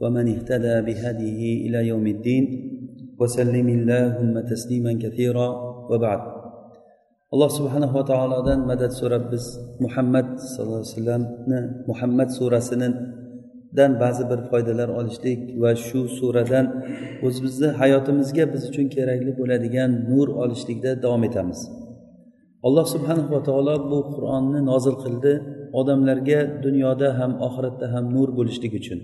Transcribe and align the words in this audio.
ومن 0.00 0.24
اهتدى 0.34 0.76
بهديه 0.86 1.42
إلى 1.66 1.78
يوم 1.90 2.06
الدين 2.06 2.44
وسلم 3.20 3.68
اللهم 3.68 4.34
تسليما 4.52 4.92
كثيرا 5.04 5.48
وبعد 5.90 6.36
alloh 7.34 7.50
subhanava 7.58 8.00
taolodan 8.10 8.60
madad 8.70 8.92
so'rab 9.00 9.24
biz 9.32 9.44
muhammad 9.84 10.28
sallallohu 10.52 10.82
alayhi 10.82 10.94
vasallamni 10.94 11.60
muhammad 11.90 12.28
surasidan 12.38 13.92
ba'zi 14.02 14.24
bir 14.30 14.40
foydalar 14.50 14.88
olishlik 14.98 15.40
va 15.62 15.72
shu 15.86 16.00
suradan 16.18 16.66
o'zimizni 17.26 17.68
hayotimizga 17.80 18.44
biz 18.52 18.62
uchun 18.70 18.86
kerakli 18.94 19.32
bo'ladigan 19.40 19.90
nur 20.10 20.28
olishlikda 20.42 20.90
davom 21.04 21.22
etamiz 21.28 21.60
alloh 22.66 22.86
subhanava 22.94 23.38
taolo 23.48 23.74
bu 23.90 23.98
qur'onni 24.14 24.60
nozil 24.70 24.96
qildi 25.04 25.32
odamlarga 25.80 26.40
dunyoda 26.64 27.08
ham 27.18 27.32
oxiratda 27.46 27.86
ham 27.94 28.04
nur 28.16 28.28
bo'lishlik 28.38 28.72
uchun 28.80 29.00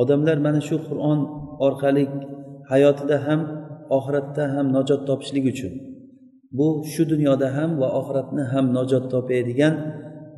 Odamlar 0.00 0.36
mana 0.46 0.60
shu 0.68 0.76
qur'on 0.88 1.18
orqali 1.66 2.04
hayotida 2.72 3.16
ham 3.26 3.40
oxiratda 3.96 4.44
ham 4.54 4.66
najot 4.76 5.00
topishlik 5.08 5.44
uchun 5.52 5.72
bu 6.58 6.66
shu 6.92 7.02
dunyoda 7.12 7.48
ham 7.56 7.70
va 7.80 7.88
oxiratni 8.00 8.44
ham 8.52 8.66
najot 8.76 9.04
topadigan 9.12 9.74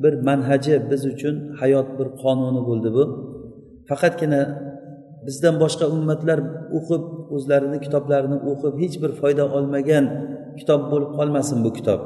bir 0.03 0.13
manhaji 0.27 0.75
biz 0.91 1.01
uchun 1.13 1.35
hayot 1.59 1.87
bir 1.97 2.07
qonuni 2.21 2.61
bo'ldi 2.69 2.89
bu. 2.97 3.03
Faqatgina 3.89 4.41
bizdan 5.27 5.55
boshqa 5.63 5.85
ummatlar 5.95 6.39
o'qib 6.77 7.03
o'zlarini 7.35 7.77
kitoblarini 7.85 8.37
o'qib 8.51 8.73
hech 8.81 8.95
bir 9.03 9.11
foyda 9.21 9.43
olmagan 9.57 10.05
kitob 10.59 10.81
bo'lib 10.91 11.11
qolmasin 11.17 11.57
bu 11.65 11.71
kitob. 11.77 12.01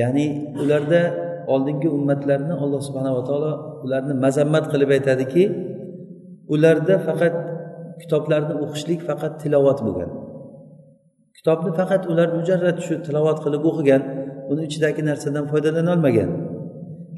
Ya'ni 0.00 0.26
ularda 0.62 1.00
oldingi 1.54 1.88
ummatlarni 1.96 2.54
alloh 2.62 2.80
subhanava 2.88 3.22
taolo 3.28 3.52
ularni 3.84 4.14
mazammat 4.24 4.64
qilib 4.72 4.90
aytadiki 4.96 5.42
ularda 6.54 6.96
faqat 7.06 7.34
kitoblarni 8.02 8.54
o'qishlik 8.64 9.00
faqat 9.08 9.32
tilovat 9.42 9.78
bo'lgan. 9.86 10.10
Kitobni 11.36 11.70
faqat 11.80 12.02
ular 12.12 12.28
mujarrad 12.38 12.78
shu 12.86 12.94
tilovat 13.06 13.38
qilib 13.44 13.62
o'qigan 13.70 14.02
uni 14.52 14.62
ichidagi 14.68 15.02
narsadan 15.08 15.44
foydalanolmagan 15.52 16.30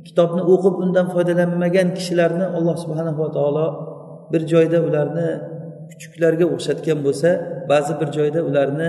kitobni 0.07 0.43
o'qib 0.53 0.75
undan 0.85 1.07
foydalanmagan 1.15 1.89
kishilarni 1.99 2.47
alloh 2.57 2.77
subhanava 2.83 3.27
taolo 3.37 3.67
bir 4.33 4.43
joyda 4.53 4.79
ularni 4.89 5.29
kuchuklarga 5.91 6.47
o'xshatgan 6.55 6.99
bo'lsa 7.07 7.29
ba'zi 7.71 7.93
bir 8.01 8.09
joyda 8.17 8.41
ularni 8.49 8.89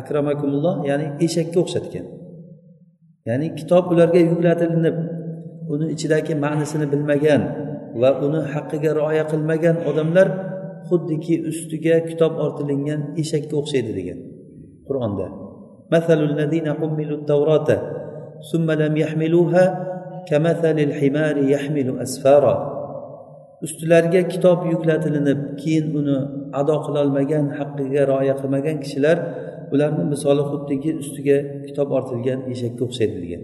akramakumulloh 0.00 0.74
ya'ni 0.90 1.06
eshakka 1.26 1.58
o'xshatgan. 1.64 2.06
Ya'ni 3.28 3.46
kitob 3.58 3.84
ularga 3.92 4.20
yuklatilinib 4.30 4.96
uni 5.72 5.86
ichidagi 5.94 6.32
ma'nisini 6.44 6.86
bilmagan 6.92 7.42
va 8.00 8.10
uni 8.26 8.40
haqqiga 8.54 8.90
rioya 8.98 9.24
qilmagan 9.32 9.76
odamlar 9.90 10.28
xuddiki 10.88 11.34
ustiga 11.50 11.96
kitob 12.08 12.32
ortilingan 12.44 13.00
eshakka 13.22 13.54
o'xshaydi 13.60 13.92
degan 13.98 14.18
qur'onda. 14.88 15.26
Ustilariga 23.66 24.22
kitob 24.32 24.58
yuklatilinib 24.72 25.40
keyin 25.60 25.86
uni 25.98 26.18
ado 26.60 26.76
qilolmagan 26.86 27.44
haqqiga 27.58 28.02
rioya 28.10 28.34
qilmagan 28.40 28.76
kishilar 28.84 29.16
ularni 29.72 30.04
misoli 30.12 30.42
xuddiki 30.50 30.90
ustiga 31.02 31.38
kitob 31.66 31.88
ortilgan 31.98 32.40
eshakka 32.52 32.82
o'xshaydi 32.88 33.18
degan. 33.24 33.42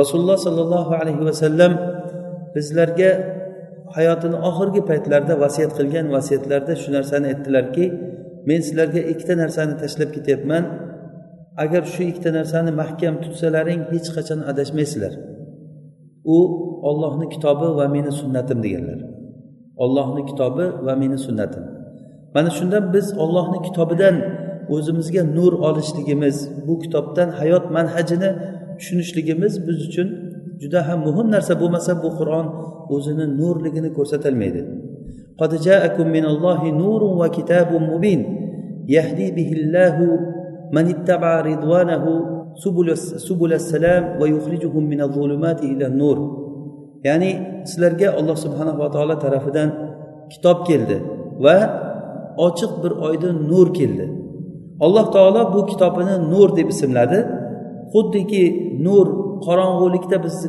Rasululloh 0.00 0.38
sollallohu 0.46 0.92
alayhi 1.00 1.22
vasallam 1.30 1.72
bizlarga 2.54 3.10
hayotini 3.96 4.36
oxirgi 4.48 4.82
paytlarida 4.90 5.34
vasiyat 5.44 5.72
qilgan 5.78 6.06
vasiyatlarda 6.16 6.74
shu 6.82 6.88
narsani 6.96 7.26
aytdilarki 7.32 7.84
men 8.48 8.60
sizlarga 8.66 9.00
ikkita 9.12 9.34
narsani 9.42 9.74
tashlab 9.82 10.10
ketyapman. 10.16 10.64
Agar 11.64 11.82
shu 11.94 12.02
ikkita 12.10 12.30
narsani 12.38 12.70
mahkam 12.82 13.14
tutsalaring 13.24 13.82
hech 13.92 14.08
qachon 14.16 14.40
adashmaysizlar. 14.50 15.12
U 16.34 16.36
ollohni 16.88 17.26
kitobi 17.34 17.68
va 17.78 17.86
meni 17.94 18.12
sunnatim 18.20 18.58
deganlar. 18.64 19.00
Ollohni 19.84 20.22
kitobi 20.30 20.66
va 20.86 20.94
meni 21.02 21.18
sunnatim. 21.26 21.64
Mana 22.34 22.50
shundan 22.58 22.84
biz 22.94 23.06
ollohni 23.24 23.58
kitobidan 23.66 24.16
o'zimizga 24.74 25.22
nur 25.36 25.52
olishligimiz 25.68 26.36
bu 26.66 26.74
kitobdan 26.82 27.28
hayot 27.40 27.64
manhajini 27.76 28.30
tushunishligimiz 28.78 29.52
biz 29.66 29.78
uchun 29.88 30.08
juda 30.61 30.79
ham 30.87 30.99
muhim 31.07 31.27
narsa 31.35 31.53
bo'lmasa 31.61 31.91
bu 32.03 32.09
qur'on 32.19 32.45
o'zini 32.95 33.25
nurligini 33.39 33.89
ko'rsatolmaydi 33.97 34.63
قد 35.41 35.51
جاءكم 35.67 36.07
من 36.17 36.25
الله 36.31 36.61
نور 36.81 37.01
وكتاب 37.21 37.69
مبين 37.91 38.21
يهدي 38.95 39.27
به 39.37 39.49
الله 39.59 39.95
من 40.75 40.85
اتبع 40.93 41.33
رضوانه 41.51 42.03
سبل 42.63 42.87
سبل 43.27 43.51
السلام 43.61 44.03
ويخرجهم 44.21 44.83
من 44.91 44.99
الظلمات 45.07 45.59
إلى 45.71 45.85
النور 45.91 46.17
ya'ni 47.07 47.31
sizlarga 47.69 48.07
alloh 48.19 48.37
subhanava 48.45 48.85
taolo 48.95 49.15
tarafidan 49.25 49.69
kitob 50.33 50.57
keldi 50.69 50.97
va 51.45 51.57
ochiq 52.47 52.71
bir 52.83 52.93
oydin 53.07 53.35
nur 53.51 53.67
keldi 53.79 54.05
alloh 54.85 55.05
taolo 55.15 55.41
bu 55.53 55.59
kitobini 55.71 56.15
nur 56.33 56.49
deb 56.57 56.67
ismladi 56.73 57.19
xuddiki 57.93 58.43
nur 58.85 59.07
qorong'ulikda 59.46 60.16
bizni 60.26 60.48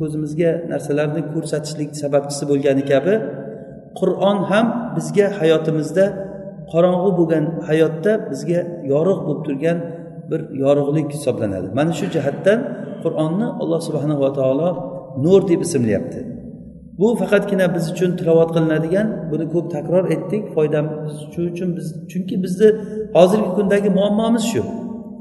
ko'zimizga 0.00 0.50
narsalarni 0.72 1.22
ko'rsatishlik 1.34 1.90
sababchisi 2.02 2.44
bo'lgani 2.50 2.84
kabi 2.92 3.14
qur'on 4.00 4.38
ham 4.50 4.66
bizga 4.96 5.26
hayotimizda 5.40 6.04
qorong'u 6.72 7.10
bo'lgan 7.18 7.44
hayotda 7.68 8.12
bizga 8.30 8.60
yorug' 8.92 9.20
bo'lib 9.26 9.42
turgan 9.46 9.78
bir 10.30 10.40
yorug'lik 10.64 11.08
hisoblanadi. 11.16 11.68
Mana 11.78 11.92
shu 11.98 12.06
jihatdan 12.14 12.58
qur'onni 13.04 13.48
alloh 13.62 13.80
subhanava 13.88 14.28
taolo 14.38 14.68
nur 15.24 15.40
deb 15.50 15.60
ismlayapti. 15.66 16.20
Bu 16.98 17.08
faqatgina 17.20 17.66
biz 17.74 17.84
uchun 17.92 18.10
tilovat 18.18 18.50
qilinadigan 18.56 19.06
buni 19.30 19.46
ko'p 19.54 19.66
takror 19.76 20.04
etdik. 20.14 20.42
Foydamiz 20.54 21.14
shu 21.32 21.40
uchun 21.52 21.68
biz 21.76 21.86
chunki 22.10 22.34
bizni 22.44 22.68
hozirgi 23.16 23.50
kundagi 23.58 23.90
muammomiz 23.98 24.44
shu. 24.52 24.62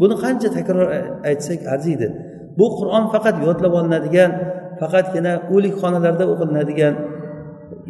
Buni 0.01 0.15
qancha 0.23 0.49
takror 0.57 0.87
aytsak 1.29 1.59
arziydi. 1.73 2.07
Bu 2.59 2.65
qur'on 2.77 3.03
faqat 3.13 3.35
yodlab 3.45 3.73
olinadigan 3.79 4.31
faqatgina 4.81 5.33
o'likxonalarda 5.55 6.25
o'qilinadigan 6.33 6.93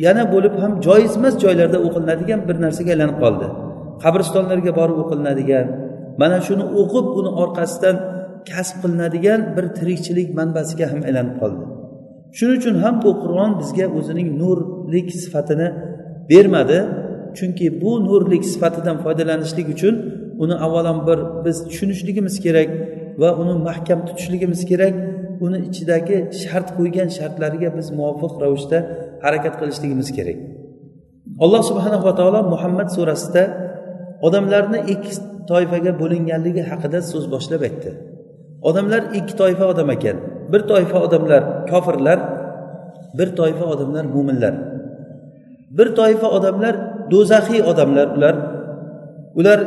yana 0.06 0.24
bo'lib 0.34 0.54
ham 0.64 0.74
joiz 0.88 1.14
emas 1.20 1.36
joylarda 1.44 1.78
o'qilinadigan 1.88 2.40
bir 2.48 2.56
narsaga 2.66 2.92
aylanib 2.96 3.18
qoldi. 3.24 3.46
Qabristonlarga 4.04 4.72
borib 4.80 4.98
o'qilinadigan 5.04 5.66
mana 6.22 6.38
shuni 6.48 6.66
o'qib 6.82 7.06
uni 7.20 7.32
orqasidan 7.44 7.96
kasb 8.50 8.76
qilinadigan 8.84 9.40
bir 9.56 9.66
tirikchilik 9.78 10.30
manbasiga 10.40 10.86
ham 10.92 11.00
aylanib 11.08 11.36
qoldi. 11.42 11.64
Shuning 12.38 12.58
uchun 12.62 12.76
ham 12.84 12.96
bu 13.04 13.12
qur'on 13.24 13.52
bizga 13.62 13.86
o'zining 13.98 14.30
nurlik 14.42 15.08
sifatini 15.24 15.68
bermadi 16.32 16.80
chunki 17.38 17.66
bu 17.82 17.92
nurlik 18.08 18.44
sifatidan 18.54 18.98
foydalanishlik 19.04 19.68
uchun 19.76 19.96
uni 20.44 20.56
avvalambor 20.66 21.20
biz 21.46 21.58
tushunishligimiz 21.70 22.36
kerak. 22.46 22.70
Va 23.22 23.30
uni 23.42 23.54
mahkam 23.68 24.00
tutishligimiz 24.08 24.62
kerak. 24.72 24.94
Uni 25.46 25.58
ichidagi 25.70 26.18
shart 26.42 26.68
qo'ygan 26.78 27.10
shartlariga 27.18 27.70
biz 27.78 27.88
muvofiq 28.00 28.34
ravishda 28.44 28.78
harakat 29.24 29.54
qilishligimiz 29.60 30.10
kerak. 30.18 30.38
Alloh 31.44 31.62
subhanava 31.70 32.12
taolo 32.20 32.42
muhammad 32.54 32.90
surasida 32.96 33.44
odamlarni 34.28 34.80
ikki 34.94 35.14
toifaga 35.52 35.92
bo'linganligi 36.02 36.64
haqida 36.72 37.00
so'z 37.12 37.26
boshlab 37.34 37.62
aytdi. 37.68 37.92
Odamlar 38.70 39.02
ikki 39.20 39.34
toifa 39.42 39.66
odam 39.74 39.90
ekan. 39.96 40.18
Bir 40.52 40.62
toifa 40.72 40.98
odamlar 41.06 41.42
kofirlar 41.72 42.20
bir 43.18 43.30
toifa 43.40 43.66
odamlar 43.74 44.04
mo'minlar 44.16 44.54
bir 45.78 45.88
toifa 46.00 46.28
odamlar 46.38 46.76
do'zaxiy 47.12 47.62
odamlar. 47.72 48.08
Ular 48.18 48.36
ular 49.40 49.60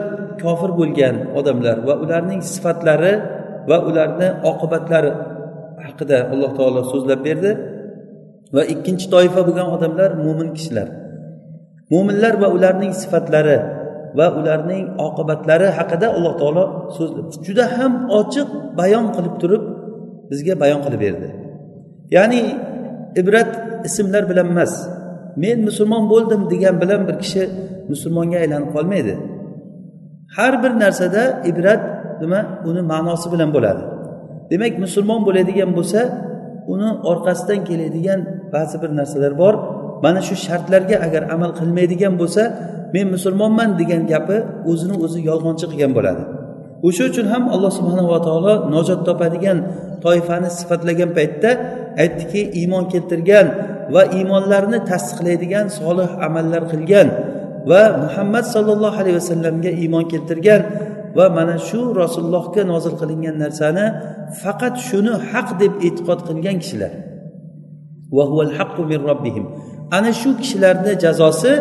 kofir 0.43 0.71
bo'lgan 0.81 1.17
odamlar 1.39 1.77
va 1.87 1.95
ularning 2.05 2.41
sifatlari 2.53 3.13
va 3.71 3.77
ularni 3.89 4.29
oqibatlari 4.51 5.13
haqida 5.85 6.19
alloh 6.33 6.51
taolo 6.59 6.81
so'zlab 6.93 7.21
berdi. 7.29 7.51
Va 8.57 8.63
ikkinchi 8.75 9.07
toifa 9.15 9.41
bo'lgan 9.47 9.69
odamlar 9.77 10.11
mo'min 10.25 10.49
kishilar. 10.57 10.89
Mo'minlar 11.93 12.35
va 12.43 12.49
ularning 12.57 12.93
sifatlari 13.03 13.59
va 14.19 14.27
ularning 14.39 14.85
oqibatlari 15.07 15.69
haqida 15.79 16.07
alloh 16.17 16.35
taolo 16.41 16.65
so'zlab 16.97 17.27
juda 17.47 17.65
ham 17.77 17.93
ochiq 18.21 18.49
bayon 18.79 19.07
qilib 19.17 19.35
turib 19.43 19.63
bizga 20.31 20.55
bayon 20.63 20.81
qilib 20.85 21.01
berdi. 21.07 21.29
Ya'ni 22.17 22.43
ibrat 23.21 23.51
ismlar 23.89 24.23
bilan 24.31 24.47
emas 24.55 24.73
men 25.43 25.59
musulmon 25.69 26.05
bo'ldim 26.13 26.43
degan 26.53 26.75
bilan 26.83 27.01
bir 27.09 27.17
kishi 27.23 27.43
musulmonga 27.93 28.39
aylanib 28.43 28.71
qolmaydi. 28.77 29.15
Har 30.37 30.55
bir 30.63 30.73
narsada 30.83 31.23
ibrat 31.51 31.83
nima? 32.23 32.41
Uni 32.69 32.83
ma'nosi 32.93 33.27
bilan 33.33 33.51
bo'ladi. 33.57 33.83
Demak 34.51 34.75
musulmon 34.85 35.21
bo'ladigan 35.27 35.71
bo'lsa 35.79 36.01
uni 36.73 36.89
orqasidan 37.11 37.61
keladigan 37.69 38.21
ba'zi 38.55 38.77
bir 38.83 38.91
narsalar 38.99 39.33
bor. 39.43 39.55
Mana 40.05 40.21
shu 40.29 40.35
shartlarga 40.47 40.97
agar 41.07 41.23
amal 41.35 41.51
qilmaydigan 41.59 42.15
bo'lsa 42.21 42.43
men 42.95 43.07
musulmonman 43.15 43.71
degan 43.81 44.03
gapi 44.13 44.37
o'zini 44.71 44.97
o'zi 45.05 45.19
yolg'onchi 45.29 45.67
qilgan 45.71 45.93
bo'ladi. 45.99 46.23
O'sha 46.87 47.03
uchun 47.11 47.27
ham 47.33 47.45
alloh 47.55 47.73
subhanava 47.79 48.19
taolo 48.27 48.55
nojot 48.75 49.01
topadigan 49.09 49.59
toifani 50.05 50.51
sifatlagan 50.59 51.11
paytda 51.19 51.51
aytdiki 52.03 52.41
iymon 52.61 52.85
keltirgan 52.93 53.47
va 53.95 54.03
iymonlarni 54.17 54.79
tasdiqlaydigan 54.91 55.67
solih 55.79 56.11
amallar 56.27 56.63
qilgan 56.73 57.09
va 57.71 57.83
muhammad 58.05 58.45
sollallohu 58.55 58.97
alayhi 59.03 59.17
vasallamga 59.21 59.71
iymon 59.83 60.05
keltirgan 60.13 60.61
va 61.17 61.27
mana 61.37 61.57
shu 61.69 61.81
rasulullohga 62.03 62.63
nozil 62.73 62.95
qilingan 63.01 63.37
narsani 63.45 63.87
faqat 64.43 64.75
shuni 64.89 65.13
haq 65.31 65.49
deb 65.61 65.73
e'tiqod 65.87 66.21
qilgan 66.29 66.57
kishilar. 66.63 66.93
Ana 69.97 70.11
shu 70.21 70.31
kishilarni 70.41 70.93
jazosi 71.05 71.53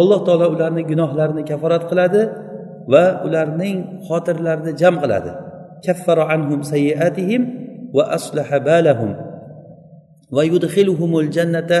alloh 0.00 0.20
taolo 0.26 0.46
ularni 0.54 0.82
gunohlarini 0.90 1.42
kaforat 1.50 1.82
qiladi 1.90 2.22
va 2.92 3.04
ularning 3.26 3.76
xotirlarini 4.08 4.72
jam 4.80 4.94
qiladi. 5.02 5.32
Kaffara 5.86 6.24
anhum 6.34 6.60
sayyiatihim 6.72 7.42
va 7.96 8.04
aslaha 8.18 8.56
balahum 8.68 9.10
va 10.36 10.42
yudkhiluhumul 10.52 11.28
jannata 11.36 11.78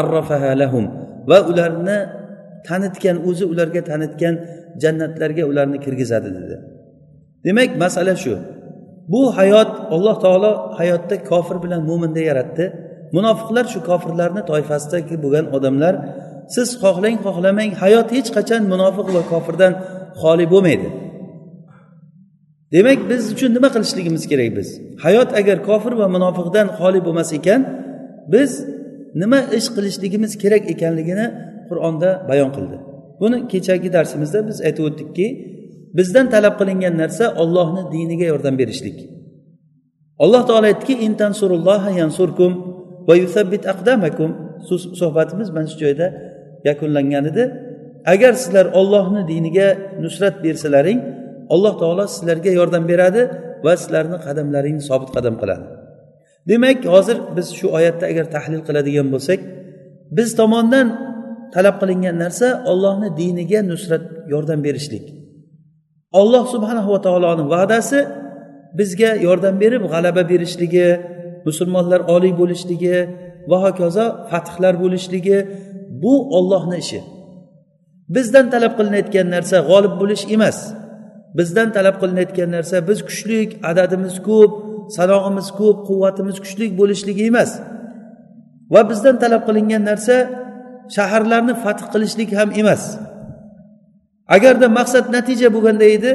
arrafaha 0.00 0.50
lahum 0.62 0.84
va 1.30 1.38
ularni 1.50 2.19
tanitgan 2.68 3.16
o'zi 3.28 3.44
ularga 3.52 3.82
tanitgan 3.90 4.34
jannatlarga 4.82 5.44
ularni 5.50 5.78
kirgizadi 5.84 6.30
dedi. 6.38 6.56
Demak 7.46 7.70
masala 7.82 8.14
shu. 8.24 8.34
Bu 9.12 9.22
hayot 9.38 9.70
alloh 9.94 10.16
taolo 10.24 10.52
hayotda 10.78 11.16
kofir 11.30 11.56
bilan 11.64 11.80
mo'minni 11.90 12.22
yaratdi. 12.30 12.64
Munofiqlar 13.16 13.64
shu 13.72 13.78
kofirlarni 13.90 14.42
toifasidagi 14.50 15.14
bo'lgan 15.24 15.46
odamlar 15.56 15.94
siz 16.54 16.68
xohlang 16.82 17.16
xohlamang 17.26 17.70
hayot 17.82 18.08
hech 18.16 18.28
qachon 18.36 18.62
munofiq 18.72 19.06
va 19.16 19.22
kofirdan 19.32 19.72
xoli 20.22 20.46
bo'lmaydi. 20.52 20.88
Demak 22.74 23.00
biz 23.10 23.22
uchun 23.34 23.50
nima 23.56 23.68
qilishligimiz 23.74 24.24
kerak 24.30 24.50
biz? 24.58 24.68
Hayot 25.04 25.30
agar 25.40 25.58
kofir 25.68 25.92
va 26.00 26.06
munofiqdan 26.16 26.66
xoli 26.78 27.00
bo'lmas 27.06 27.30
ekan 27.38 27.60
biz 28.32 28.50
nima 29.22 29.40
ish 29.58 29.68
qilishligimiz 29.76 30.32
kerak 30.42 30.62
ekanligini 30.74 31.26
qur'onda 31.70 32.10
bayon 32.30 32.50
qildi. 32.56 32.76
Buni 33.20 33.38
kechagi 33.52 33.88
darsimizda 33.96 34.38
biz 34.48 34.58
aytib 34.66 34.84
o'tdikki 34.88 35.26
bizdan 35.98 36.26
talab 36.34 36.54
qilingan 36.60 36.94
narsa 37.02 37.24
ollohni 37.42 37.82
diniga 37.94 38.26
yordam 38.32 38.54
berishlik. 38.60 38.98
Alloh 40.24 40.42
taolo 40.48 40.66
aytdiki 40.72 40.94
yansurkum 42.00 42.52
va 43.08 43.14
yusabbit 43.22 43.62
aqdamakum. 43.72 44.30
Suhbatimiz 45.00 45.48
mana 45.56 45.66
shu 45.72 45.76
joyda 45.84 46.06
yakunlangan 46.68 47.24
edi. 47.30 47.44
Agar 48.12 48.32
sizlar 48.42 48.66
ollohni 48.80 49.22
diniga 49.32 49.68
nusrat 50.04 50.36
bersalaring 50.44 50.98
alloh 51.54 51.74
taolo 51.82 52.04
sizlarga 52.14 52.50
yordam 52.58 52.84
beradi 52.92 53.22
va 53.64 53.72
sizlarni 53.82 54.18
qadamlaringni 54.26 54.82
sobit 54.90 55.10
qadam 55.16 55.34
qiladi. 55.40 55.64
Demak 56.50 56.78
hozir 56.94 57.16
biz 57.36 57.46
shu 57.58 57.66
oyatda 57.78 58.04
agar 58.12 58.26
tahlil 58.36 58.62
qiladigan 58.68 59.08
bo'lsak 59.14 59.40
biz 60.16 60.28
tomondan 60.40 60.86
talab 61.54 61.76
qilingan 61.80 62.16
narsa 62.24 62.48
ollohni 62.70 63.08
diniga 63.20 63.60
nusrat 63.70 64.04
yordam 64.32 64.60
berishlik. 64.66 65.04
Olloh 66.20 66.44
subhanava 66.54 66.96
taoloni 67.06 67.44
va'dasi 67.54 67.98
bizga 68.78 69.10
yordam 69.26 69.54
berib 69.62 69.82
g'alaba 69.92 70.22
berishligi 70.32 70.88
musulmonlar 71.46 72.00
oliy 72.14 72.32
bo'lishligi 72.40 72.96
va 73.50 73.58
hokazo 73.64 74.06
fathlar 74.30 74.74
bo'lishligi 74.82 75.38
bu 76.02 76.14
ollohni 76.38 76.76
ishi. 76.84 77.00
Bizdan 78.14 78.46
talab 78.54 78.72
qilinayotgan 78.78 79.26
narsa 79.34 79.56
g'olib 79.68 79.94
bo'lish 80.00 80.24
emas. 80.34 80.58
Bizdan 81.38 81.68
talab 81.76 81.96
qilinayotgan 82.02 82.50
narsa 82.56 82.76
biz 82.88 82.98
kuchlik 83.08 83.50
adadimiz 83.70 84.14
ko'p 84.28 84.52
sanog'imiz 84.96 85.48
ko'p 85.58 85.78
quvvatimiz 85.88 86.36
kuchli 86.44 86.66
bo'lishligi 86.80 87.22
emas. 87.30 87.50
Va 88.74 88.80
bizdan 88.90 89.16
talab 89.22 89.42
qilingan 89.48 89.82
narsa 89.90 90.16
shaharlarni 90.96 91.54
fath 91.62 91.82
qilishlik 91.92 92.30
ham 92.38 92.50
emas. 92.60 92.82
Agarda 94.36 94.66
maqsad 94.78 95.06
natija 95.16 95.48
bo'lganda 95.54 95.86
edi 95.96 96.10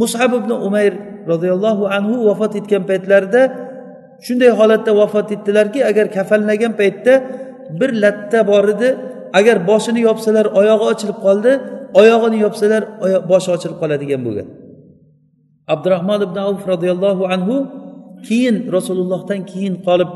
mushab 0.00 0.30
ibn 0.40 0.50
umayr 0.68 0.94
roziyallohu 1.30 1.84
anhu 1.96 2.14
vafot 2.28 2.52
etgan 2.60 2.82
paytlarida 2.90 3.42
shunday 4.26 4.50
holatda 4.60 4.92
vafot 5.00 5.28
etdilarki 5.36 5.80
agar 5.90 6.06
kafanlagan 6.16 6.72
paytda 6.80 7.14
bir 7.78 7.90
latta 8.02 8.38
bor 8.50 8.64
edi 8.74 8.88
agar 9.38 9.56
boshini 9.70 10.00
yopsalar 10.08 10.46
oyog'i 10.60 10.84
ochilib 10.92 11.18
qoldi 11.26 11.52
oyog'ini 12.00 12.38
yopsalar 12.44 12.82
boshi 13.30 13.48
ochilib 13.56 13.76
qoladigan 13.82 14.20
bo'lgan. 14.26 14.48
Abdurahmon 15.74 16.20
ibn 16.26 16.36
avf 16.48 16.62
roziyallohu 16.72 17.24
anhu 17.34 17.56
keyin 18.28 18.56
rasulullohdan 18.76 19.40
keyin 19.50 19.74
qolib 19.86 20.10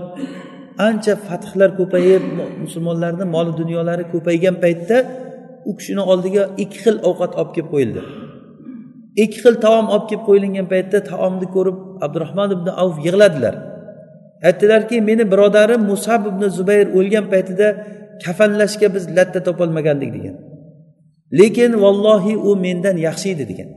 ancha 0.87 1.15
fathlar 1.27 1.71
ko'payib 1.81 2.23
musulmonlarni 2.65 3.25
moli 3.35 3.53
dunyolari 3.61 4.05
ko'paygan 4.13 4.57
paytda 4.65 4.97
u 5.69 5.73
kishini 5.79 6.03
oldiga 6.13 6.43
ikki 6.63 6.79
xil 6.85 6.97
ovqat 7.09 7.33
olib 7.41 7.53
kelib 7.55 7.69
qo'yildi. 7.75 8.01
Ikki 9.25 9.39
xil 9.45 9.55
taom 9.65 9.87
olib 9.95 10.07
kelib 10.11 10.25
qo'yilgan 10.29 10.67
paytda 10.73 10.99
taomni 11.11 11.47
ko'rib 11.57 11.79
abdurahmon 12.05 12.51
ibn 12.57 12.69
avf 12.83 12.97
yig'ladilar. 13.07 13.55
Aytdilarki 14.49 14.97
meni 15.09 15.25
birodarim 15.33 15.83
musab 15.93 16.23
ibn 16.31 16.43
zubayr 16.59 16.87
o'lgan 16.99 17.27
paytida 17.33 17.69
kafanlashga 18.25 18.89
biz 18.95 19.05
latta 19.17 19.41
topolmagandik 19.49 20.11
degan. 20.17 20.37
Lekin 21.39 21.73
vallohi 21.85 22.35
u 22.49 22.51
mendan 22.65 22.97
yaxshi 23.07 23.29
edi 23.35 23.45
degan. 23.51 23.69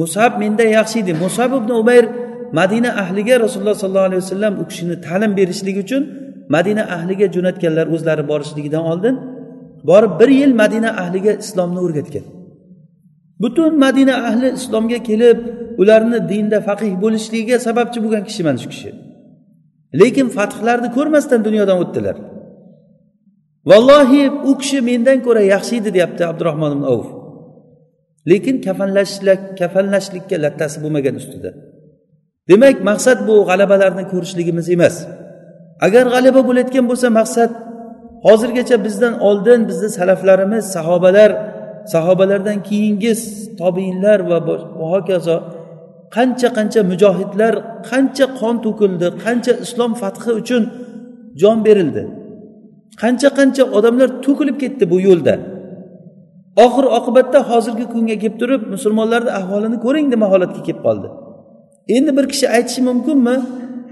Musab 0.00 0.32
mendan 0.42 0.68
yaxshi 0.78 0.96
edi 1.02 1.12
musab 1.24 1.50
ibn 1.60 1.70
umayr 1.82 2.04
madina 2.58 2.90
ahliga 3.02 3.34
rasululloh 3.44 3.76
sollallohu 3.82 4.08
alayhi 4.10 4.22
vasallam 4.24 4.54
u 4.62 4.64
kishini 4.70 4.96
ta'lim 5.06 5.32
berishligi 5.38 5.80
uchun 5.86 6.02
madina 6.54 6.82
ahliga 6.96 7.26
jo'natganlar 7.34 7.86
o'zlari 7.94 8.24
borishligidan 8.30 8.84
oldin 8.92 9.14
borib 9.90 10.12
bir 10.20 10.30
yil 10.40 10.52
madina 10.62 10.90
ahliga 11.02 11.32
islomni 11.44 11.80
o'rgatgan. 11.86 12.26
Butun 13.42 13.72
madina 13.84 14.14
ahli 14.28 14.48
islomga 14.58 14.98
kelib 15.08 15.38
ularni 15.80 16.18
dinda 16.32 16.58
faqih 16.68 16.92
bo'lishligiga 17.02 17.56
sababchi 17.66 17.98
bo'lgan 18.04 18.22
kishi 18.28 18.42
mana 18.46 18.58
shu 18.62 18.68
kishi. 18.74 18.90
Lekin 20.00 20.26
fathlarni 20.36 20.88
ko'rmasdan 20.96 21.40
dunyodan 21.46 21.78
o'tdilar. 21.84 22.16
Vallohi 23.70 24.22
u 24.50 24.52
kishi 24.60 24.78
mendan 24.90 25.18
ko'ra 25.26 25.42
yaxshi 25.54 25.74
edi 25.80 25.90
deyapti 25.96 26.22
abdurahmon 26.30 26.72
ibn 26.76 26.84
avf 26.94 27.08
lekin 28.30 28.56
kafanlashlik 28.66 29.40
kafanlashlikka 29.60 30.36
lattasi 30.44 30.76
bo'lmagan 30.84 31.14
ustida. 31.20 31.50
Demak 32.50 32.76
maqsad 32.90 33.18
bu 33.28 33.34
g'alabalarni 33.48 34.04
ko'rishligimiz 34.12 34.66
emas. 34.76 34.96
Agar 35.86 36.04
g'alaba 36.14 36.40
bo'layotgan 36.48 36.84
bo'lsa 36.90 37.08
maqsad 37.18 37.50
hozirgacha 38.26 38.76
bizdan 38.86 39.14
oldin 39.28 39.60
bizni 39.68 39.88
salaflarimiz 39.98 40.64
sahobalar 40.76 41.30
sahobalardan 41.92 42.58
keyingi 42.68 43.12
tobiinlar 43.60 44.18
va 44.30 44.38
hokazo 44.92 45.36
qancha 46.16 46.48
qancha 46.58 46.80
mujohidlar 46.90 47.54
qancha 47.90 48.26
qon 48.40 48.54
to'kildi 48.64 49.06
qancha 49.24 49.52
islom 49.64 49.92
fathi 50.00 50.30
uchun 50.40 50.62
jon 51.40 51.58
berildi 51.66 52.04
qancha 53.02 53.28
qancha 53.38 53.64
odamlar 53.78 54.08
to'kilib 54.24 54.56
ketdi 54.62 54.84
bu 54.92 54.98
yo'lda. 55.08 55.34
Oxir 56.64 56.84
oqibatda 56.98 57.38
hozirgi 57.50 57.86
kunga 57.92 58.16
kelib 58.22 58.36
turib 58.40 58.62
musulmonlarni 58.74 59.30
ahvolini 59.40 59.78
ko'ring 59.84 60.06
nima 60.14 60.26
holatga 60.32 60.60
kelib 60.66 60.80
qoldi. 60.86 61.08
Endi 61.96 62.10
bir 62.18 62.24
kishi 62.32 62.46
aytishi 62.56 62.80
mumkinmi? 62.90 63.36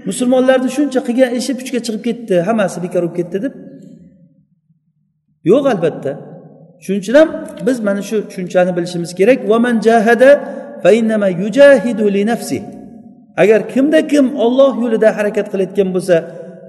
Musulmonlarni 0.09 0.69
shuncha 0.77 0.99
qilgan 1.07 1.31
ishi 1.39 1.51
puchga 1.59 1.79
chiqib 1.85 2.01
ketdi 2.07 2.35
hammasi 2.47 2.77
bekor 2.85 3.01
bo'lib 3.03 3.15
ketdi 3.19 3.37
deb? 3.45 3.53
Yo'q 5.49 5.65
albatta. 5.73 6.11
Shuning 6.83 7.01
uchun 7.03 7.15
ham 7.19 7.29
biz 7.67 7.77
mana 7.87 8.01
shu 8.09 8.17
tushunchani 8.29 8.71
bilishimiz 8.77 9.11
kerak. 9.19 9.39
Agar 13.43 13.59
kimda 13.73 13.99
kim 14.11 14.25
olloh 14.45 14.71
yo'lida 14.83 15.09
harakat 15.17 15.47
qilayotgan 15.53 15.89
bo'lsa 15.95 16.15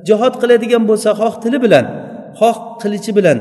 jihod 0.08 0.34
qiladigan 0.42 0.82
bo'lsa 0.90 1.10
xoh 1.20 1.34
tili 1.42 1.58
bilan 1.64 1.84
xoh 2.40 2.56
qilichi 2.82 3.12
bilan 3.18 3.38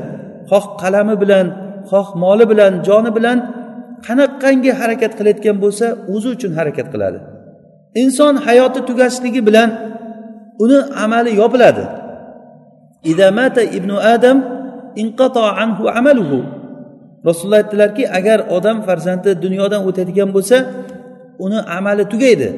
xoh 0.50 0.64
qalami 0.82 1.14
bilan 1.22 1.46
xoh 1.90 2.06
moli 2.22 2.44
bilan 2.52 2.72
joni 2.88 3.10
bilan 3.16 3.38
qanaqqangi 4.06 4.72
harakat 4.80 5.12
qilayotgan 5.18 5.56
bo'lsa 5.64 5.86
o'zi 6.14 6.28
uchun 6.36 6.52
harakat 6.58 6.86
qiladi. 6.94 7.18
Inson 8.00 8.34
hayoti 8.46 8.80
tugashligi 8.88 9.40
bilan 9.48 9.70
uni 10.62 10.78
amali 11.04 11.30
yopiladi. 11.40 11.84
Idamata 13.10 13.62
ibnu 13.78 13.96
adam 14.14 14.38
anhu 15.62 15.84
amaluhu. 15.98 16.38
Rasululloh 17.26 17.60
aytdilarki 17.62 18.04
agar 18.18 18.38
odam 18.56 18.78
farzandi 18.86 19.30
dunyodan 19.44 19.82
o'tadigan 19.88 20.30
bo'lsa 20.36 20.56
uni 21.44 21.58
amali 21.76 22.04
tugaydi. 22.12 22.48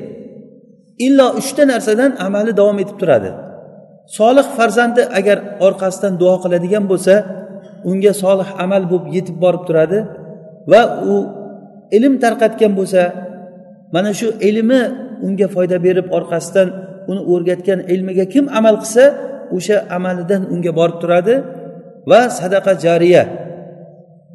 Illo 1.07 1.27
uchta 1.41 1.63
narsadan 1.73 2.11
amali 2.27 2.53
davom 2.61 2.79
etib 2.83 2.97
turadi. 3.01 3.31
Solih 4.19 4.47
farzandi 4.57 5.03
agar 5.19 5.39
orqasidan 5.67 6.13
duo 6.21 6.35
qiladigan 6.43 6.85
bo'lsa 6.91 7.15
unga 7.91 8.13
solih 8.23 8.49
amal 8.65 8.83
bo'lib 8.91 9.07
yetib 9.17 9.37
borib 9.45 9.63
turadi 9.69 9.99
va 10.73 10.83
u 11.13 11.15
ilm 11.97 12.15
tarqatgan 12.25 12.73
bo'lsa 12.79 13.03
mana 13.95 14.11
shu 14.21 14.29
ilmi 14.49 14.81
unga 15.27 15.47
foyda 15.55 15.77
berib 15.87 16.07
orqasidan 16.19 16.69
uni 17.11 17.23
o'rgatgan 17.33 17.81
ilmiga 17.95 18.25
kim 18.35 18.45
amal 18.59 18.77
qilsa 18.83 19.05
o'sha 19.57 19.77
amalidan 19.97 20.43
unga 20.55 20.73
borib 20.79 20.97
turadi. 21.03 21.35
Va 22.11 22.21
sadaqa 22.39 22.73
jariya. 22.85 23.23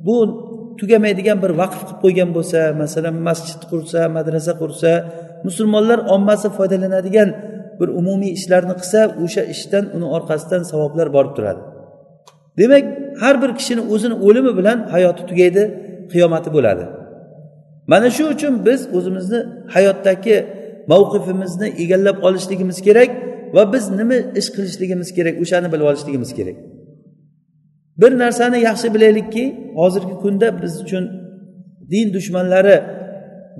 Bu 0.05 0.15
tugamaydigan 0.79 1.37
bir 1.43 1.51
vaqf 1.61 1.79
qilib 1.81 1.99
qo'ygan 2.03 2.29
bo'lsa 2.37 2.59
masalan 2.81 3.15
masjid 3.27 3.61
qursa 3.71 3.99
madrasa 4.17 4.53
qursa 4.61 4.91
musulmonlar 5.47 5.99
ommasi 6.15 6.47
foydalanadigan 6.57 7.29
bir 7.79 7.89
umumiy 7.99 8.31
ishlarni 8.37 8.75
qilsa 8.79 8.99
o'sha 9.23 9.43
ishdan 9.53 9.85
uni 9.95 10.07
orqasidan 10.17 10.61
savoblar 10.71 11.07
borib 11.15 11.33
turadi. 11.37 11.61
Demak 12.59 12.85
har 13.21 13.35
bir 13.43 13.51
kishini 13.59 13.83
o'zini 13.93 14.15
o'limi 14.27 14.51
bilan 14.59 14.77
hayoti 14.93 15.21
tugaydi 15.29 15.63
qiyomati 16.11 16.49
bo'ladi. 16.55 16.85
Mana 17.91 18.09
shu 18.17 18.23
uchun 18.33 18.53
biz 18.67 18.79
o'zimizni 18.97 19.39
hayotdagi 19.75 20.35
mavqifimizni 20.91 21.67
egallab 21.83 22.17
olishligimiz 22.27 22.77
kerak 22.87 23.09
va 23.55 23.63
biz 23.73 23.85
nima 23.99 24.17
ish 24.39 24.49
qilishligimiz 24.55 25.09
kerak 25.17 25.35
o'shani 25.43 25.67
bilib 25.73 25.85
olishligimiz 25.91 26.31
kerak. 26.37 26.57
Bir 28.01 28.11
narsani 28.23 28.59
yaxshi 28.69 28.87
bilaylikki 28.95 29.43
hozirgi 29.79 30.15
kunda 30.23 30.47
biz 30.61 30.73
uchun 30.83 31.03
din 31.91 32.07
dushmanlari 32.15 32.77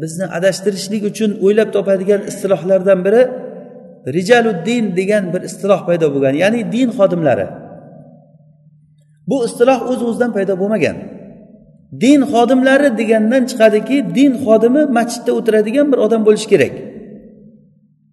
bizni 0.02 0.26
adashtirishlik 0.38 1.04
uchun 1.12 1.32
o'ylab 1.46 1.70
topadigan 1.76 2.22
istilohlardan 2.30 3.00
biri 3.06 3.22
rijaluddin 4.16 4.86
degan 5.00 5.24
bir 5.34 5.42
istiloh 5.50 5.82
paydo 5.88 6.08
bo'lgan 6.14 6.36
ya'ni 6.44 6.62
din 6.76 6.90
xodimlari. 6.98 7.48
Bu 9.30 9.38
istiloh 9.48 9.80
o'z 9.92 10.02
uz 10.02 10.10
o'zidan 10.10 10.32
paydo 10.38 10.54
bo'lmagan. 10.62 10.98
Din 12.04 12.20
xodimlari 12.32 12.90
degandan 13.00 13.44
chiqadiki 13.50 13.98
din 14.18 14.32
xodimi 14.46 14.84
masjidda 14.98 15.32
o'tiradigan 15.40 15.88
bir 15.92 16.00
odam 16.06 16.22
bo'lishi 16.28 16.48
kerak. 16.54 16.74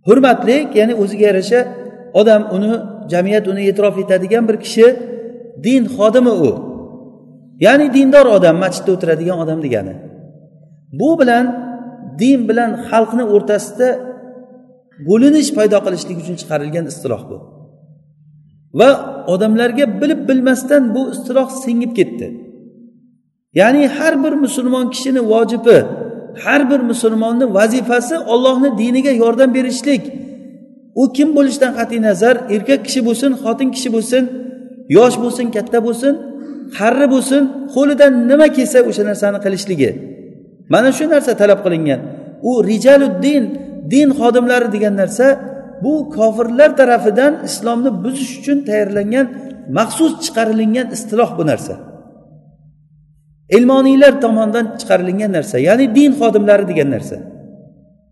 Hurmatli 0.06 0.56
ya'ni 0.78 0.94
o'ziga 1.02 1.24
yarasha 1.30 1.60
odam 2.20 2.42
uni 2.56 2.70
jamiyat 3.12 3.44
uni 3.52 3.62
e'tirof 3.70 3.96
etadigan 4.04 4.44
bir 4.48 4.56
kishi 4.64 4.86
din 5.66 5.82
xodimi 5.96 6.34
u. 6.48 6.50
Ya'ni 7.66 7.86
dindor 7.96 8.26
odam 8.36 8.56
masjidda 8.64 8.90
o'tiradigan 8.96 9.38
odam 9.44 9.58
degani. 9.66 9.94
Bu 11.00 11.08
bilan 11.20 11.44
din 12.20 12.40
bilan 12.48 12.70
xalqni 12.88 13.24
o'rtasida 13.34 13.88
bo'linish 15.08 15.50
paydo 15.56 15.78
qilishlik 15.86 16.16
uchun 16.22 16.36
chiqarilgan 16.40 16.84
istiloh 16.92 17.22
bu. 17.30 17.36
Va 18.78 18.90
odamlarga 19.34 19.84
bilib 20.00 20.20
bilmasdan 20.28 20.82
bu 20.94 21.02
istiloh 21.14 21.48
singib 21.64 21.92
ketdi. 21.98 22.26
Ya'ni 23.60 23.82
har 23.96 24.14
bir 24.24 24.32
musulmon 24.44 24.86
kishini 24.94 25.20
vojibi 25.32 25.78
har 26.44 26.70
bir 26.70 26.80
musulmonni 26.90 27.54
vazifasi 27.54 28.18
ollohni 28.18 28.78
diniga 28.78 29.10
yordam 29.10 29.54
berishlik. 29.54 30.02
U 30.94 31.12
kim 31.12 31.28
bo'lishidan 31.36 31.72
qat'iy 31.78 32.00
nazar? 32.08 32.36
Erkak 32.54 32.80
kishi 32.86 33.00
bo'lsin 33.08 33.30
xotin 33.42 33.68
kishi 33.74 33.88
bo'lsin 33.96 34.22
yosh 34.96 35.16
bo'lsin 35.22 35.46
katta 35.56 35.78
bo'lsin 35.86 36.12
qarri 36.78 37.06
bo'lsin 37.14 37.42
qo'lidan 37.74 38.12
nima 38.30 38.48
kelsa 38.56 38.78
o'sha 38.88 39.02
narsani 39.10 39.38
qilishligi. 39.44 39.90
Mana 40.72 40.90
shu 40.96 41.04
narsa 41.14 41.32
talab 41.40 41.60
qilingan. 41.64 42.00
U 42.50 42.52
rijaluddin 42.70 43.44
din 43.92 44.08
xodimlari 44.18 44.68
degan 44.74 44.94
narsa 45.02 45.26
bu 45.84 45.92
kofirlar 46.16 46.70
tarafidan 46.80 47.32
islomni 47.48 47.90
buzish 48.04 48.32
uchun 48.40 48.58
tayyorlangan 48.68 49.26
maxsus 49.78 50.12
chiqarilingan 50.24 50.86
istiloh 50.96 51.30
bu 51.38 51.44
narsa. 51.50 51.91
Ilmoniylar 53.56 54.12
tomonidan 54.24 54.66
chiqarilgan 54.80 55.32
narsa 55.36 55.56
ya'ni 55.68 55.86
din 55.98 56.10
xodimlari 56.20 56.64
degan 56.70 56.88
narsa. 56.94 57.16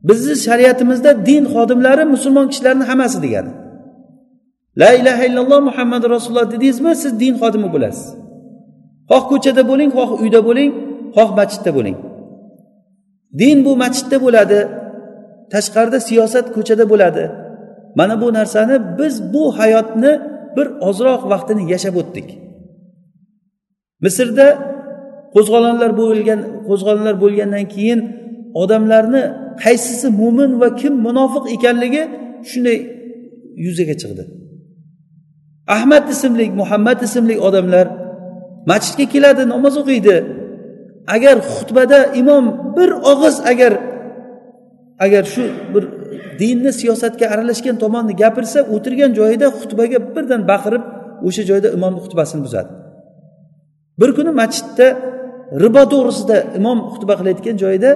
Bizni 0.08 0.34
shariatimizda 0.46 1.10
din 1.28 1.44
xodimlari 1.54 2.04
musulmon 2.14 2.46
kishilarni 2.52 2.84
hammasi 2.90 3.18
degani. 3.24 3.52
La 4.80 4.90
ilaha 5.00 5.22
illalloh 5.28 5.60
muhammad 5.68 6.02
rasululloh 6.14 6.46
dedingizmi 6.52 6.92
siz 7.02 7.12
din 7.22 7.34
xodimi 7.40 7.68
bo'lasiz. 7.74 8.06
Xoh 9.10 9.24
ko'chada 9.30 9.62
bo'ling 9.70 9.90
xoh 9.96 10.10
uyda 10.22 10.40
bo'ling 10.48 10.70
xoh 11.16 11.30
masjidda 11.38 11.70
bo'ling. 11.78 11.96
Din 13.40 13.58
bu 13.66 13.72
masjidda 13.82 14.16
bo'ladi 14.24 14.60
tashqarida 15.52 15.98
siyosat 16.08 16.46
ko'chada 16.56 16.84
bo'ladi. 16.92 17.24
Mana 17.98 18.14
bu 18.22 18.28
narsani 18.38 18.76
biz 18.98 19.14
bu 19.34 19.44
hayotni 19.58 20.12
bir 20.56 20.66
ozroq 20.88 21.22
vaqtini 21.32 21.62
yashab 21.72 21.94
o'tdik. 22.02 22.28
Misrda 24.04 24.46
qo'zg'olonlar 25.34 25.90
bo'lgan 26.00 26.40
qo'zg'olonlar 26.68 27.14
bo'lgandan 27.22 27.64
keyin 27.74 28.00
odamlarni 28.62 29.22
qaysisi 29.62 30.08
mo'min 30.20 30.50
va 30.60 30.68
kim 30.80 30.94
munofiq 31.06 31.44
ekanligi 31.56 32.02
shunday 32.50 32.78
yuzaga 33.64 33.94
chiqdi. 34.02 34.22
Ahmad 35.76 36.04
ismli 36.14 36.46
muhammad 36.60 36.98
ismli 37.06 37.34
odamlar 37.48 37.86
masjidga 38.70 39.06
keladi 39.14 39.42
namoz 39.54 39.74
o'qiydi. 39.82 40.16
Agar 41.16 41.36
xutbada 41.54 41.98
imom 42.20 42.44
bir 42.76 42.90
og'iz 43.12 43.36
agar 43.52 43.72
agar 45.04 45.24
shu 45.34 45.42
bir 45.74 45.84
dinni 46.40 46.72
siyosatga 46.80 47.26
aralashgan 47.34 47.76
tomonni 47.82 48.14
gapirsa 48.22 48.58
o'tirgan 48.74 49.10
joyida 49.18 49.46
xutbaga 49.58 49.98
birdan 50.14 50.42
baqirib 50.52 50.82
o'sha 51.26 51.42
joyda 51.50 51.68
imomni 51.76 52.00
xutbasini 52.04 52.42
buzadi. 52.46 52.70
Bir 54.00 54.10
kuni 54.16 54.32
masjidda 54.40 54.86
ribo 55.64 55.82
to'g'risida 55.92 56.36
imom 56.58 56.78
xutba 56.92 57.14
qilayotgan 57.20 57.56
joyida 57.62 57.90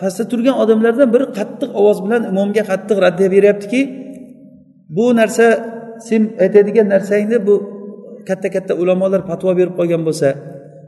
pastda 0.00 0.24
turgan 0.32 0.56
odamlardan 0.62 1.08
biri 1.14 1.26
qattiq 1.38 1.70
ovoz 1.80 1.98
bilan 2.04 2.22
imomga 2.32 2.62
qattiq 2.70 2.96
raddiya 3.06 3.28
beryaptiki 3.36 3.80
bu 4.96 5.04
narsa 5.20 5.46
sen 6.08 6.22
aytadigan 6.44 6.86
narsangni 6.94 7.38
bu 7.46 7.54
katta 8.28 8.48
katta 8.54 8.72
ulamolar 8.82 9.20
fatvo 9.30 9.50
berib 9.58 9.74
qo'ygan 9.78 10.02
bo'lsa 10.08 10.28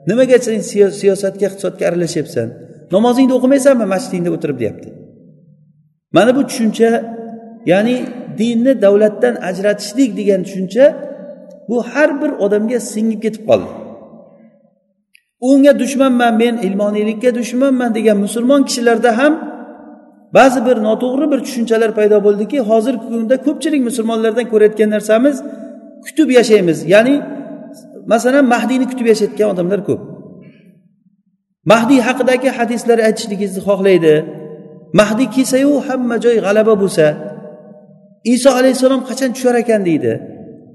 nimaga 0.08 0.36
sen 0.46 0.58
siyosatga 1.00 1.44
iqtisodga 1.50 1.84
aralashyapsan? 1.90 2.48
Namozingni 2.94 3.34
o'qimaysanmi? 3.38 3.86
Masjidingda 3.94 4.30
o'tirib 4.36 4.56
deyapti. 4.62 4.88
Mana 6.16 6.30
bu 6.36 6.42
tushuncha 6.48 6.90
ya'ni 7.72 7.96
dinni 8.40 8.72
davlatdan 8.84 9.34
ajratishlik 9.50 10.10
degan 10.18 10.40
tushuncha 10.46 10.84
bu 11.68 11.76
har 11.90 12.10
bir 12.20 12.30
odamga 12.44 12.78
singib 12.92 13.20
ketib 13.24 13.42
qoldi. 13.50 13.70
Unga 15.50 15.72
dushmanman 15.82 16.34
men 16.42 16.54
ilmoniylikka 16.66 17.30
dushmanman 17.38 17.90
degan 17.96 18.16
musulmon 18.24 18.60
kishilarda 18.68 19.10
ham 19.18 19.32
ba'zi 20.36 20.60
bir 20.66 20.76
noto'g'ri 20.88 21.26
bir 21.32 21.40
tushunchalar 21.46 21.90
paydo 21.98 22.16
bo'ldiki 22.26 22.58
hozirgi 22.70 23.06
kunda 23.12 23.36
ko'pchilik 23.46 23.82
musulmonlardan 23.88 24.46
ko'rayotgan 24.52 24.90
narsamiz 24.96 25.36
kutib 26.04 26.28
yashaymiz. 26.38 26.78
Ya'ni 26.94 27.14
masalan 28.12 28.44
mahdiyni 28.54 28.86
kutib 28.90 29.06
yashayotgan 29.12 29.48
odamlar 29.54 29.80
ko'p. 29.88 30.00
Mahdiy 31.72 32.00
haqidagi 32.08 32.48
hadislar 32.58 32.98
aytishligingizni 33.08 33.60
xohlaydi. 33.68 34.14
Mahdiy 35.00 35.28
kelsayu 35.36 35.72
hamma 35.88 36.16
joy 36.24 36.36
g'alaba 36.44 36.74
bo'lsa 36.82 37.06
iso 38.34 38.50
alayhissalom 38.58 39.00
qachon 39.08 39.30
tushar 39.36 39.54
ekan 39.62 39.80
deydi. 39.88 40.12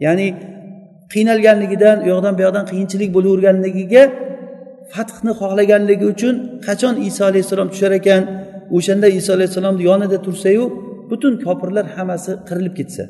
Ya'ni 0.06 0.28
qiynalganligidan 1.14 1.98
u 2.06 2.08
yoqdan 2.14 2.34
bu 2.38 2.42
yoqdan 2.46 2.66
qiyinchilik 2.72 3.10
bo'laverganligiga 3.16 4.04
fathni 4.94 5.32
xohlaganligi 5.42 6.06
uchun 6.14 6.36
qachon 6.68 6.96
iso 7.10 7.22
alayhissalom 7.30 7.68
tushar 7.74 7.92
ekan? 8.00 8.22
O'shanda 8.78 9.08
iso 9.20 9.32
alayhissalomni 9.38 9.84
yonida 9.90 10.18
tursayu 10.26 10.64
butun 11.10 11.34
kofirlar 11.46 11.86
hammasi 11.96 12.32
qirilib 12.48 12.74
ketsa. 12.80 13.04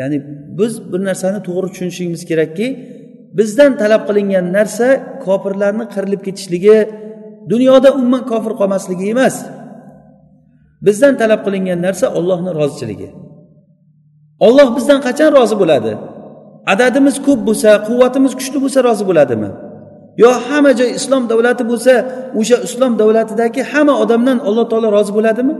Ya'ni 0.00 0.16
biz 0.58 0.72
bir 0.92 1.00
narsani 1.08 1.38
to'g'ri 1.48 1.68
tushunishimiz 1.72 2.22
kerakki 2.30 2.66
bizdan 3.38 3.72
talab 3.80 4.02
qilingan 4.08 4.46
narsa 4.56 4.88
kofirlarni 5.26 5.84
qirilib 5.94 6.22
ketishligi 6.26 6.78
dunyoda 7.52 7.88
umuman 7.98 8.22
kofir 8.32 8.52
qolmasligi 8.60 9.06
emas. 9.14 9.36
Bizdan 10.86 11.14
talab 11.20 11.40
qilingan 11.46 11.80
narsa 11.86 12.06
ollohni 12.18 12.50
rozichiligi. 12.60 13.08
Olloh 14.46 14.68
bizdan 14.76 15.00
qachon 15.06 15.30
rozi 15.38 15.56
bo'ladi? 15.62 15.92
Adadimiz 16.72 17.16
ko'p 17.26 17.40
bo'lsa 17.48 17.70
quvvatimiz 17.88 18.32
kuchli 18.38 18.58
bo'lsa 18.64 18.78
rozi 18.88 19.04
bo'ladimi? 19.10 19.50
yo 20.23 20.29
hamma 20.47 20.71
joy 20.79 20.89
islom 20.99 21.23
davlati 21.31 21.63
bo'lsa 21.71 21.93
o'sha 22.39 22.57
islom 22.67 22.93
davlatidagi 23.01 23.61
hamma 23.71 23.93
odamdan 24.03 24.37
alloh 24.47 24.65
taolo 24.71 24.87
rozi 24.97 25.11
bo'ladimi 25.17 25.53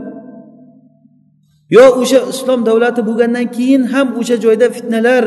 yo 1.76 1.84
o'sha 2.02 2.20
islom 2.32 2.60
davlati 2.68 3.00
bo'lgandan 3.08 3.46
keyin 3.56 3.82
ham 3.92 4.06
o'sha 4.20 4.36
joyda 4.44 4.66
fitnalar 4.76 5.22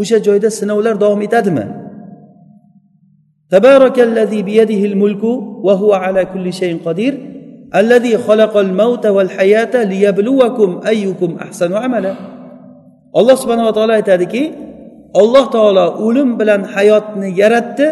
o'sha 0.00 0.18
joyda 0.26 0.48
sinovlar 0.58 0.94
davom 1.02 1.22
etadimi 1.28 1.66
تبارك 3.56 3.96
الذي 4.00 4.40
بيده 4.42 4.82
الملك 4.90 5.24
وهو 5.66 5.90
على 6.04 6.22
كل 6.32 6.46
شيء 6.52 6.84
قدير 6.86 7.14
الذي 7.80 8.18
خلق 8.28 8.54
الموت 8.56 9.04
والحياة 9.06 9.74
ليبلوكم 9.92 10.70
أيكم 10.92 11.30
أحسن 11.44 11.72
عملا 11.72 12.14
alloh 13.14 13.36
subhanava 13.40 13.72
taolo 13.72 13.92
aytadiki 13.96 14.42
alloh 15.22 15.44
taolo 15.48 15.86
o'lim 16.06 16.36
bilan 16.40 16.62
hayotni 16.74 17.28
yaratdi 17.40 17.86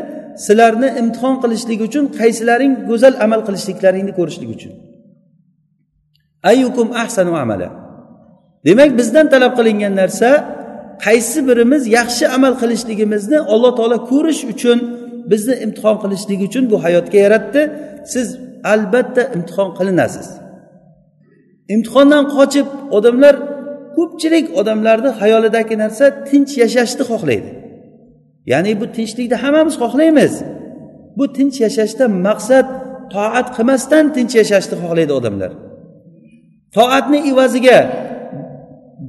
sizlarni 0.46 0.90
imtihon 1.02 1.36
qilishlik 1.44 1.80
uchun 1.88 2.06
qaysilaring 2.20 2.74
go'zal 2.90 3.14
amal 3.26 3.42
qilishliklaringni 3.48 4.14
ko'rishlik 4.20 4.50
uchun. 4.58 4.74
Ayyukum 6.52 6.88
ahsanu 7.04 7.34
amala. 7.44 7.68
Demak 8.66 8.92
bizdan 9.00 9.26
talab 9.34 9.54
qilingan 9.60 9.94
narsa 10.02 10.30
qaysi 11.06 11.40
birimiz 11.48 11.84
yaxshi 11.98 12.26
amal 12.38 12.54
qilishligimizni 12.62 13.40
alloh 13.54 13.72
taolo 13.78 13.98
ko'rish 14.12 14.42
uchun 14.54 14.78
bizni 15.32 15.56
imtihon 15.66 15.98
qilishlik 16.04 16.40
uchun 16.48 16.64
bu 16.72 16.76
hayotga 16.84 17.18
yaratdi. 17.26 17.62
Siz 18.14 18.28
albatta 18.74 19.22
imtihon 19.36 19.70
qilinasiz. 19.78 20.28
Imtihondan 21.76 22.24
qochib 22.36 22.68
odamlar 22.98 23.36
ko'pchilik 23.98 24.46
odamlarni 24.60 25.12
xayolidagi 25.20 25.76
narsa 25.84 26.06
tinch 26.30 26.54
yashashni 26.64 27.04
xohlaydi. 27.12 27.50
Ya'ni 28.52 28.72
bu 28.82 28.86
tinchlikni 28.98 29.36
hammamiz 29.44 29.76
xohlaymiz. 29.84 30.34
Bu 31.18 31.26
tinch 31.38 31.58
yashashda 31.66 32.06
maqsad 32.28 32.68
toat 33.14 33.48
qilmasdan 33.56 34.06
tinch 34.16 34.34
yashashni 34.42 34.76
xohlaydi 34.84 35.14
odamlar. 35.20 35.52
Toatni 36.76 37.20
evaziga 37.32 37.80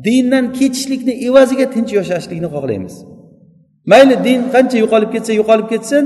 dindan 0.06 0.44
ketishlikni 0.58 1.14
evaziga 1.28 1.66
tinch 1.74 1.90
yashashlikni 1.98 2.48
xohlaymiz. 2.54 2.94
Mayli 3.90 4.16
din 4.26 4.40
qancha 4.54 4.76
yo'qolib 4.82 5.10
ketsa 5.14 5.32
yo'qolib 5.40 5.68
ketsin. 5.72 6.04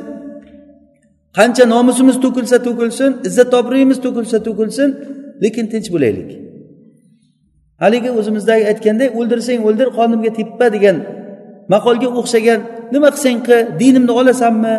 Qancha 1.39 1.65
nomusimiz 1.75 2.17
to'kilsa 2.25 2.57
to'kilsin 2.67 3.11
izzat 3.29 3.51
obro'yimiz 3.61 3.99
to'kilsa 4.05 4.39
to'kilsin 4.47 4.89
lekin 5.43 5.67
tinch 5.73 5.89
bo'laylik. 5.95 6.31
Haligi 7.83 8.11
o'zimizdagi 8.19 8.65
aytganday 8.73 9.09
o'ldirsang 9.19 9.61
o'ldir 9.69 9.89
qonimga 9.99 10.31
teppa 10.39 10.67
degan 10.77 10.97
maqolga 11.73 12.09
o'xshagan 12.21 12.61
nima 12.95 13.09
qilsang 13.15 13.39
qil 13.47 13.61
dinimni 13.81 14.13
olasanmi 14.21 14.75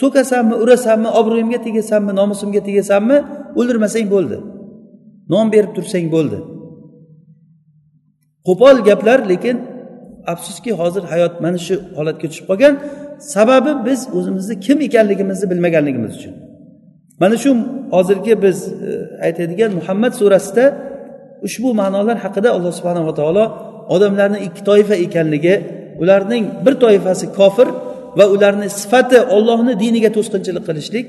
so'kasanmi 0.00 0.54
urasanmi 0.62 1.08
obro'yimga 1.20 1.58
tegasanmi 1.66 2.12
nomusimga 2.20 2.60
tegasanmi 2.68 3.16
o'ldirmasang 3.58 4.06
bo'ldi. 4.14 4.36
Non 5.32 5.46
berib 5.54 5.72
tursang 5.76 6.06
bo'ldi. 6.14 6.38
Qo'pol 8.46 8.76
gaplar 8.88 9.18
lekin 9.32 9.56
afsuski 10.32 10.70
hozir 10.80 11.02
hayot 11.12 11.34
mana 11.44 11.58
shu 11.66 11.74
holatga 11.98 12.26
tushib 12.30 12.46
qolgan. 12.50 12.74
Sababi 13.34 13.72
biz 13.86 14.00
o'zimizni 14.16 14.54
kim 14.66 14.78
ekanligimizni 14.88 15.46
bilmaganligimiz 15.52 16.12
uchun. 16.18 16.34
Mana 17.22 17.36
shu 17.42 17.50
hozirgi 17.94 18.34
biz 18.44 18.58
e, 18.68 18.72
aytadigan 19.26 19.70
muhammad 19.78 20.12
surasida 20.20 20.64
ushbu 21.46 21.68
ma'nolar 21.80 22.16
haqida 22.24 22.48
alloh 22.56 22.72
subhanava 22.78 23.12
taolo 23.20 23.44
odamlarni 23.94 24.38
ikki 24.46 24.62
toifa 24.68 24.94
ekanligi 25.06 25.54
ularning 26.02 26.44
bir 26.64 26.74
toifasi 26.84 27.26
kofir 27.38 27.68
va 28.18 28.24
ularni 28.34 28.68
sifati 28.80 29.18
ollohni 29.36 29.72
diniga 29.84 30.10
to'sqinchilik 30.16 30.64
qilishlik 30.68 31.06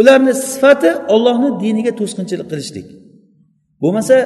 ularni 0.00 0.32
sifati 0.34 0.90
ollohni 1.14 1.48
diniga 1.64 1.92
to'sqinchilik 2.00 2.46
qilishlik. 2.52 2.86
Bo'lmasa 3.82 4.16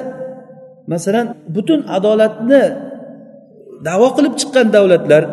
masalan 0.93 1.27
butun 1.55 1.79
adolatni 1.97 2.63
davo 3.87 4.07
qilib 4.15 4.33
chiqqan 4.39 4.67
davlatlar 4.75 5.23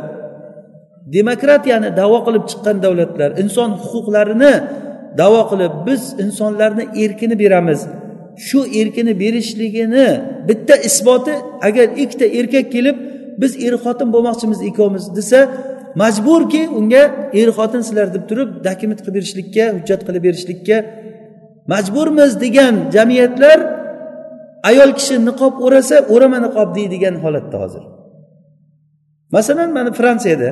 demokratiyani 1.16 1.88
davo 2.00 2.18
qilib 2.26 2.44
chiqqan 2.50 2.76
davlatlar 2.84 3.30
inson 3.42 3.70
huquqlarini 3.82 4.54
davo 5.20 5.42
qilib 5.50 5.72
biz 5.86 6.02
insonlarni 6.24 6.84
erkini 7.04 7.36
beramiz. 7.42 7.80
Shu 8.46 8.60
erkini 8.80 9.12
berishligini 9.22 10.08
bitta 10.48 10.74
isboti 10.88 11.34
agar 11.66 11.86
ikkita 12.02 12.26
erkak 12.38 12.66
kelib 12.74 12.96
biz 13.40 13.52
er 13.66 13.74
xotin 13.84 14.08
bo'lmoqchimiz 14.14 14.58
ikkovimiz 14.68 15.04
desa 15.18 15.40
majburki 16.02 16.62
unga 16.78 17.02
er 17.40 17.48
xotin 17.58 17.82
sizlar 17.88 18.06
deb 18.14 18.24
turib 18.30 18.50
dokument 18.68 19.00
qilib 19.04 19.14
berishlikka 19.18 19.64
hujjat 19.76 20.00
qilib 20.06 20.22
berishlikka 20.28 20.76
majburmiz 21.72 22.32
degan 22.44 22.74
jamiyatlar 22.96 23.58
ayol 24.70 24.90
kishi 24.98 25.14
niqob 25.28 25.54
o'rasa 25.66 25.96
o'rama 26.14 26.38
niqob 26.46 26.68
deydigan 26.78 27.14
holatda 27.24 27.56
hozir. 27.62 27.84
Masalan 29.36 29.70
mana 29.76 29.90
fransiyada 29.98 30.50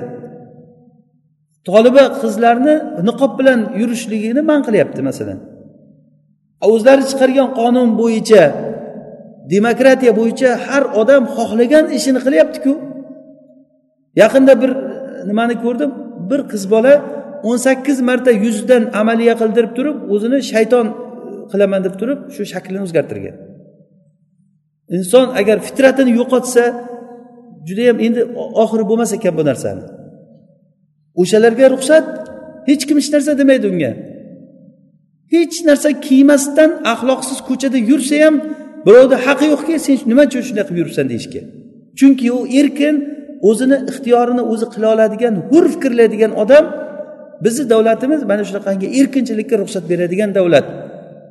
toliba 1.69 2.05
qizlarni 2.23 2.75
niqob 3.09 3.33
bilan 3.39 3.61
yurishligini 3.81 4.43
man 4.51 4.61
qilyapti 4.67 5.01
masalan. 5.09 5.39
O'zlari 6.73 7.05
chiqargan 7.11 7.49
qonun 7.61 7.89
bo'yicha 8.01 8.43
demokratiya 9.55 10.13
bo'yicha 10.19 10.51
har 10.67 10.85
odam 11.01 11.23
xohlagan 11.37 11.85
ishini 11.99 12.21
qilyaptiku. 12.27 12.73
Yaqinda 14.23 14.53
bir 14.63 14.71
nimani 15.31 15.55
ko'rdim? 15.65 15.91
Bir 16.31 16.41
qiz 16.51 16.65
bola 16.75 16.95
o'n 17.49 17.59
sakkiz 17.67 17.99
marta 18.09 18.31
yuzidan 18.45 18.83
amaliya 19.01 19.35
qildirib 19.41 19.73
turib 19.79 19.97
o'zini 20.15 20.39
shayton 20.53 20.87
e, 20.89 20.95
qilaman 21.51 21.81
deb 21.87 21.95
turib 22.01 22.21
shu 22.35 22.43
shaklini 22.53 22.83
o'zgartirgan. 22.87 23.37
Inson 24.97 25.27
agar 25.41 25.57
fitratini 25.67 26.13
yo'qotsa 26.21 26.65
judayam 27.69 27.99
endi 28.07 28.21
oxiri 28.63 28.85
bo'lmas 28.91 29.11
ekan 29.19 29.35
bu 29.39 29.43
narsani. 29.51 29.83
O'shalarga 31.21 31.67
ruxsat 31.75 32.07
hech 32.69 32.83
kim 32.89 32.97
hech 33.01 33.11
narsa 33.15 33.33
demaydi 33.41 33.67
unga. 33.73 33.93
Hech 35.35 35.57
narsa 35.69 35.89
kiymasdan 36.07 36.71
axloqsiz 36.93 37.39
ko'chada 37.49 37.79
yursa 37.91 38.17
ham 38.25 38.35
birovni 38.87 39.17
haqqi 39.27 39.47
yo'qki 39.53 39.75
sen 39.87 39.97
nima 40.11 40.23
uchun 40.29 40.43
shunday 40.49 40.65
qilib 40.69 40.79
yuribsan 40.83 41.07
deyishga. 41.13 41.41
Chunki 41.99 42.27
u 42.39 42.41
erkin 42.61 42.95
o'zini 43.49 43.77
ixtiyorini 43.91 44.43
o'zi 44.53 44.67
qila 44.75 44.87
oladigan 44.95 45.35
hur 45.51 45.65
fikrlaydigan 45.75 46.33
odam 46.43 46.65
bizni 47.45 47.65
davlatimiz 47.73 48.21
mana 48.31 48.43
shunaqangi 48.49 48.87
erkinchilikka 49.01 49.57
ruxsat 49.63 49.85
beradigan 49.91 50.31
davlat 50.39 50.67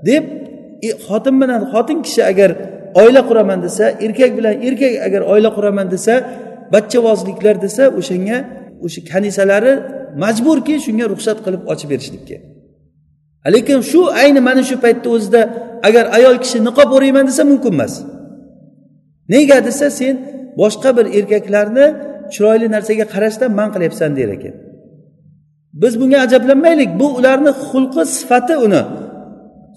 deb 0.10 0.24
e, 0.88 0.90
xotin 1.08 1.36
bilan 1.42 1.62
xotin 1.72 1.98
kishi 2.06 2.22
agar 2.32 2.50
oila 3.02 3.22
quraman 3.30 3.60
desa 3.66 3.86
erkak 4.06 4.32
bilan 4.38 4.56
erkak 4.68 4.94
agar 5.08 5.22
oila 5.34 5.50
quraman 5.58 5.88
desa 5.96 6.14
bachchavozliklar 6.74 7.56
desa 7.66 7.84
o'shanga 8.00 8.38
o'sha 8.86 9.02
kanisalari 9.12 9.74
majburki 10.24 10.76
shunga 10.86 11.06
ruxsat 11.14 11.38
qilib 11.46 11.62
ochib 11.72 11.90
berishlikka. 11.94 12.38
Lekin 13.56 13.80
shu 13.92 14.02
ayni 14.22 14.40
mana 14.48 14.62
shu 14.70 14.76
paytni 14.86 15.08
o'zida 15.16 15.42
agar 15.88 16.06
ayol 16.18 16.38
kishi 16.44 16.58
niqob 16.68 16.90
o'rayman 16.98 17.26
desa 17.30 17.44
mumkin 17.52 17.74
emas. 17.78 17.94
Nega 19.34 19.58
desa 19.68 19.88
sen 20.00 20.16
boshqa 20.60 20.90
bir 20.98 21.06
erkaklarni 21.18 21.86
chiroyli 22.34 22.68
narsaga 22.76 23.06
qarashdan 23.14 23.52
man 23.60 23.70
qilyapsan 23.74 24.12
der 24.18 24.30
ekan. 24.38 24.56
Biz 25.82 25.94
bunga 26.02 26.18
ajablanmaylik. 26.26 26.90
Bu 27.00 27.08
ularni 27.20 27.52
xulqi 27.68 28.04
sifati 28.18 28.56
uni. 28.66 28.82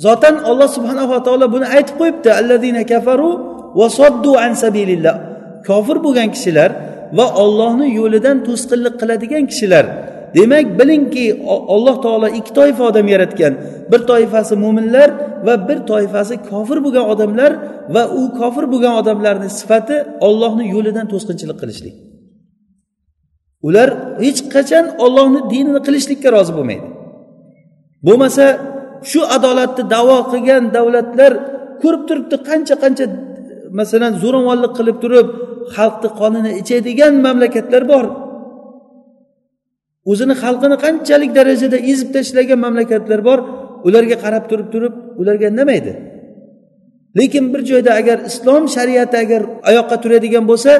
Zotan 0.04 0.34
olloh 0.50 0.68
subhanava 0.76 1.18
taolo 1.26 1.46
buni 1.54 1.66
aytib 1.76 1.94
qo'yibdi. 2.00 2.30
Alladina 2.40 2.82
kafaru 2.92 3.30
va 3.78 3.86
soddu 3.98 4.32
an 4.44 4.52
sabilillah. 4.62 5.14
Kofir 5.68 5.96
bo'lgan 6.04 6.28
kishilar 6.34 6.70
va 7.18 7.26
ollohni 7.42 7.86
yo'lidan 7.98 8.36
to'sqinlik 8.46 8.94
qiladigan 9.00 9.44
kishilar. 9.50 9.84
Demak 10.36 10.66
bilingki 10.78 11.24
alloh 11.74 11.96
taolo 12.04 12.28
ikki 12.38 12.52
toifa 12.58 12.82
odam 12.90 13.06
yaratgan. 13.14 13.52
Bir 13.90 14.00
toifasi 14.10 14.54
mo'minlar 14.64 15.08
va 15.46 15.54
bir 15.68 15.78
toifasi 15.90 16.34
kofir 16.50 16.78
bo'lgan 16.84 17.06
odamlar 17.12 17.52
va 17.94 18.02
u 18.20 18.22
kofir 18.38 18.64
bo'lgan 18.72 18.94
odamlarni 19.00 19.48
sifati 19.58 19.96
ollohni 20.28 20.64
yo'lidan 20.74 21.06
to'sqinchilik 21.12 21.58
qilishlik. 21.62 21.94
Ular 23.68 23.88
hech 24.24 24.40
qachon 24.54 24.84
ollohni 25.04 25.40
dinini 25.52 25.80
qilishlikka 25.86 26.28
rozi 26.36 26.52
bo'lmaydi. 26.58 26.86
Bo'lmasa 28.06 28.44
shu 29.10 29.20
adolatni 29.36 29.82
davo 29.94 30.18
qilgan 30.32 30.62
davlatlar 30.76 31.32
ko'rib 31.82 32.02
turibdi 32.08 32.36
qancha 32.48 32.74
qancha 32.84 33.04
masalan 33.80 34.12
zo'ravonlik 34.22 34.72
qilib 34.78 34.96
turib 35.04 35.28
xalqni 35.76 36.08
qonini 36.20 36.50
ichadigan 36.60 37.12
mamlakatlar 37.26 37.82
bor. 37.92 38.04
O'zini 40.10 40.34
xalqini 40.42 40.76
qanchalik 40.84 41.30
darajada 41.38 41.78
ezib 41.90 42.08
tashlagan 42.16 42.58
mamlakatlar 42.64 43.20
bor 43.28 43.38
ularga 43.88 44.16
qarab 44.24 44.44
turib 44.50 44.68
turib 44.74 44.94
ularga 45.20 45.46
indamaydi 45.52 45.92
lekin 47.18 47.44
bir 47.52 47.60
joyda 47.70 47.90
agar 48.00 48.18
islom 48.30 48.62
shariati 48.76 49.16
agar 49.24 49.42
oyoqqa 49.70 49.96
turadigan 50.02 50.44
bo'lsa 50.50 50.72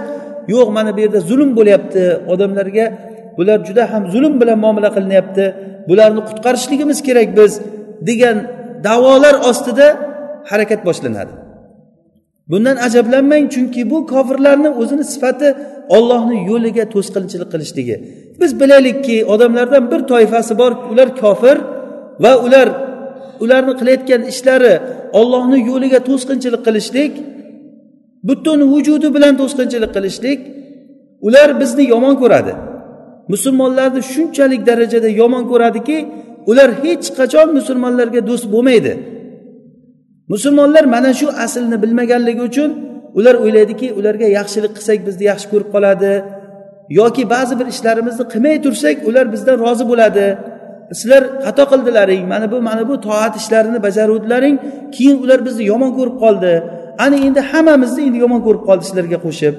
yo'q 0.48 0.68
mana 0.76 0.90
bu 0.96 1.00
yerda 1.04 1.20
zulm 1.30 1.50
bo'lyapti. 1.58 2.02
Odamlarga 2.32 2.86
bular 3.38 3.58
juda 3.68 3.84
ham 3.92 4.02
zulm 4.14 4.34
bilan 4.40 4.58
muomala 4.64 4.90
qilinyapti. 4.96 5.44
Bularni 5.88 6.20
qutqarishligimiz 6.28 6.98
kerak 7.08 7.28
biz 7.38 7.52
degan 8.08 8.36
davolar 8.88 9.34
ostida 9.50 9.86
harakat 10.50 10.80
boshlanadi. 10.88 11.32
Bundan 12.50 12.76
ajablanmang 12.86 13.44
chunki 13.54 13.90
bu 13.90 13.98
kofirlarni 14.12 14.70
o'zini 14.80 15.04
sifati 15.12 15.48
ollohni 15.96 16.36
yo'liga 16.50 16.84
to'sqinchilik 16.94 17.48
qilishligi. 17.52 17.96
Biz 18.40 18.50
bilaylikki 18.60 19.16
odamlardan 19.32 19.84
bir 19.92 20.00
toifasi 20.10 20.58
bor 20.60 20.72
ular 20.92 21.08
kofir 21.22 21.56
va 22.24 22.32
ular 22.46 22.68
ularni 23.44 23.74
qilayotgan 23.80 24.22
ishlari 24.32 24.74
ollohni 25.20 25.58
yo'liga 25.70 26.00
to'sqinchilik 26.08 26.62
qilishlik 26.66 27.12
butun 28.28 28.60
vujudi 28.72 29.08
bilan 29.16 29.34
to'sqinchilik 29.40 29.90
qilishlik 29.96 30.40
ular 31.26 31.48
bizni 31.60 31.84
yomon 31.94 32.14
ko'radi. 32.22 32.52
Musulmonlarni 33.32 34.02
shunchalik 34.12 34.62
darajada 34.68 35.08
yomon 35.20 35.44
ko'radiki 35.50 35.98
ular 36.50 36.70
hech 36.82 37.06
qachon 37.18 37.48
musulmonlarga 37.58 38.20
do'st 38.30 38.46
bo'lmaydi. 38.54 38.92
Musulmonlar 40.32 40.84
mana 40.94 41.10
shu 41.20 41.26
aslni 41.44 41.76
bilmaganligi 41.82 42.42
uchun 42.50 42.70
ular 43.18 43.34
o'ylaydiki 43.44 43.88
ularga 43.98 44.26
yaxshilik 44.38 44.72
qilsak 44.76 44.98
bizni 45.08 45.24
yaxshi 45.30 45.46
ko'rib 45.52 45.68
qoladi. 45.74 46.12
Yoki 47.00 47.22
ba'zi 47.34 47.54
bir 47.60 47.66
ishlarimizni 47.74 48.24
qilmay 48.32 48.56
tursak 48.64 48.96
ular 49.08 49.26
bizdan 49.34 49.56
rozi 49.64 49.84
bo'ladi. 49.90 50.26
Sizlar 50.98 51.22
xato 51.46 51.64
qildilaring 51.72 52.22
mana 52.32 52.46
bu 52.52 52.58
mana 52.68 52.82
bu 52.90 52.94
toat 53.06 53.34
ishlarini 53.40 53.78
bajaruvdilaring. 53.86 54.56
Keyin 54.94 55.16
ular 55.24 55.38
bizni 55.46 55.64
yomon 55.72 55.90
ko'rib 55.98 56.16
qoldi. 56.24 56.52
Ana 57.04 57.16
endi 57.26 57.40
hammamizni 57.50 58.00
endi 58.08 58.18
yomon 58.24 58.40
ko'rib 58.46 58.62
qoldi 58.68 58.84
sizlarga 58.88 59.18
qo'shib. 59.26 59.54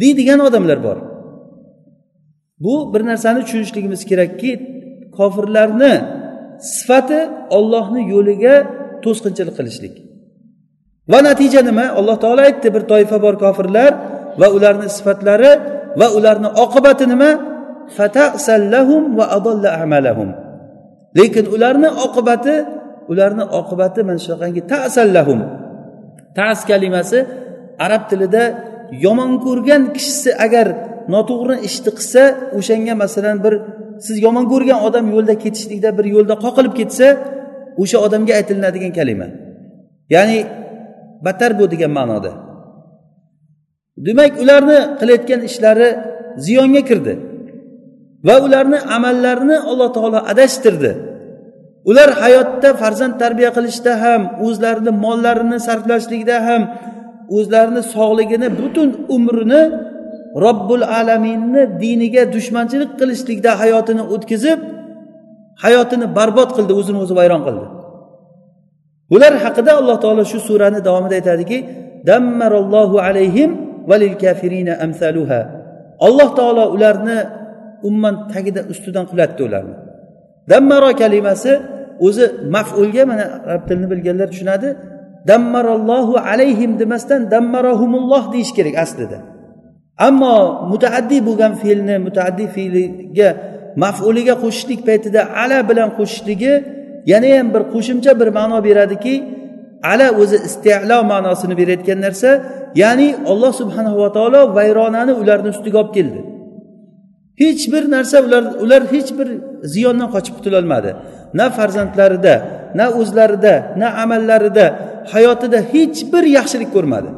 Deydigan 0.00 0.40
odamlar 0.48 0.78
bor. 0.86 0.98
Bu 2.64 2.74
bir 2.92 3.02
narsani 3.10 3.40
tushunishligimiz 3.44 4.02
kerakki 4.10 4.50
kofirlarni 5.16 5.94
sifati 6.74 7.20
ollohni 7.56 8.02
yo'liga 8.14 8.54
to'sqinchilik 9.04 9.54
qilishlik. 9.58 9.94
Va 11.12 11.18
natija 11.28 11.60
nima? 11.68 11.86
Alloh 11.98 12.16
taolo 12.24 12.42
aytdi 12.48 12.68
bir 12.74 12.82
toifa 12.92 13.16
bor 13.24 13.34
kofirlar 13.44 13.92
va 14.40 14.46
ularni 14.56 14.86
sifatlari 14.96 15.52
va 16.00 16.06
ularni 16.18 16.48
oqibati 16.64 17.04
nima? 17.12 17.30
Va 19.18 19.26
adalla 19.36 19.68
amalahum. 19.82 20.30
Lekin 21.18 21.44
ularni 21.54 21.88
oqibati 22.06 22.54
ularni 23.12 23.44
oqibati 23.60 24.00
mana 24.08 24.20
shunaqangi 24.24 24.62
tasallahum. 24.72 25.40
Tas 26.36 26.60
kalimasi 26.70 27.18
arab 27.84 28.02
tilida 28.10 28.42
yomon 29.04 29.30
ko'rgan 29.46 29.82
kishisi 29.94 30.30
agar 30.46 30.66
noto'g'ri 31.14 31.56
ishni 31.68 31.90
qilsa 31.98 32.22
o'shanga 32.58 32.94
masalan 33.02 33.36
bir 33.44 33.54
siz 34.06 34.16
yomon 34.26 34.44
ko'rgan 34.52 34.78
odam 34.88 35.06
yo'lda 35.14 35.34
ketishlikda 35.44 35.90
bir 35.98 36.06
yo'lda 36.14 36.34
qoqilib 36.44 36.74
ketsa 36.80 37.06
o'sha 37.82 37.98
odamga 38.06 38.32
aytilinadigan 38.38 38.92
kalima. 38.98 39.28
Ya'ni 40.14 40.38
battar 41.24 41.52
bu 41.58 41.64
degan 41.72 41.92
ma'noda. 41.98 42.32
Demak 44.06 44.32
ularni 44.42 44.78
qilayotgan 45.00 45.40
ishlari 45.48 45.88
ziyonga 46.44 46.82
kirdi 46.88 47.14
va 48.26 48.34
ularni 48.46 48.78
amallarini 48.96 49.56
alloh 49.70 49.88
taolo 49.96 50.18
adashtirdi. 50.32 50.92
Ular 51.90 52.10
hayotda 52.22 52.68
farzand 52.80 53.14
tarbiya 53.22 53.50
qilishda 53.56 53.92
ham 54.04 54.22
o'zlarini 54.46 54.92
mollarini 55.04 55.58
sarflashlikda 55.66 56.36
ham 56.48 56.62
o'zlarini 57.36 57.82
sog'ligini 57.94 58.48
butun 58.60 58.88
umrini 59.16 59.62
robbul 60.44 60.82
alaminni 61.00 61.62
diniga 61.82 62.22
dushmanchilik 62.34 62.90
qilishlikda 63.00 63.50
hayotini 63.62 64.02
o'tkazib 64.14 64.58
hayotini 65.64 66.06
barbod 66.18 66.50
qildi 66.56 66.72
o'zini 66.80 66.98
o'zi 67.04 67.14
vayron 67.20 67.42
qildi. 67.46 67.66
Ular 69.14 69.32
haqida 69.44 69.72
alloh 69.80 69.96
taolo 70.04 70.22
shu 70.32 70.38
surani 70.48 70.80
davomida 70.88 71.14
aytadiki 71.20 71.58
dammarallohu 72.08 72.96
alayhim 73.08 73.50
valil 73.90 74.16
kafirina 74.22 74.72
amsaluha. 74.84 75.40
Alloh 76.06 76.28
taolo 76.38 76.64
ularni 76.74 77.18
umman 77.88 78.14
tagida 78.32 78.60
ustidan 78.72 79.04
qulatdi 79.10 79.40
ularni. 79.48 79.74
Dammaro 80.50 80.90
kalimasi 81.02 81.52
o'zi 82.06 82.24
mafulga 82.54 83.02
mana 83.10 83.24
arab 83.50 83.62
tilini 83.68 83.86
bilganlar 83.92 84.28
tushunadi. 84.32 84.68
Dammarallohu 85.30 86.14
alayhim 86.30 86.70
demasdan 86.80 87.20
dammarahumulloh 87.34 88.22
deyish 88.32 88.52
kerak 88.58 88.76
aslida. 88.84 89.18
Ammo 90.08 90.36
mutaaddiy 90.72 91.20
bo'lgan 91.28 91.52
fe'lni 91.62 91.96
mutaaddiy 92.06 92.48
fe'liga 92.56 93.28
mafuliga 93.82 94.34
qo'shishlik 94.42 94.80
paytida 94.88 95.20
ala 95.42 95.58
bilan 95.68 95.88
qo'shishligi 95.98 96.54
yana 97.12 97.28
ham 97.36 97.48
bir 97.54 97.62
qo'shimcha 97.74 98.12
bir 98.20 98.28
ma'no 98.38 98.58
beradiki 98.66 99.14
ala 99.92 100.06
o'zi 100.22 100.36
istilo 100.48 100.98
ma'nosini 101.12 101.54
berayotgan 101.60 101.98
narsa 102.06 102.30
ya'ni 102.82 103.08
alloh 103.32 103.52
subhanava 103.60 104.06
taolo 104.16 104.40
vayronani 104.56 105.12
ularni 105.22 105.48
ustiga 105.54 105.78
olib 105.82 105.92
keldi. 105.98 106.20
Hech 107.42 107.62
bir 107.72 107.84
narsa 107.94 108.16
ular 108.26 108.44
ular 108.64 108.82
hech 108.92 109.10
bir 109.18 109.28
ziyondan 109.74 110.08
qochib 110.14 110.34
qutulolmadi. 110.38 110.90
Na 111.38 111.46
farzandlarida 111.56 112.34
na 112.78 112.86
o'zlarida 113.00 113.54
na 113.80 113.88
amallarida 114.02 114.66
hayotida 115.12 115.58
hech 115.72 115.98
bir 116.12 116.24
yaxshilik 116.38 116.70
ko'rmadi. 116.76 117.10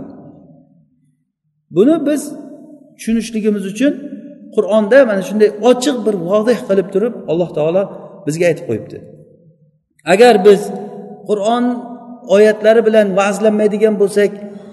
Buni 1.77 1.97
biz 2.07 2.23
tushunishligimiz 2.97 3.65
uchun 3.73 3.93
qur'onda 4.57 4.99
mana 5.11 5.23
shunday 5.29 5.51
ochiq 5.71 5.97
bir 6.07 6.15
vodih 6.29 6.59
qilib 6.69 6.89
turib 6.95 7.15
alloh 7.31 7.49
taolo 7.57 7.83
bizga 8.27 8.45
aytib 8.51 8.65
qo'yibdi. 8.71 8.97
Agar 10.15 10.35
biz 10.47 10.61
qur'on 11.29 11.65
oyatlari 12.37 12.81
bilan 12.89 13.07
va'zlanmaydigan 13.19 13.95
bo'lsak 14.03 14.31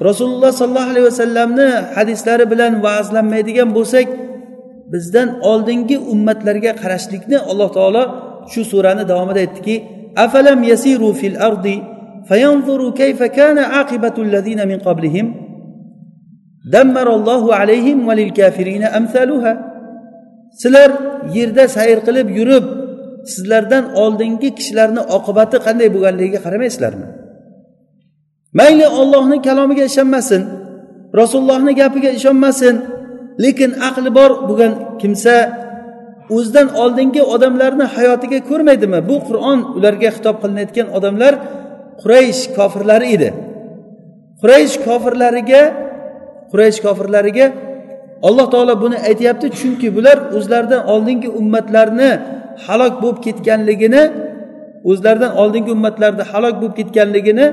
rasululloh 0.08 0.52
sollallohu 0.60 0.92
alayhi 0.94 1.08
vasallamni 1.12 1.70
hadislari 1.98 2.46
bilan 2.52 2.74
va'zlanmaydigan 2.86 3.70
bo'lsak 3.78 4.08
bizdan 4.94 5.30
oldingi 5.52 5.98
ummatlarga 6.14 6.72
qarashlikni 6.82 7.38
alloh 7.52 7.70
taolo 7.78 8.04
shu 8.52 8.62
surani 8.72 9.04
davomida 9.12 9.40
aytdiki 9.46 9.76
afalam 10.26 10.60
yasiru 10.72 11.10
fil 11.20 11.38
ardi 11.48 11.76
fayanzuru 12.30 12.88
kayfa 13.02 13.28
kana 13.38 13.64
aqibatu 13.82 14.20
allazina 14.26 14.64
min 14.72 14.80
qablihim? 14.88 15.28
Dammarallohu 16.74 17.50
alayhim 17.62 18.00
valil 18.10 18.32
kafirina 18.40 18.88
amsaluha 19.00 19.54
sizlar 20.62 20.90
yerda 21.38 21.64
sayr 21.78 22.00
qilib 22.08 22.28
yurib 22.38 22.66
sizlardan 23.34 23.84
oldingi 24.04 24.50
kishilarni 24.58 25.02
oqibati 25.18 25.58
qanday 25.66 25.88
bo'lganligiga 25.96 26.40
qaramaysizlarmi? 26.46 27.08
Mayli 28.60 28.88
ollohni 29.00 29.38
kalomiga 29.48 29.84
ishonmasin 29.92 30.42
rasulullohni 31.20 31.74
gapiga 31.82 32.10
ishonmasin 32.20 32.76
lekin 33.44 33.72
aqli 33.88 34.10
bor 34.18 34.32
bo'lgan 34.50 34.74
kimsa 35.02 35.36
o'zidan 36.36 36.68
oldingi 36.82 37.22
odamlarni 37.34 37.86
hayotiga 37.96 38.40
ko'rmaydimi? 38.50 39.00
Bu 39.10 39.16
qur'on 39.28 39.60
ularga 39.78 40.10
xitob 40.16 40.36
qilinayotgan 40.42 40.88
odamlar 40.98 41.34
quraysh 42.02 42.42
kofirlari 42.58 43.08
edi. 43.16 43.30
Quraysh 44.42 44.76
kofirlariga 44.88 45.62
quraysh 46.52 46.80
kofirlariga 46.86 47.48
alloh 48.28 48.46
taolo 48.54 48.74
buni 48.84 48.98
aytyapti 49.10 49.48
chunki 49.60 49.88
bular 49.98 50.18
o'zlaridan 50.38 50.82
oldingi 50.94 51.30
ummatlarni 51.40 52.10
halok 52.66 52.94
bo'lib 53.04 53.20
ketganligini 53.26 54.04
o'zlaridan 54.92 55.32
oldingi 55.42 55.72
ummatlarni 55.78 56.24
halok 56.32 56.56
bo'lib 56.62 56.76
ketganligini 56.80 57.46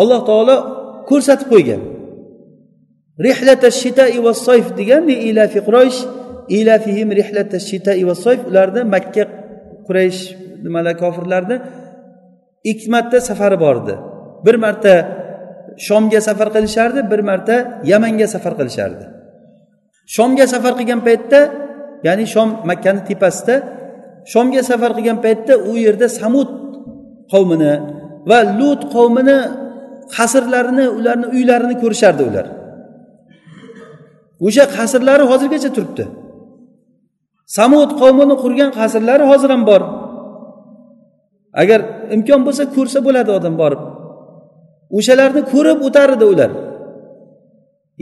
alloh 0.00 0.20
taolo 0.30 0.56
ko'rsatib 1.10 1.48
qo'ygan. 1.54 1.80
Rihlata 3.26 3.68
shitai 3.80 4.18
va 4.26 4.32
soyf 4.46 4.66
degan 4.78 5.02
ilafi 5.30 5.58
quraysh? 5.68 5.98
Ilafihim 6.58 7.08
rihlata 7.20 7.58
shitai 7.68 8.02
va 8.08 8.14
soyf. 8.24 8.40
Ularni 8.50 8.82
makka 8.94 9.24
quraysh 9.86 10.20
nimalar 10.64 10.94
kofirlarni 11.02 11.56
ikki 12.70 12.86
marta 12.94 13.18
safari 13.28 13.58
bor 13.64 13.76
edi 13.82 13.94
bir 14.46 14.56
marta 14.64 14.92
shomga 15.86 16.20
safar 16.28 16.48
qilishardi 16.54 17.00
bir 17.10 17.20
marta 17.30 17.56
yamanga 17.92 18.26
safar 18.34 18.52
qilishardi. 18.60 19.04
Shomga 20.16 20.46
safar 20.52 20.72
qilgan 20.78 21.00
paytda 21.08 21.40
ya'ni 22.06 22.24
shom 22.34 22.48
makkani 22.70 23.00
tepasida 23.08 23.54
shomga 24.32 24.62
safar 24.70 24.90
qilgan 24.96 25.18
paytda 25.24 25.54
u 25.70 25.72
yerda 25.84 26.06
samud 26.20 26.50
qavmini 27.32 27.74
va 28.30 28.38
lut 28.58 28.82
qavmini 28.94 29.38
qasrlarini 30.16 30.86
ularni 30.98 31.26
uylarini 31.36 31.74
ko'rishardi 31.82 32.22
ular. 32.30 32.46
O'sha 34.46 34.64
qasrlari 34.76 35.24
hozirgacha 35.30 35.70
turibdi. 35.76 36.04
Samud 37.56 37.90
qavmini 38.00 38.34
qurgan 38.42 38.70
qasrlari 38.78 39.24
hozir 39.30 39.50
ham 39.54 39.62
bor. 39.70 39.82
Agar 41.62 41.80
imkon 42.14 42.40
bo'lsa 42.46 42.62
ko'rsa 42.76 42.98
bo'ladi 43.06 43.30
odam 43.38 43.54
borib. 43.62 43.82
O'shalarni 44.96 45.42
ko'rib 45.52 45.78
o'tar 45.86 46.08
edi 46.16 46.26
ular. 46.32 46.50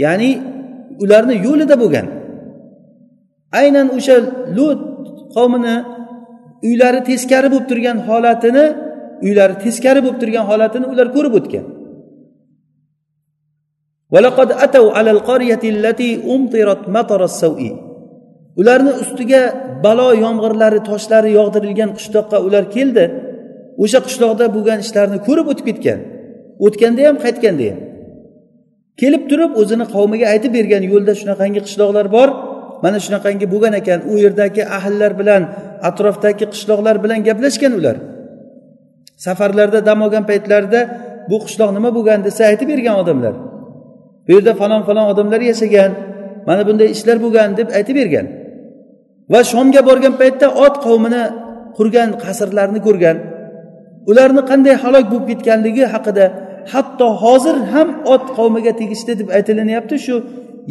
Ya'ni 0.04 0.30
ularni 1.02 1.34
yo'lida 1.46 1.76
bo'lgan. 1.82 2.06
Aynan 3.60 3.86
o'sha 3.96 4.16
lut 4.56 4.80
qavmini 5.36 5.76
uylari 6.68 7.00
teskari 7.10 7.48
bo'lib 7.52 7.66
turgan 7.70 7.98
holatini 8.08 8.66
uylari 9.26 9.54
teskari 9.64 10.00
bo'lib 10.04 10.18
turgan 10.22 10.44
holatini 10.50 10.86
ular 10.92 11.06
ko'rib 11.16 11.34
o'tgan. 11.40 11.66
Ularni 18.60 18.92
ustiga 19.02 19.42
balo 19.84 20.08
yomg'irlari 20.24 20.80
toshlari 20.88 21.30
yog'dirilgan 21.38 21.90
qishloqqa 21.98 22.38
ular 22.46 22.64
keldi. 22.76 23.04
O'sha 23.82 24.00
qishloqda 24.06 24.46
bo'lgan 24.56 24.78
ishlarni 24.84 25.18
ko'rib 25.26 25.46
o'tib 25.52 25.66
ketgan. 25.70 26.00
O'tganda 26.66 27.02
ham 27.08 27.16
qaytganda 27.24 27.64
ham. 27.70 27.78
Kelib 29.00 29.22
turib 29.30 29.52
o'zini 29.60 29.86
qavmiga 29.94 30.26
aytib 30.32 30.52
bergan 30.58 30.82
yo'lda 30.92 31.12
shunaqangi 31.20 31.60
qishloqlar 31.66 32.06
bor. 32.16 32.28
Mana 32.84 32.98
shunaqangi 33.04 33.46
bo'lgan 33.52 33.74
ekan 33.80 34.00
u 34.10 34.14
yerdagi 34.24 34.62
ahllar 34.78 35.12
bilan 35.20 35.42
atrofdagi 35.88 36.46
qishloqlar 36.52 36.96
bilan 37.04 37.18
gaplashgan 37.28 37.72
ular. 37.78 37.96
Safarlarda 39.24 39.80
dam 39.88 39.98
olgan 40.06 40.24
paytlarida 40.30 40.80
bu 41.30 41.36
qishloq 41.44 41.70
nima 41.76 41.90
bo'lgan 41.96 42.20
desa 42.26 42.42
aytib 42.50 42.68
bergan 42.72 42.96
odamlar. 43.02 43.34
Bu 44.26 44.30
yerda 44.36 44.52
falon 44.60 44.82
falon 44.88 45.06
odamlar 45.12 45.40
yashagan 45.50 45.90
mana 46.48 46.62
bunday 46.68 46.88
ishlar 46.96 47.16
bo'lgan 47.24 47.48
deb 47.58 47.68
aytib 47.78 47.96
bergan. 48.00 48.26
Va 49.32 49.40
shomga 49.52 49.80
borgan 49.88 50.14
paytda 50.20 50.46
ot 50.64 50.74
qavmini 50.86 51.22
qurgan 51.76 52.08
qasrlarni 52.24 52.80
ko'rgan. 52.86 53.16
Ularni 54.10 54.42
qanday 54.50 54.74
halok 54.82 55.04
bo'lib 55.12 55.26
ketganligi 55.30 55.84
haqida 55.94 56.24
hatto 56.72 57.06
hozir 57.22 57.56
ham 57.72 57.88
ot 58.14 58.24
qavmiga 58.38 58.72
tegishli 58.80 59.12
deb 59.20 59.28
aytilinyapti 59.36 59.96
shu 60.06 60.14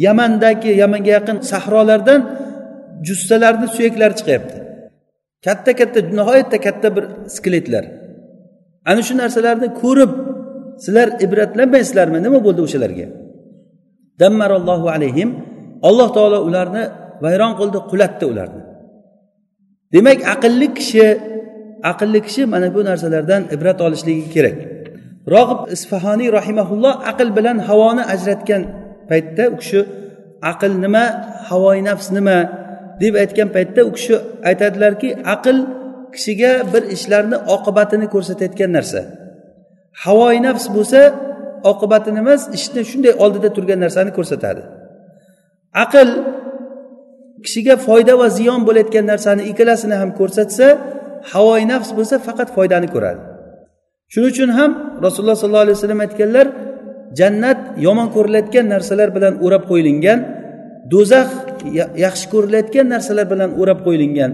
yamandagi 0.06 0.70
yamanga 0.82 1.10
yaqin 1.16 1.36
sahrolardan 1.50 2.20
jussalarni 3.08 3.66
suyaklari 3.76 4.14
chiqyapti. 4.20 4.56
Katta 5.46 5.70
katta 5.80 5.98
nihoyatda 6.18 6.58
katta 6.66 6.88
bir 6.96 7.04
skeletlar. 7.36 7.84
Ana 8.90 9.02
shu 9.08 9.14
narsalarni 9.22 9.68
ko'rib 9.82 10.12
sizlar 10.84 11.08
ibratlanmaysizlarmi? 11.24 12.18
Nima 12.26 12.38
bo'ldi 12.46 12.60
o'shalarga? 12.66 13.06
Dammarallohu 14.20 14.86
alayhim 14.94 15.28
alloh 15.88 16.08
taolo 16.16 16.38
ularni 16.48 16.84
vayron 17.24 17.52
qildi 17.60 17.78
qulatdi 17.90 18.24
ularni. 18.32 18.62
Demak 19.94 20.18
aqlli 20.34 20.68
kishi 20.78 21.06
aqlli 21.90 22.20
kishi 22.26 22.42
mana 22.52 22.68
bu 22.74 22.80
narsalardan 22.90 23.42
ibrat 23.54 23.78
olishligi 23.86 24.24
kerak. 24.34 24.56
Rog'ib 25.34 25.60
isfahoniy 25.76 26.28
rahimaulloh 26.38 26.94
aql 27.10 27.28
bilan 27.38 27.58
havoni 27.68 28.02
ajratgan 28.14 28.62
paytda 29.10 29.44
u 29.54 29.56
kishi 29.60 29.80
aql 30.52 30.72
nima? 30.84 31.04
Havoi 31.48 31.78
nafs 31.88 32.08
nima? 32.16 32.38
deb 33.00 33.14
aytgan 33.22 33.48
paytda 33.56 33.80
u 33.88 33.92
kishi 33.96 34.14
aytadilarki 34.50 35.08
aql 35.34 35.56
kishiga 36.14 36.52
bir 36.72 36.82
ishlarni 36.96 37.36
oqibatini 37.54 38.06
ko'rsatayotgan 38.14 38.70
narsa. 38.76 39.00
Havoi 40.04 40.38
nafs 40.46 40.66
bo'lsa 40.76 41.00
oqibatini 41.72 42.18
emas 42.24 42.42
ishni 42.58 42.82
shunday 42.90 43.12
oldida 43.24 43.48
turgan 43.56 43.80
narsani 43.84 44.10
ko'rsatadi. 44.18 44.62
Aql 45.84 46.08
kishiga 47.44 47.74
foyda 47.86 48.14
va 48.20 48.28
ziyon 48.38 48.60
bo'layotgan 48.68 49.06
narsani 49.12 49.42
ikkalasini 49.50 49.96
ham 50.00 50.10
ko'rsatsa 50.20 50.66
havoi 51.32 51.62
nafs 51.72 51.90
bo'lsa 51.98 52.14
faqat 52.26 52.48
foydani 52.56 52.88
ko'radi. 52.94 53.22
Shuning 54.12 54.30
uchun 54.32 54.50
ham 54.58 54.70
rasululloh 55.04 55.36
sollallohu 55.42 55.66
alayhi 55.66 55.78
vasallam 55.78 56.00
aytganlar 56.06 56.46
jannat 57.18 57.58
yomon 57.86 58.08
ko'rilayotgan 58.16 58.66
narsalar 58.74 59.08
bilan 59.16 59.34
o'rab 59.44 59.64
qo'yilgan 59.70 60.18
do'zax 60.92 61.28
yaxshi 62.04 62.26
ko'rilayotgan 62.32 62.86
narsalar 62.94 63.26
bilan 63.32 63.50
o'rab 63.60 63.80
qo'yilgan. 63.86 64.30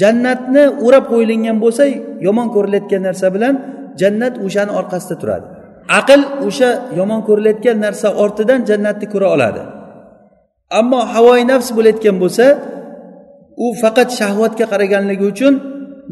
Jannatni 0.00 0.64
o'rab 0.86 1.04
qo'yilgan 1.12 1.56
bo'lsa 1.64 1.82
yomon 2.26 2.48
ko'rilayotgan 2.54 3.02
narsa 3.08 3.26
bilan 3.36 3.54
jannat 4.00 4.34
o'shani 4.46 4.72
orqasida 4.80 5.16
turadi. 5.20 5.46
Aql 6.00 6.20
o'sha 6.48 6.70
yomon 6.98 7.20
ko'rilayotgan 7.28 7.76
narsa 7.86 8.08
ortidan 8.22 8.60
jannatni 8.70 9.06
ko'ra 9.12 9.26
oladi. 9.34 9.62
Ammo 10.80 11.00
havoi 11.14 11.42
nafs 11.52 11.68
bo'layotgan 11.76 12.16
bo'lsa 12.22 12.46
u 13.64 13.66
faqat 13.82 14.08
shahvatga 14.18 14.64
qaraganligi 14.72 15.24
uchun 15.32 15.54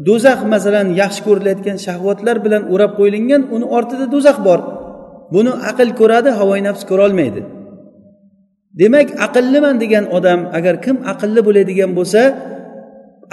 do'zax 0.07 0.39
masalan 0.53 0.87
yaxshi 1.01 1.21
ko'rilayotgan 1.27 1.77
shahvatlar 1.85 2.35
bilan 2.45 2.63
o'rab 2.73 2.91
qo'yilgan 2.99 3.41
uni 3.55 3.65
ortida 3.77 4.05
do'zax 4.13 4.37
bor. 4.47 4.59
Buni 5.33 5.51
aql 5.71 5.89
ko'radi 5.99 6.29
havoyi 6.39 6.63
nafs 6.67 6.83
ko'rolmaydi. 6.89 7.41
Demak 8.81 9.07
aqlliman 9.25 9.75
degan 9.83 10.05
odam 10.17 10.39
agar 10.57 10.75
kim 10.85 10.95
aqlli 11.11 11.41
bo'ladigan 11.47 11.91
bo'lsa 11.97 12.21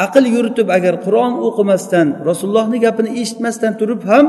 aql 0.07 0.25
yuritib 0.35 0.69
agar 0.79 0.95
qur'on 1.05 1.33
o'qimasdan 1.49 2.07
rasulullohni 2.29 2.79
gapini 2.87 3.11
eshitmasdan 3.23 3.73
turib 3.81 4.03
ham 4.11 4.25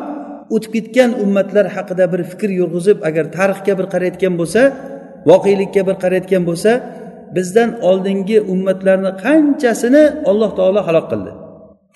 o'tib 0.55 0.71
ketgan 0.75 1.11
ummatlar 1.23 1.65
haqida 1.75 2.05
bir 2.13 2.21
fikr 2.31 2.49
yurg'izib 2.59 2.97
agar 3.09 3.25
tarixga 3.37 3.73
bir 3.79 3.87
qarayotgan 3.93 4.33
bo'lsa 4.39 4.61
voqelikka 5.29 5.81
bir 5.87 5.95
qarayotgan 6.03 6.43
bo'lsa 6.49 6.71
bizdan 7.35 7.69
oldingi 7.89 8.37
ummatlarni 8.53 9.11
qanchasini 9.25 10.03
alloh 10.29 10.51
taolo 10.59 10.81
halok 10.87 11.05
qildi? 11.11 11.31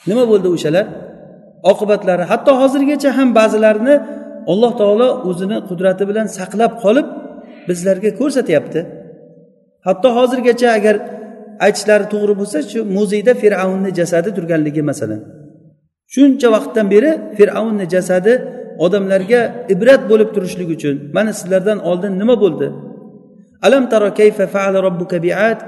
nima 0.09 0.23
bo'ldi 0.31 0.47
o'shalar? 0.55 0.85
Oqibatlari 1.71 2.23
hatto 2.31 2.51
hozirgacha 2.61 3.09
ham 3.17 3.29
ba'zilarini 3.39 3.95
alloh 4.51 4.71
taolo 4.81 5.07
o'zini 5.29 5.57
qudrati 5.69 6.03
bilan 6.09 6.27
saqlab 6.37 6.71
qolib 6.83 7.07
bizlarga 7.69 8.09
ko'rsatyapti. 8.19 8.79
Hatto 9.87 10.09
hozirgacha 10.17 10.67
agar 10.77 10.95
aytishlari 11.65 12.05
to'g'ri 12.13 12.33
bo'lsa 12.39 12.57
shu 12.71 12.79
muzeyda 12.97 13.33
fir'avnni 13.41 13.91
jasadi 13.99 14.29
turganligi 14.37 14.83
masalan. 14.91 15.21
Shuncha 16.13 16.47
vaqtdan 16.55 16.85
beri 16.93 17.11
fir'avnni 17.37 17.85
jasadi 17.95 18.33
odamlarga 18.85 19.41
ibrat 19.73 20.01
bo'lib 20.11 20.29
turishligi 20.35 20.73
uchun 20.77 20.95
mana 21.17 21.31
sizlardan 21.39 21.79
oldin 21.89 22.13
nima 22.21 22.35
bo'ldi? 22.43 22.67
Alam 23.67 23.83
taro 23.91 24.09
kayfa 24.19 24.45
faala 24.55 24.77
robbuka 24.87 25.17
biat 25.25 25.59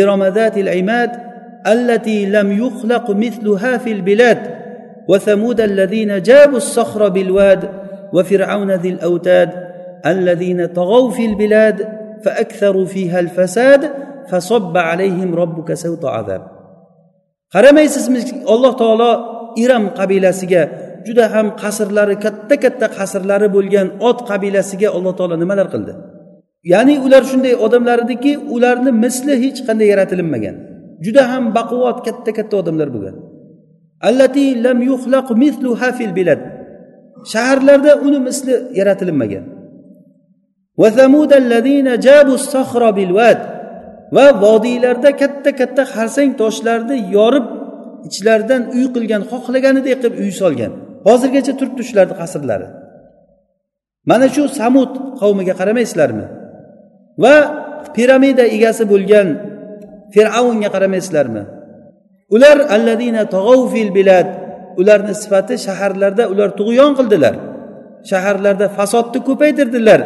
iromadat 0.00 0.54
imad 0.82 1.10
التي 1.67 2.25
لم 2.25 2.51
يخلق 2.51 3.11
مثلها 3.11 3.77
في 3.77 3.91
البلاد 3.91 4.37
وثمود 5.07 5.61
الذين 5.61 6.21
جابوا 6.21 6.57
الصخر 6.57 7.09
بالواد 7.09 7.69
وفرعون 8.13 8.71
ذي 8.71 8.89
الأوتاد 8.89 9.49
الذين 10.05 10.65
طغوا 10.65 11.11
في 11.11 11.25
البلاد 11.25 11.87
فأكثروا 12.23 12.85
فيها 12.85 13.19
الفساد 13.19 13.91
فصب 14.29 14.77
عليهم 14.77 15.35
ربك 15.35 15.73
سوط 15.73 16.05
عذاب 16.05 16.57
qaramaysizmi 17.55 18.43
alloh 18.53 18.73
taolo 18.81 19.11
iram 19.63 19.83
qabilasiga 19.99 20.61
juda 21.07 21.25
ham 21.33 21.47
qasrlari 21.61 22.15
katta 22.25 22.55
katta 22.63 22.87
qasrlari 22.97 23.47
bo'lgan 23.55 23.87
ot 24.09 24.19
qabilasiga 24.29 24.87
alloh 24.97 25.13
taolo 25.19 25.35
nimalar 25.43 25.67
qildi 25.73 25.93
ya'ni 26.73 26.95
ular 27.05 27.23
shunday 27.31 27.53
odamlar 27.65 27.99
ediki 28.05 28.31
ularni 28.55 28.91
misli 29.03 29.33
hech 29.43 29.59
qanday 29.67 29.87
yaratilinmagan 29.93 30.55
Juda 31.04 31.22
ham 31.32 31.44
baquvvat 31.56 31.98
katta 32.06 32.30
katta 32.38 32.54
odamlar 32.62 32.88
bo'lgan. 32.94 33.16
Allati 34.08 34.44
lam 34.64 34.78
yuxlaq 34.90 35.26
mithluha 35.42 35.88
fil 35.98 36.12
bilad. 36.18 36.40
Shaharlarda 37.32 37.92
uni 38.06 38.18
misli 38.28 38.54
yaratilinmagan 38.78 39.44
va 44.16 44.26
vodiylarda 44.44 45.10
katta 45.22 45.50
katta 45.60 45.82
xarsang 45.94 46.30
toshlarni 46.40 46.96
yorib 47.16 47.46
ichlaridan 48.08 48.62
uy 48.76 48.86
qilgan 48.94 49.22
xohlaganidek 49.30 49.96
qilib 50.02 50.14
uy 50.22 50.30
solgan. 50.40 50.72
Hozirgacha 51.08 51.52
turibdi 51.58 51.82
shularni 51.88 52.14
qasrlari. 52.20 52.66
Mana 54.10 54.26
shu 54.34 54.42
samud 54.60 54.90
qavmiga 55.20 55.54
qaramaysizlarmi? 55.60 56.26
Va 57.22 57.34
piramida 57.94 58.44
egasi 58.56 58.84
bo'lgan 58.92 59.28
fir'avnga 60.14 60.68
qaramaysizlarmi 60.74 61.42
ular 62.34 62.58
alladina 62.76 63.22
fil 63.72 63.90
bilad 63.98 64.28
ularni 64.80 65.14
sifati 65.22 65.54
shaharlarda 65.66 66.24
ular 66.32 66.50
tug'yon 66.60 66.92
qildilar. 66.98 67.34
Shaharlarda 68.10 68.66
fasodni 68.78 69.20
ko'paytirdilar. 69.28 70.00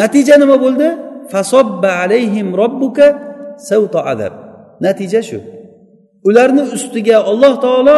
Natija 0.00 0.36
nima 0.42 0.56
bo'ldi? 0.64 0.88
Fasobba 1.32 1.90
alayhim 2.04 2.48
robbuka 2.60 3.06
savto 3.68 4.00
adab 4.12 4.32
natija 4.84 5.20
shu. 5.28 5.38
Ularni 6.28 6.62
ustiga 6.76 7.16
alloh 7.30 7.54
taolo 7.64 7.96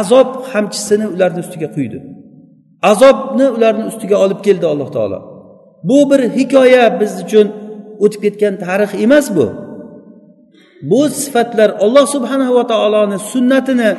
azob 0.00 0.28
hamchisini 0.52 1.06
ularni 1.14 1.40
ustiga 1.44 1.68
quydi. 1.76 1.98
Azobni 2.92 3.46
ularni 3.56 3.84
ustiga 3.90 4.16
olib 4.24 4.40
keldi 4.46 4.66
alloh 4.72 4.88
taolo. 4.96 5.18
Bu 5.88 5.98
bir 6.10 6.20
hikoya 6.36 6.84
biz 7.00 7.12
uchun 7.24 7.46
o'tib 8.04 8.20
ketgan 8.24 8.54
tarix 8.64 8.90
emas 9.04 9.26
bu. 9.36 9.46
Bu 10.90 11.00
sifatlar 11.22 11.70
alloh 11.84 12.06
subhanahu 12.14 12.52
va 12.58 12.64
taoloni 12.72 13.18
sunnatini 13.32 13.90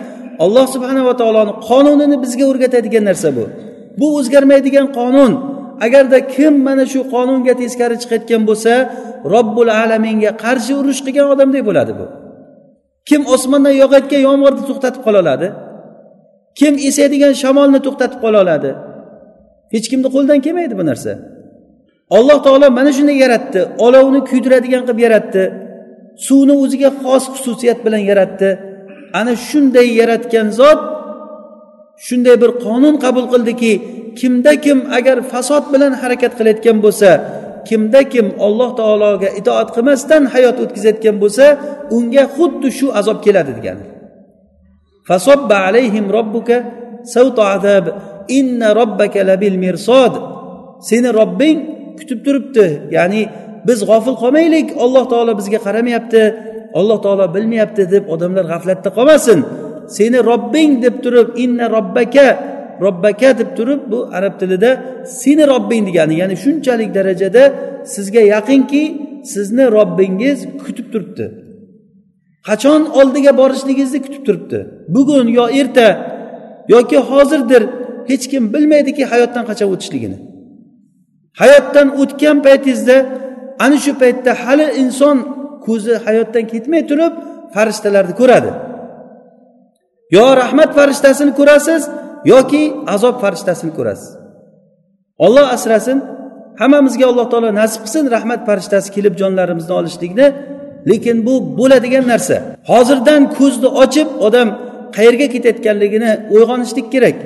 alloh 0.45 0.65
subhanava 0.75 1.13
taoloni 1.21 1.53
qonunini 1.69 2.17
bizga 2.23 2.45
o'rgatadigan 2.51 3.03
narsa 3.09 3.29
bu. 3.37 3.45
Bu 3.99 4.07
o'zgarmaydigan 4.17 4.87
qonun. 4.99 5.33
Agarda 5.85 6.19
kim 6.35 6.53
mana 6.67 6.85
shu 6.93 6.99
qonunga 7.13 7.53
teskari 7.61 7.95
chiqayotgan 8.01 8.41
bo'lsa 8.49 8.73
robbul 9.33 9.69
alaminga 9.81 10.31
qarshi 10.43 10.73
urush 10.81 11.01
qilgan 11.05 11.27
odamdek 11.33 11.63
bo'ladi 11.69 11.93
bu. 11.99 12.05
Kim 13.09 13.21
osmondan 13.35 13.75
yog'ayotgan 13.83 14.21
yomg'irni 14.27 14.63
to'xtatib 14.69 15.01
qola 15.07 15.19
oladi. 15.23 15.47
Kim 16.59 16.73
esaydigan 16.89 17.33
shamolni 17.41 17.79
to'xtatib 17.85 18.19
qola 18.23 18.37
oladi. 18.43 18.71
Hech 19.73 19.85
kimni 19.91 20.09
qo'lidan 20.15 20.39
kelmaydi 20.45 20.75
bu 20.79 20.83
narsa. 20.91 21.11
Alloh 22.17 22.37
taolo 22.45 22.67
mana 22.79 22.91
shunday 22.97 23.17
yaratdi 23.25 23.61
olovni 23.85 24.19
kuydiradigan 24.29 24.81
qilib 24.87 24.99
yaratdi. 25.05 25.43
Suvni 26.25 26.53
o'ziga 26.63 26.89
xos 27.01 27.23
xususiyat 27.33 27.79
bilan 27.85 28.03
yaratdi. 28.11 28.49
Ana 29.19 29.33
shunday 29.47 29.87
yaratgan 30.01 30.47
zot 30.59 30.79
shunday 32.07 32.35
bir 32.43 32.51
qonun 32.65 32.95
qabul 33.03 33.25
qildiki 33.33 33.71
kimda 34.19 34.53
kim 34.65 34.79
agar 34.97 35.17
fasod 35.31 35.63
bilan 35.73 35.93
harakat 36.01 36.33
qilayotgan 36.39 36.77
bo'lsa 36.85 37.09
kimda 37.67 38.01
kim 38.13 38.27
alloh 38.45 38.69
taologa 38.79 39.29
itoat 39.39 39.69
qilmasdan 39.75 40.23
hayot 40.33 40.57
o'tkazayotgan 40.63 41.15
bo'lsa 41.23 41.45
unga 41.97 42.23
xuddi 42.35 42.67
shu 42.77 42.87
azob 42.99 43.17
keladi 43.25 43.51
degan. 43.57 43.77
Fasobba 45.07 45.57
alayhim 45.67 46.05
robbuka 46.17 46.57
azab 47.55 47.85
inna 48.37 48.69
robbaka 48.79 49.19
labil 49.29 49.57
mirsod 49.65 50.13
seni 50.87 51.09
robbing 51.19 51.57
kutib 51.97 52.19
turibdi 52.25 52.67
ya'ni 52.95 53.21
biz 53.67 53.79
g'ofil 53.89 54.15
qolmaylik 54.23 54.67
alloh 54.83 55.03
taolo 55.11 55.31
bizga 55.39 55.59
qaramayapti 55.67 56.21
alloh 56.79 56.97
taolo 57.05 57.25
bilmayapti 57.35 57.83
deb 57.93 58.03
odamlar 58.13 58.45
g'aflatda 58.51 58.89
qolmasin. 58.97 59.39
Seni 59.97 60.19
robbing 60.29 60.71
deb 60.85 60.95
turib 61.03 61.27
inna 61.43 61.65
robbaka 61.75 62.27
robbaka 62.85 63.29
deb 63.39 63.49
turib 63.57 63.81
bu 63.91 63.99
arab 64.17 64.33
tilida 64.39 64.71
seni 65.21 65.43
robbing 65.53 65.83
degani 65.87 66.15
ya'ni 66.21 66.35
shunchalik 66.43 66.89
darajada 66.97 67.43
sizga 67.93 68.21
yaqinki 68.33 68.83
sizni 69.33 69.65
robbingiz 69.77 70.39
kutib 70.65 70.87
turibdi. 70.93 71.25
Qachon 72.47 72.81
oldiga 72.99 73.31
borishligingizni 73.41 73.99
kutib 74.05 74.23
turibdi. 74.27 74.59
Bugun 74.95 75.27
yo 75.37 75.45
erta 75.61 75.87
yoki 76.73 76.97
hozirdir 77.09 77.63
hech 78.09 78.25
kim 78.31 78.43
bilmaydiki 78.53 79.03
hayotdan 79.11 79.43
qachon 79.49 79.67
o'tishligini. 79.73 80.17
Hayotdan 81.41 81.87
o'tgan 82.01 82.37
paytingizda 82.45 82.97
ana 83.59 83.77
shu 83.85 83.91
paytda 84.01 84.31
hali 84.43 84.65
inson 84.81 85.17
ko'zi 85.65 85.93
hayotdan 86.05 86.45
ketmay 86.51 86.81
turib 86.89 87.13
farishtalarni 87.55 88.13
ko'radi. 88.21 88.51
Yo 90.15 90.25
rahmat 90.41 90.69
farishtasini 90.77 91.31
ko'rasiz 91.39 91.81
yoki 92.33 92.63
azob 92.95 93.15
farishtasini 93.23 93.71
ko'rasiz. 93.77 94.09
Olloh 95.25 95.47
asrasin 95.55 95.97
hammamizga 96.61 97.05
alloh 97.11 97.25
taolo 97.31 97.49
nasib 97.61 97.81
qilsin 97.85 98.03
rahmat 98.15 98.41
farishtasi 98.47 98.89
kelib 98.95 99.13
jonlarimizni 99.21 99.73
olishlikni 99.79 100.27
lekin 100.89 101.17
bu 101.27 101.33
bo'ladigan 101.59 102.05
narsa. 102.13 102.35
Hozirdan 102.71 103.21
ko'zni 103.37 103.69
ochib 103.83 104.07
odam 104.27 104.47
qayerga 104.95 105.27
ketayotganligini 105.33 106.11
uyg'onishlik 106.35 106.87
kerak. 106.93 107.17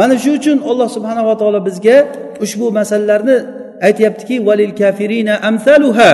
Mana 0.00 0.14
shu 0.22 0.30
uchun 0.38 0.58
alloh 0.70 0.88
subhanava 0.96 1.34
taolo 1.40 1.60
bizga 1.68 1.96
ushbu 2.44 2.66
masalalarni 2.78 3.36
aytyaptiki 3.86 4.36
valil 4.48 4.72
kafirina 4.80 5.34
amsaluha. 5.48 6.10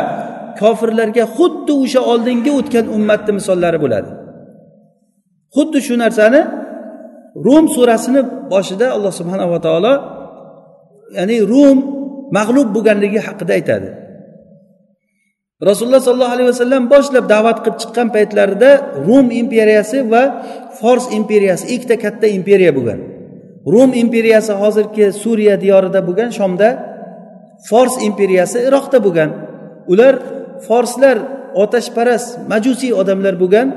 Kofirlarga 0.60 1.24
xuddi 1.36 1.72
o'sha 1.82 2.00
oldingi 2.12 2.50
o'tgan 2.58 2.86
ummatni 2.96 3.32
misollari 3.38 3.78
bo'ladi. 3.84 4.10
Xuddi 5.56 5.78
shu 5.86 5.94
narsani 6.02 6.40
rum 7.46 7.64
surasini 7.74 8.20
boshida 8.52 8.86
alloh 8.96 9.12
subhanava 9.20 9.58
taolo 9.66 9.94
ya'ni 11.16 11.36
rum 11.52 11.78
mag'lub 12.36 12.68
bo'lganligi 12.76 13.20
haqida 13.26 13.52
aytadi. 13.58 13.88
Rasululloh 15.68 16.02
sollallohu 16.06 16.34
alayhi 16.36 16.50
vasallam 16.54 16.82
boshlab 16.94 17.24
da'vat 17.34 17.58
qilib 17.64 17.76
chiqqan 17.82 18.08
paytlarida 18.16 18.70
rum 19.08 19.26
imperiyasi 19.42 19.98
va 20.12 20.22
fors 20.80 21.04
imperiyasi 21.18 21.64
ikkita 21.74 21.96
katta 22.04 22.26
imperiya 22.38 22.72
bo'lgan. 22.78 23.00
Rum 23.72 23.90
imperiyasi 24.02 24.52
hozirgi 24.62 25.06
suriya 25.22 25.54
diyorida 25.64 26.00
bo'lgan 26.08 26.30
shomda 26.38 26.68
fors 27.68 27.94
imperiyasi 28.08 28.58
iroqda 28.68 28.98
bo'lgan. 29.06 29.30
Ular 29.92 30.14
forslar 30.68 31.16
otashparast 31.62 32.28
majusiy 32.52 32.92
odamlar 33.00 33.34
bo'lgan 33.42 33.68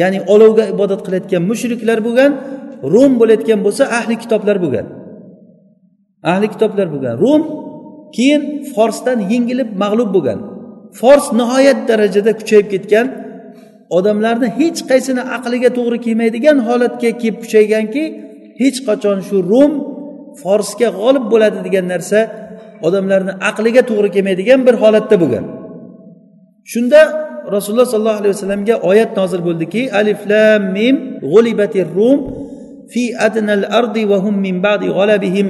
ya'ni 0.00 0.18
olovga 0.34 0.64
ibodat 0.74 1.00
qilayotgan 1.06 1.42
mushriklar 1.50 1.98
bo'lgan 2.06 2.30
rum 2.92 3.12
bo'layotgan 3.20 3.60
bo'lsa 3.66 3.84
ahli 3.98 4.14
kitoblar 4.22 4.56
bo'lgan. 4.64 4.86
Ahli 6.32 6.46
kitoblar 6.54 6.86
bo'lgan. 6.94 7.14
Rum 7.24 7.42
keyin 8.16 8.42
forsdan 8.74 9.18
yengilib 9.32 9.70
mag'lub 9.82 10.10
bo'lgan. 10.16 10.38
Fors 10.98 11.26
nihoyat 11.40 11.78
darajada 11.88 12.32
kuchayib 12.40 12.68
ketgan. 12.74 13.06
Odamlarni 13.96 14.48
hech 14.60 14.80
qaysini 14.90 15.22
aqliga 15.36 15.70
to'g'ri 15.78 15.98
kelmaydigan 16.06 16.56
holatga 16.68 17.10
kelib 17.22 17.36
kuchayganki 17.42 18.04
hech 18.60 18.78
qachon 18.88 19.18
shu 19.28 19.36
rum 19.50 19.72
forsga 20.42 20.88
g'olib 20.98 21.24
bo'ladi 21.32 21.58
degan 21.66 21.86
narsa 21.92 22.18
odamlarni 22.86 23.32
aqliga 23.50 23.82
to'g'ri 23.90 24.08
kelmaydigan 24.14 24.60
bir 24.66 24.74
holatda 24.82 25.16
bo'lgan. 25.22 25.44
Shunda 26.72 27.00
rasululloh 27.54 27.88
sollallohu 27.92 28.20
alayhi 28.22 28.34
vasallamga 28.36 28.74
oyat 28.90 29.10
nozil 29.20 29.40
bo'ldiki 29.48 29.82
alif 30.00 30.20
lam 30.32 30.62
mim 30.76 30.94
g'ulibati 31.32 31.80
rum 31.96 32.18
fi 32.92 33.02
adnal 33.26 33.64
ardi 33.80 34.02
va 34.10 34.18
hum 34.24 34.34
min 34.46 34.56
ba'di 34.66 34.86
g'alabihim 34.98 35.48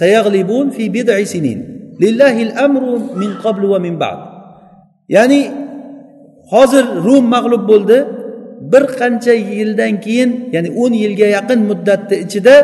sayaghlibun 0.00 0.66
fi 0.76 0.84
bid'i 0.96 1.24
sinin. 1.32 1.58
Lillahil 2.02 2.52
amru 2.66 2.92
min 3.20 3.30
qablu 3.44 3.66
va 3.72 3.78
min 3.86 3.94
ba'd. 4.02 4.18
Ya'ni 5.16 5.40
hozir 6.52 6.84
rum 7.06 7.24
mag'lub 7.34 7.64
bo'ldi. 7.72 7.98
Bir 8.72 8.84
qancha 9.00 9.34
yildan 9.56 9.94
keyin 10.04 10.30
ya'ni 10.54 10.70
o'n 10.82 10.92
yilga 11.02 11.28
yaqin 11.36 11.60
muddatni 11.70 12.16
ichida 12.24 12.54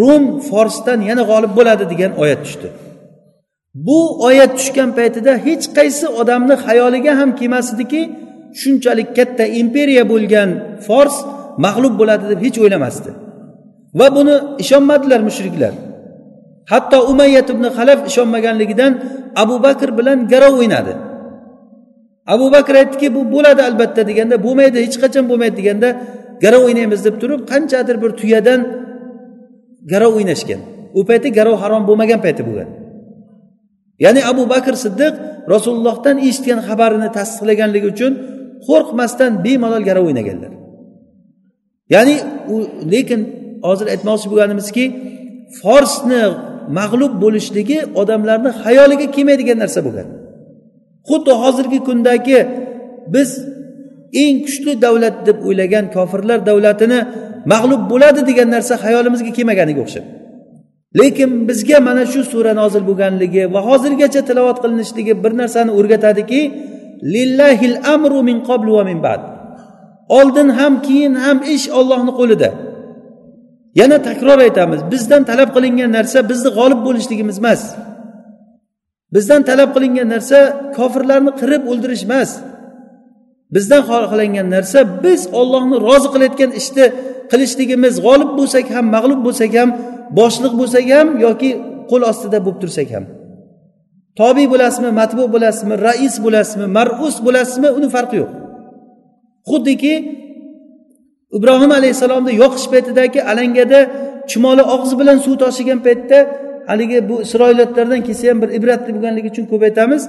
rum 0.00 0.24
forsdan 0.48 1.00
yana 1.10 1.22
g'olib 1.30 1.52
bo'ladi 1.58 1.84
degan 1.92 2.12
oyat 2.22 2.40
tushdi. 2.46 2.68
Bu 3.76 4.24
oyat 4.24 4.52
tushgan 4.58 4.90
paytida 4.98 5.32
hech 5.46 5.64
qaysi 5.78 6.06
odamni 6.20 6.54
xayoliga 6.64 7.12
ham 7.20 7.30
kelmasdiki 7.38 8.02
shunchalik 8.60 9.08
katta 9.18 9.44
imperiya 9.60 10.04
bo'lgan 10.12 10.50
fors 10.86 11.16
mag'lub 11.64 11.94
bo'ladi 12.00 12.24
deb 12.32 12.40
hech 12.46 12.56
o'ylamasdi. 12.62 13.10
Va 13.98 14.06
buni 14.16 14.34
ishonmadilar 14.62 15.20
mushriklar. 15.28 15.72
Hatto 16.72 16.98
umayyat 17.12 17.48
ibn 17.54 17.64
halaf 17.76 18.00
ishonmaganligidan 18.10 18.92
abu 19.42 19.56
bakr 19.66 19.88
bilan 19.98 20.18
garov 20.32 20.54
o'ynadi. 20.60 20.92
Abu 22.34 22.46
bakr 22.54 22.74
aytdiki 22.80 23.08
bu 23.16 23.22
bo'ladi 23.34 23.62
albatta 23.68 24.02
deganda 24.10 24.36
bo'lmaydi 24.46 24.78
hech 24.84 24.96
qachon 25.02 25.24
bo'lmaydi 25.30 25.56
deganda 25.60 25.88
garov 26.44 26.62
o'ynaymiz 26.68 27.00
deb 27.06 27.16
turib 27.22 27.40
qanchadir 27.52 27.96
bir 28.02 28.10
tuyadan 28.20 28.60
garov 29.92 30.12
o'ynashgan. 30.18 30.60
U 30.98 31.00
payti 31.08 31.28
garov 31.38 31.56
harom 31.62 31.82
bo'lmagan 31.88 32.20
payti 32.26 32.42
bo'lgan. 32.48 32.68
Ya'ni 34.04 34.20
abu 34.32 34.42
bakr 34.52 34.74
siddiq 34.84 35.14
rasulullohdan 35.54 36.16
eshitgan 36.28 36.60
xabarini 36.68 37.08
tasdiqlaganligi 37.18 37.86
uchun 37.94 38.12
qo'rqmasdan 38.66 39.32
bemalol 39.44 39.84
garov 39.88 40.04
o'ynaganlar. 40.08 40.52
Ya'ni 41.94 42.16
u 42.54 42.56
lekin 42.92 43.20
hozir 43.66 43.86
aytmoqchi 43.94 44.26
bo'lganimizki 44.32 44.84
forsni 45.60 46.22
mag'lub 46.78 47.12
bo'lishligi 47.24 47.78
odamlarni 48.00 48.50
xayoliga 48.62 49.06
kelmaydigan 49.14 49.58
narsa 49.62 49.80
bo'lgan. 49.86 50.08
Xuddi 51.08 51.32
hozirgi 51.42 51.78
kundagi 51.88 52.38
biz 53.14 53.30
eng 54.22 54.36
kuchli 54.46 54.72
davlat 54.84 55.16
deb 55.28 55.38
o'ylagan 55.48 55.84
kofirlar 55.96 56.38
davlatini 56.48 57.00
mag'lub 57.52 57.82
bo'ladi 57.92 58.20
degan 58.30 58.48
narsa 58.54 58.74
xayolimizga 58.84 59.30
kelmaganiga 59.36 59.80
o'xshab. 59.86 60.04
Lekin 60.98 61.30
bizga 61.48 61.78
mana 61.88 62.04
shu 62.12 62.20
sura 62.32 62.52
nozil 62.60 62.82
bo'lganligi 62.88 63.42
va 63.54 63.60
hozirgacha 63.68 64.20
tilovat 64.28 64.58
qilinishligi 64.62 65.14
bir 65.24 65.32
narsani 65.40 65.70
o'rgatadiki 65.78 66.40
lillahil 67.14 67.76
amru 67.94 68.20
min 68.28 68.36
qablu 68.48 68.72
va 68.78 68.84
min 68.90 68.98
ba'd. 69.06 69.20
Oldin 70.18 70.48
ham 70.58 70.74
keyin 70.86 71.14
ham 71.24 71.38
ish 71.54 71.66
ollohni 71.78 72.12
qo'lida. 72.20 72.48
Yana 73.80 73.98
takror 74.08 74.38
aytamiz 74.46 74.80
bizdan 74.92 75.22
talab 75.30 75.50
qilingan 75.56 75.90
narsa 75.98 76.18
bizni 76.30 76.50
g'olib 76.58 76.80
bo'lishligimiz 76.86 77.36
emas. 77.42 77.62
Bizdan 79.14 79.42
talab 79.48 79.70
qilingan 79.76 80.08
narsa 80.14 80.38
kofirlarni 80.76 81.32
qirib 81.40 81.62
o'ldirish 81.70 82.04
emas. 82.08 82.30
Bizdan 83.54 83.82
xohlangan 83.88 84.48
narsa 84.56 84.78
biz 85.04 85.20
ollohni 85.40 85.76
rozi 85.86 86.08
qilayotgan 86.14 86.50
ishni 86.60 86.86
qilishligimiz 87.30 87.94
g'olib 88.06 88.30
bo'lsak 88.38 88.66
ham 88.74 88.86
mag'lub 88.96 89.20
bo'lsak 89.26 89.52
ham 89.60 89.70
boshliq 90.18 90.52
bo'lsak 90.60 90.84
ham 90.96 91.08
yoki 91.26 91.50
qo'l 91.90 92.02
ostida 92.10 92.38
bo'lib 92.44 92.58
tursak 92.62 92.88
ham. 92.96 93.04
Tobiy 94.20 94.46
bo'lasizmi 94.52 94.90
matbu 95.00 95.24
bo'lasizmi 95.34 95.74
rais 95.86 96.14
bo'lasizmi 96.24 96.66
marus 96.76 97.16
bo'lasizmi 97.26 97.68
uni 97.78 97.88
farqi 97.94 98.16
yo'q. 98.22 98.30
Xuddiki 99.50 99.94
ibrohim 101.38 101.70
alayhissalomni 101.78 102.32
yoqish 102.42 102.66
paytidagi 102.72 103.20
alangada 103.30 103.80
chumoli 104.30 104.62
og'zi 104.74 104.94
bilan 105.00 105.18
suv 105.24 105.34
toshigan 105.42 105.78
paytda 105.86 106.18
haligi 106.70 106.98
bu 107.08 107.14
isroiliyatlardan 107.26 108.00
kelsa 108.06 108.24
ham 108.30 108.38
bir 108.42 108.50
ibratli 108.58 108.90
bo'lganligi 108.96 109.28
uchun 109.32 109.44
ko'p 109.52 109.62
aytamiz 109.68 110.02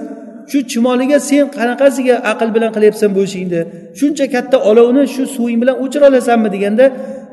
shu 0.50 0.58
chumoliga 0.72 1.18
sen 1.28 1.44
qanaqasiga 1.58 2.14
aql 2.32 2.48
bilan 2.56 2.70
qilyapsan 2.76 3.10
bu 3.16 3.20
ishingni? 3.28 3.60
Shuncha 3.98 4.26
katta 4.34 4.56
olovni 4.70 5.02
shu 5.14 5.22
suving 5.34 5.58
bilan 5.62 5.76
o'chira 5.84 6.04
olasanmi 6.10 6.48
deganda 6.54 6.84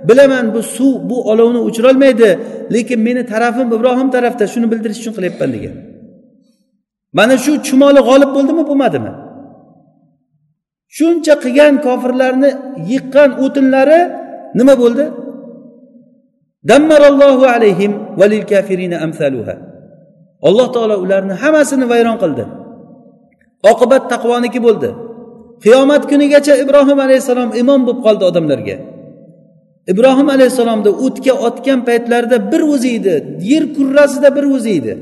bilaman 0.07 0.45
bu 0.55 0.61
suv 0.75 0.93
bu 1.09 1.17
olovni 1.31 1.59
o'chirolmaydi 1.67 2.29
lekin 2.75 2.99
meni 3.07 3.23
tarafim 3.31 3.67
ibrohim 3.77 4.09
tarafda 4.15 4.45
shuni 4.53 4.67
bildirish 4.71 4.99
uchun 5.01 5.13
qilyapman 5.17 5.49
degan. 5.55 5.75
Mana 7.17 7.35
shu 7.43 7.51
chumoli 7.67 8.01
g'olib 8.07 8.29
bo'ldimi 8.37 8.63
bo'lmadimi? 8.69 9.11
Shuncha 10.97 11.33
qilgan 11.43 11.73
kofirlarni 11.85 12.49
yiqqan 12.91 13.29
o'tinlari 13.43 13.99
nima 14.59 14.73
bo'ldi? 14.83 15.05
Dammarallohu 16.69 17.43
alayhim 17.55 17.91
valil 18.19 18.45
kafirina 18.51 18.97
amsaluha. 19.05 19.55
Alloh 20.47 20.67
taolo 20.75 20.95
ularni 21.05 21.33
hammasini 21.41 21.85
vayron 21.91 22.17
qildi. 22.23 22.43
Oqibat 23.71 24.03
taqvoniki 24.13 24.59
bo'ldi. 24.67 24.89
Qiyomat 25.63 26.03
kunigacha 26.11 26.53
ibrohim 26.63 26.97
alayhissalom 27.05 27.49
imom 27.61 27.81
bo'lib 27.87 27.99
qoldi 28.05 28.23
odamlarga. 28.29 28.75
Ibrohim 29.91 30.27
alayhissalomni 30.35 30.91
o'tga 31.05 31.33
otgan 31.47 31.79
paytlarida 31.87 32.37
bir 32.51 32.61
o'zi 32.73 32.89
edi. 32.97 33.15
Yer 33.51 33.63
kurrasida 33.75 34.35
bir 34.35 34.43
o'zi 34.55 34.71
edi. 34.79 34.93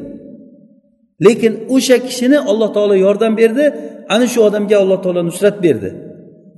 Lekin 1.25 1.53
o'sha 1.75 1.97
kishini 2.07 2.39
alloh 2.39 2.73
taolo 2.73 2.95
yordam 2.95 3.33
berdi. 3.37 3.65
Ana 4.09 4.27
shu 4.27 4.39
odamga 4.47 4.77
alloh 4.83 4.99
taolo 5.03 5.21
nusrat 5.29 5.63
berdi. 5.65 5.89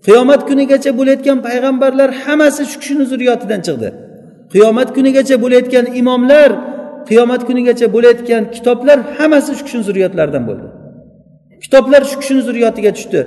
Qiyomat 0.05 0.41
kunigacha 0.49 0.91
bo'layotgan 0.99 1.37
payg'ambarlar 1.47 2.09
hammasi 2.23 2.63
shu 2.71 2.77
kishini 2.81 3.05
zurriyotidan 3.11 3.61
chiqdi. 3.67 3.89
Qiyomat 4.53 4.89
kunigacha 4.97 5.35
bo'layotgan 5.43 5.85
imomlar 6.01 6.51
qiyomat 7.09 7.41
kunigacha 7.49 7.87
bo'layotgan 7.95 8.43
kitoblar 8.55 8.97
hammasi 9.17 9.51
shu 9.57 9.63
kishini 9.67 9.83
zurriyotlaridan 9.87 10.43
bo'ldi. 10.49 10.67
Kitoblar 11.63 12.01
shu 12.09 12.15
kishini 12.21 12.41
zurriyotiga 12.47 12.91
tushdi. 12.97 13.19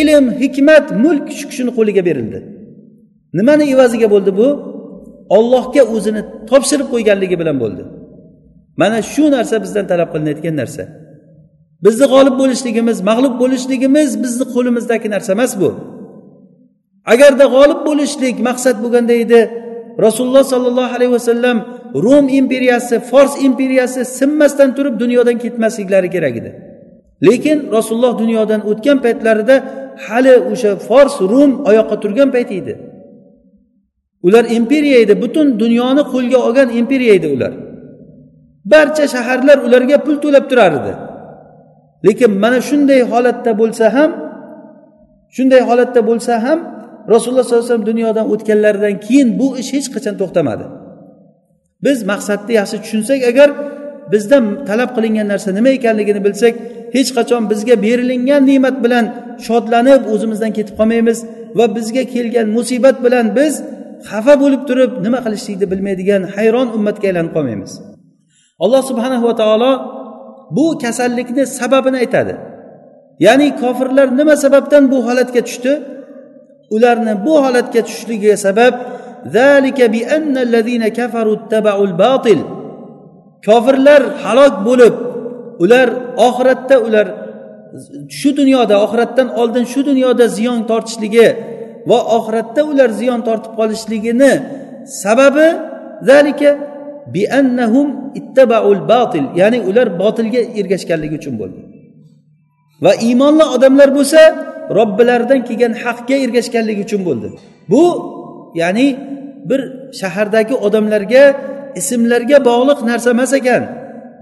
Ilm 0.00 0.26
hikmat 0.42 0.86
mulk 1.04 1.26
shu 1.38 1.44
kishini 1.50 1.70
qo'liga 1.78 2.02
berildi. 2.08 2.38
Nimani 3.38 3.64
evaziga 3.74 4.08
bo'ldi 4.14 4.30
bu? 4.40 4.48
Ollohga 5.36 5.82
o'zini 5.94 6.22
topshirib 6.50 6.88
qo'yganligi 6.92 7.36
bilan 7.40 7.56
bo'ldi. 7.62 7.82
Mana 8.80 8.98
shu 9.12 9.24
narsa 9.36 9.56
bizdan 9.64 9.86
talab 9.90 10.08
qilinayotgan 10.14 10.56
narsa. 10.62 10.82
Bizni 11.84 12.06
g'olib 12.12 12.34
bo'lishligimiz 12.42 12.98
mag'lub 13.10 13.34
bo'lishligimiz 13.42 14.10
bizni 14.22 14.44
qo'limizdagi 14.54 15.08
narsa 15.14 15.30
emas 15.36 15.52
bu. 15.60 15.70
Agarda 17.12 17.44
g'olib 17.54 17.80
bo'lishlik 17.88 18.36
maqsad 18.48 18.76
bo'lganda 18.84 19.14
edi 19.24 19.40
rasululloh 20.06 20.44
sollallohu 20.52 20.92
alayhi 20.96 21.12
vasallam 21.18 21.56
rum 22.04 22.24
imperiyasi 22.40 22.94
fors 23.10 23.32
imperiyasi 23.48 24.00
sinmasdan 24.18 24.74
turib 24.76 24.94
dunyodan 25.02 25.36
ketmasliklari 25.38 26.10
kerak 26.10 26.36
edi. 26.40 26.50
Lekin 27.26 27.58
rasululloh 27.76 28.18
dunyodan 28.22 28.60
o'tgan 28.70 28.98
paytlarida 29.04 29.56
hali 30.06 30.34
o'sha 30.52 30.70
fors 30.88 31.14
rum 31.32 31.50
oyoqqa 31.68 31.96
turgan 32.02 32.28
payt 32.36 32.50
edi. 32.60 32.72
Ular 34.26 34.44
imperiya 34.58 34.98
edi. 35.04 35.14
Butun 35.22 35.46
dunyoni 35.62 36.02
qo'lga 36.12 36.38
olgan 36.46 36.68
imperiya 36.80 37.14
edi 37.18 37.28
ular. 37.36 37.52
Barcha 38.72 39.04
shaharlar 39.14 39.58
ularga 39.66 39.96
pul 40.04 40.16
to'lab 40.24 40.44
turar 40.50 40.72
edi 40.80 40.92
lekin 42.06 42.30
mana 42.42 42.60
shunday 42.68 43.00
holatda 43.12 43.52
bo'lsa 43.60 43.86
ham 43.96 44.10
shunday 45.36 45.60
holatda 45.68 46.00
bo'lsa 46.08 46.34
ham 46.44 46.58
rasululloh 47.12 47.44
sollallohu 47.44 47.64
alayhi 47.64 47.72
vasallam 47.72 47.86
dunyodan 47.90 48.26
o'tganlaridan 48.32 48.94
keyin 49.06 49.28
bu 49.40 49.46
ish 49.60 49.70
hech 49.76 49.88
qachon 49.94 50.14
to'xtamadi. 50.20 50.64
Biz 51.84 51.98
maqsadni 52.10 52.52
yaxshi 52.60 52.76
tushunsak 52.84 53.20
agar 53.30 53.48
bizdan 54.12 54.44
talab 54.68 54.90
qilingan 54.96 55.26
narsa 55.32 55.48
nima 55.58 55.70
ekanligini 55.78 56.20
bilsak 56.26 56.54
hech 56.96 57.10
qachon 57.16 57.42
bizga 57.50 57.74
berilingan 57.84 58.42
ne'mat 58.50 58.76
bilan 58.84 59.04
shodlanib 59.46 60.02
o'zimizdan 60.14 60.52
ketib 60.58 60.74
qolmaymiz 60.80 61.18
va 61.58 61.66
bizga 61.76 62.02
kelgan 62.14 62.46
musibat 62.56 62.96
bilan 63.04 63.26
biz 63.38 63.54
xafa 64.10 64.34
bo'lib 64.42 64.62
turib 64.68 64.92
nima 65.04 65.18
qilishlikni 65.24 65.66
bilmaydigan 65.72 66.22
hayron 66.34 66.68
ummatga 66.76 67.06
aylanib 67.10 67.32
qolmaymiz. 67.36 67.72
Alloh 68.64 68.82
subhanahu 68.90 69.24
va 69.28 69.34
taolo 69.40 69.72
bu 70.56 70.66
kasallikni 70.82 71.42
sababini 71.58 71.98
aytadi. 72.04 72.34
Ya'ni 73.26 73.48
kofirlar 73.62 74.08
nima 74.20 74.34
sababdan 74.44 74.82
bu 74.92 74.98
holatga 75.06 75.40
tushdi? 75.48 75.72
Ularni 76.74 77.14
bu 77.26 77.34
holatga 77.44 77.80
tushishligiga 77.86 78.36
sabab 78.46 78.74
kofirlar 83.46 84.02
halok 84.24 84.54
bo'lib 84.68 84.94
ular 85.64 85.88
oxiratda 86.28 86.76
ular 86.86 87.06
shu 88.20 88.30
dunyoda 88.40 88.74
oxiratdan 88.84 89.28
oldin 89.40 89.64
shu 89.72 89.80
dunyoda 89.90 90.24
ziyon 90.36 90.60
tortishligi 90.70 91.28
va 91.90 91.98
oxiratda 92.16 92.62
ular 92.70 92.90
ziyon 93.00 93.20
tortib 93.28 93.52
qolishligini 93.60 94.32
sababi 95.02 95.48
zalika 96.08 96.50
biannahum 97.14 97.88
ittabaul 98.20 98.82
batil 98.92 99.24
ya'ni 99.40 99.58
ular 99.68 99.88
botilga 100.02 100.40
ergashganligi 100.60 101.14
uchun 101.20 101.34
bo'ldi. 101.40 101.60
Va 102.84 102.92
iymonli 103.06 103.44
odamlar 103.54 103.88
bo'lsa 103.98 104.20
robbilaridan 104.78 105.40
kelgan 105.48 105.72
haqga 105.84 106.16
ergashganligi 106.24 106.82
uchun 106.86 107.02
bo'ldi. 107.08 107.28
Bu 107.72 107.84
ya'ni 108.60 108.86
bir 109.50 109.60
shahardagi 110.00 110.54
odamlarga 110.66 111.24
ismlarga 111.80 112.38
bog'liq 112.50 112.78
narsa 112.90 113.08
emas 113.16 113.32
ekan. 113.40 113.62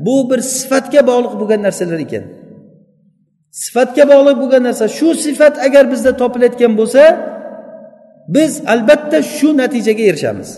Bu 0.06 0.14
bir 0.30 0.40
sifatga 0.56 1.00
bog'liq 1.10 1.34
bo'lgan 1.40 1.60
narsalar 1.66 2.00
ekan. 2.06 2.24
Sifatga 3.62 4.04
bog'liq 4.12 4.36
bo'lgan 4.42 4.62
narsa 4.68 4.84
shu 4.98 5.08
sifat 5.24 5.54
agar 5.66 5.84
bizda 5.92 6.12
topilayotgan 6.22 6.72
bo'lsa 6.80 7.02
biz 8.34 8.52
albatta 8.72 9.18
shu 9.36 9.48
natijaga 9.60 10.02
erishamiz. 10.10 10.50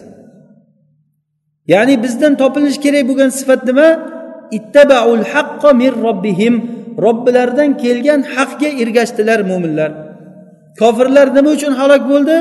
Ya'ni 1.73 1.95
bizdan 2.05 2.33
topilishi 2.43 2.81
kerak 2.85 3.05
bo'lgan 3.11 3.31
sifat 3.39 3.61
nima? 3.68 3.89
Ittabaul 4.59 5.25
haqqo 5.33 5.70
min 5.81 5.93
robbihim. 6.07 6.55
Robbilaridan 7.05 7.70
kelgan 7.83 8.20
haqga 8.35 8.68
ergashdilar 8.83 9.41
mo'minlar 9.51 9.91
kofirlar 10.81 11.27
nima 11.37 11.51
uchun 11.57 11.73
halok 11.81 12.03
bo'ldi? 12.12 12.37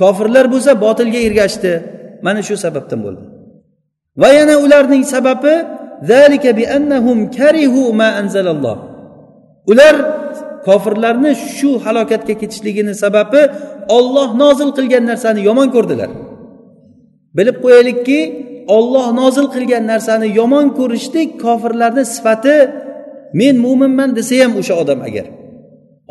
Kofirlar 0.00 0.44
bo'lsa 0.52 0.72
botilga 0.84 1.20
ergashdi. 1.28 1.72
Mana 2.26 2.40
shu 2.48 2.54
sababdan 2.64 3.00
bo'ldi. 3.06 3.24
Va 4.22 4.28
yana 4.38 4.54
ularning 4.64 5.04
sababi 5.14 5.54
ular 9.70 9.96
kofirlarni 10.66 11.32
shu 11.56 11.70
halokatga 11.84 12.34
ketishligini 12.40 12.94
sababi 13.02 13.42
olloh 13.96 14.28
nozil 14.42 14.70
qilgan 14.76 15.04
narsani 15.10 15.40
yomon 15.48 15.68
ko'rdilar. 15.74 16.10
Bilib 17.36 17.56
qo'yaylikki 17.64 18.20
olloh 18.76 19.06
nozil 19.20 19.46
qilgan 19.54 19.84
narsani 19.92 20.26
yomon 20.40 20.66
ko'rishlik 20.78 21.28
kofirlarni 21.44 22.04
sifati 22.14 22.56
men 23.40 23.54
mo'minman 23.64 24.10
desa 24.18 24.34
ham 24.42 24.52
o'sha 24.60 24.74
odam 24.82 25.00
agar. 25.08 25.26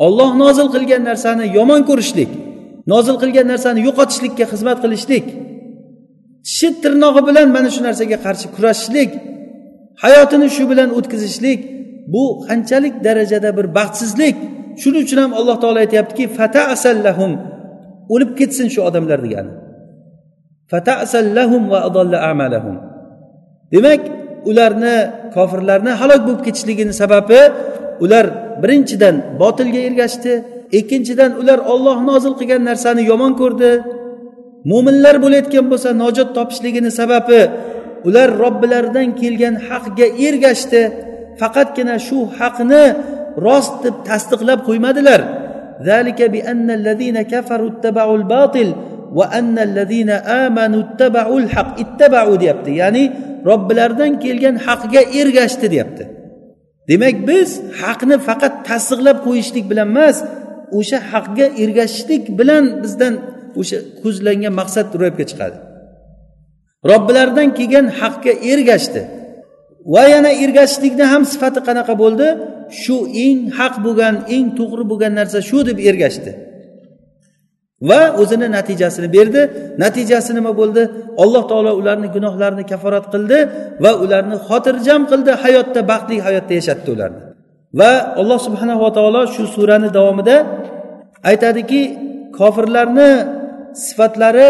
Olloh 0.04 0.30
nozil 0.42 0.68
qilgan 0.74 1.02
narsani 1.10 1.44
yomon 1.58 1.80
ko'rishlik 1.90 2.30
nozil 2.92 3.16
qilgan 3.22 3.46
narsani 3.52 3.80
yo'qotishlikka 3.86 4.44
xizmat 4.52 4.78
qilishlik 4.84 5.26
tishi 6.46 6.68
tirnog'i 6.82 7.22
bilan 7.28 7.48
mana 7.56 7.68
shu 7.74 7.80
narsaga 7.88 8.18
qarshi 8.26 8.46
kurashishlik 8.54 9.10
hayotini 10.04 10.48
shu 10.56 10.64
bilan 10.70 10.88
o'tkazishlik 10.98 11.60
bu 12.12 12.22
qanchalik 12.46 12.94
darajada 13.06 13.50
bir 13.56 13.66
baxtsizlik? 13.76 14.36
Shuning 14.82 15.02
uchun 15.06 15.18
ham 15.24 15.32
alloh 15.38 15.56
taolo 15.62 15.78
aytyaptiki 15.84 16.24
fataasallahum 16.38 17.32
o'lib 18.14 18.30
ketsin 18.38 18.66
shu 18.74 18.80
odamlar 18.88 19.18
degani. 19.26 19.52
Fata 20.72 20.92
asallahum 21.04 21.62
va 21.72 21.78
amalahum. 22.30 22.76
Demak 23.72 24.02
ularni 24.50 24.96
kofirlarni 25.34 25.92
halok 26.00 26.20
bo'lib 26.26 26.42
ketishligini 26.46 26.94
sababi 27.02 27.40
ular 28.04 28.26
birinchidan 28.62 29.16
botilga 29.40 29.80
ergashdi 29.88 30.32
ikkinchidan 30.78 31.30
ular 31.40 31.58
olloh 31.72 31.96
nozil 32.08 32.32
qilgan 32.40 32.62
narsani 32.70 33.02
yomon 33.10 33.32
ko'rdi. 33.40 33.72
Mo'minlar 34.70 35.16
bo'layotgan 35.24 35.66
bo'lsa 35.72 35.90
najot 36.02 36.28
topishligini 36.36 36.90
sababi 37.00 37.40
ular 38.08 38.28
robbilaridan 38.42 39.08
kelgan 39.20 39.54
haqga 39.68 40.06
ergashdi. 40.26 40.82
Faqatgina 41.40 41.96
shu 42.08 42.18
haqni 42.38 42.84
rost 43.46 43.74
deb 43.84 43.96
tasdiqlab 44.08 44.60
qo'ymadilar. 44.68 45.20
Deyapti 52.42 52.70
ya'ni 52.82 53.04
robbilaridan 53.48 54.12
kelgan 54.24 54.56
haqga 54.66 55.02
ergashdi 55.20 55.66
deyapti. 55.74 56.04
Demak 56.88 57.16
biz 57.28 57.50
haqni 57.82 58.16
faqat 58.28 58.54
tasdiqlab 58.68 59.18
qo'yishlik 59.26 59.64
bilan 59.70 59.88
emas 59.94 60.16
o'sha 60.78 60.98
haqga 61.12 61.46
ergashishlik 61.62 62.24
bilan 62.38 62.64
bizdan 62.82 63.14
o'sha 63.60 63.78
ko'zlangan 64.02 64.54
maqsad 64.60 64.88
ro'yobga 65.00 65.24
chiqadi. 65.30 65.58
Robbilaridan 66.90 67.48
kelgan 67.58 67.86
haqga 68.00 68.32
ergashdi. 68.52 69.02
Va 69.94 70.04
yana 70.14 70.30
ergashishlikni 70.44 71.04
ham 71.12 71.22
sifati 71.32 71.60
qanaqa 71.68 71.94
bo'ldi? 72.02 72.26
Shu 72.82 72.96
eng 73.26 73.38
haq 73.58 73.74
bo'lgan 73.86 74.14
eng 74.36 74.46
to'g'ri 74.58 74.84
bo'lgan 74.90 75.12
narsa 75.18 75.38
shu 75.48 75.58
deb 75.68 75.78
ergashdi. 75.90 76.32
Va 77.90 78.00
o'zini 78.20 78.48
natijasini 78.56 79.08
berdi. 79.16 79.40
Natijasi 79.84 80.30
nima 80.38 80.52
bo'ldi? 80.60 80.82
Alloh 81.22 81.42
taolo 81.50 81.72
ularni 81.80 82.08
gunohlarini 82.16 82.64
kaforat 82.72 83.06
qildi 83.14 83.38
va 83.84 83.92
ularni 84.04 84.36
xotirjam 84.48 85.02
qildi 85.10 85.32
hayotda 85.42 85.80
baxtli 85.90 86.16
hayotda 86.26 86.52
yashatdi 86.60 86.88
ularni. 86.96 87.20
Va 87.80 87.92
alloh 88.20 88.38
subhanava 88.46 88.88
taolo 88.96 89.22
shu 89.34 89.42
surani 89.54 89.88
davomida 89.96 90.36
aytadiki 91.30 91.80
kofirlarni 92.38 93.10
sifatlari 93.84 94.48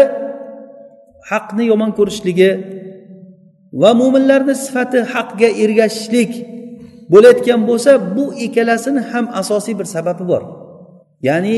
haqni 1.31 1.63
yomon 1.71 1.91
ko'rishligi 1.97 2.49
va 3.81 3.91
mo'minlarni 3.99 4.55
sifati 4.65 4.99
haqga 5.13 5.49
ergashishlik 5.63 6.31
bo'layotgan 7.13 7.61
bo'lsa 7.69 7.91
bu 8.15 8.25
ikkalasini 8.45 9.01
ham 9.11 9.25
asosiy 9.41 9.73
bir 9.79 9.87
sababi 9.95 10.23
bor. 10.31 10.43
Ya'ni 11.27 11.57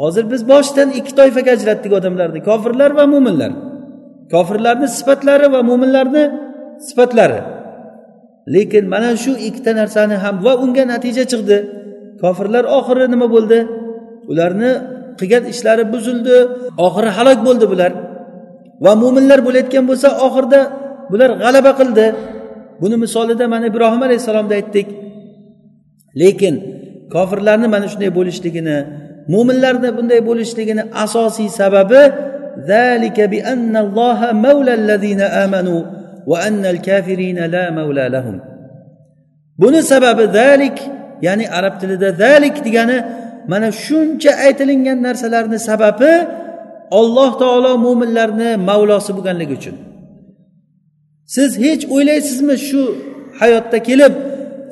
hozir 0.00 0.24
biz 0.32 0.42
boshidan 0.52 0.88
ikki 0.98 1.12
toifaga 1.18 1.50
ajratdik 1.56 1.92
odamlarni 1.98 2.40
kofirlar 2.48 2.90
va 2.98 3.04
mo'minlar 3.12 3.52
kofirlarni 4.32 4.88
sifatlari 4.98 5.46
va 5.54 5.60
mo'minlarni 5.68 6.24
sifatlari. 6.88 7.40
Lekin 8.54 8.84
mana 8.94 9.10
shu 9.24 9.32
ikkita 9.48 9.72
narsani 9.80 10.16
ham 10.24 10.36
va 10.46 10.52
unga 10.64 10.84
natija 10.92 11.24
chiqdi. 11.32 11.58
Kofirlar 12.22 12.64
oxiri 12.78 13.04
nima 13.14 13.26
bo'ldi? 13.34 13.58
Ularni 14.30 14.70
qilgan 15.18 15.44
ishlari 15.52 15.84
buzildi 15.94 16.36
oxiri 16.86 17.10
halok 17.16 17.38
bo'ldi 17.46 17.66
bular. 17.72 17.92
Va 18.84 18.92
mo'minlar 19.02 19.38
bo'layotgan 19.46 19.84
bo'lsa 19.90 20.08
oxirida 20.26 20.60
bular 21.12 21.30
g'alaba 21.42 21.72
qildi. 21.80 22.06
Buni 22.82 22.96
misolida 23.04 23.44
mana 23.54 23.64
ibrohim 23.70 24.02
alayhissalomda 24.06 24.54
aytdik. 24.60 24.88
Lekin 26.20 26.54
kofirlarni 27.14 27.68
mana 27.74 27.86
shunday 27.92 28.10
bo'lishligini 28.18 28.76
mo'minlarni 29.32 29.90
bunday 29.96 30.20
bo'lishligini 30.28 30.82
asosiy 31.04 31.48
sababi 31.60 32.02
buni 39.60 39.80
sababi 39.92 40.24
zalik 40.38 40.78
ya'ni 41.26 41.44
arab 41.58 41.74
tilida 41.80 42.08
zalik 42.22 42.56
degani 42.66 42.98
mana 43.52 43.68
shuncha 43.84 44.32
aytilingan 44.46 44.98
narsalarni 45.06 45.58
sababi 45.68 46.12
olloh 46.98 47.30
taolo 47.42 47.72
mo'minlarni 47.86 48.50
mavlosi 48.68 49.10
bo'lganligi 49.16 49.54
uchun. 49.60 49.76
Siz 51.34 51.50
hech 51.64 51.82
o'ylaysizmi 51.94 52.56
shu 52.68 52.82
hayotda 53.40 53.78
kelib 53.88 54.14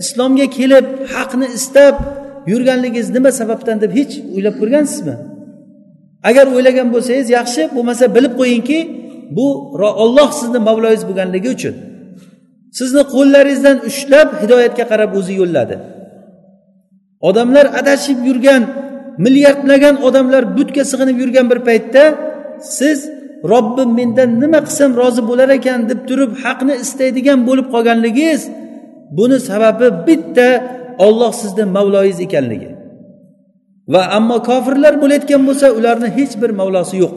islomga 0.03 0.47
kelib 0.59 0.87
haqni 1.15 1.47
istab 1.59 1.95
yurganligingiz 2.53 3.09
nima 3.17 3.31
sababdan 3.41 3.77
deb 3.83 3.93
hech 3.99 4.13
o'ylab 4.35 4.55
ko'rgansizmi? 4.61 5.15
Agar 6.29 6.47
o'ylagan 6.55 6.89
bo'lsangiz 6.95 7.27
yaxshi 7.39 7.63
bo'lmasa 7.77 8.05
bilib 8.17 8.35
qo'yingki 8.41 8.79
bu 9.37 9.47
olloh 10.05 10.31
sizni 10.41 10.61
mavloyingiz 10.69 11.05
bo'lganligi 11.09 11.49
uchun. 11.57 11.75
Sizni 12.79 13.03
qo'llaringizdan 13.15 13.77
ushlab 13.91 14.29
hidoyatga 14.43 14.85
qarab 14.93 15.11
o'zi 15.19 15.35
yo'lladi. 15.41 15.77
Odamlar 17.29 17.67
adashib 17.81 18.19
yurgan 18.29 18.63
milliardlagan 19.25 19.97
odamlar 20.07 20.43
butga 20.57 20.83
sig'inib 20.91 21.17
yurgan 21.23 21.47
bir 21.53 21.59
paytda 21.69 22.03
siz 22.79 22.99
robbim 23.53 23.91
mendan 23.99 24.31
nima 24.43 24.61
qilsam 24.67 24.91
rozi 25.01 25.23
bo'lar 25.31 25.49
ekan 25.59 25.81
deb 25.91 26.01
turib 26.09 26.33
haqni 26.45 26.75
istaydigan 26.85 27.41
bo'lib 27.49 27.67
qolganligingiz 27.75 28.43
buni 29.19 29.39
sababi 29.49 29.87
bitta 30.07 30.49
olloh 31.07 31.33
sizni 31.43 31.65
mavloyingiz 31.77 32.21
ekanligi. 32.27 32.71
Va 33.93 34.03
ammo 34.17 34.37
kofirlar 34.51 34.95
bo'layotgan 35.03 35.43
bo'lsa 35.49 35.67
ularni 35.79 36.09
hech 36.19 36.35
bir 36.43 36.51
mavlosi 36.61 36.97
yo'q. 37.03 37.15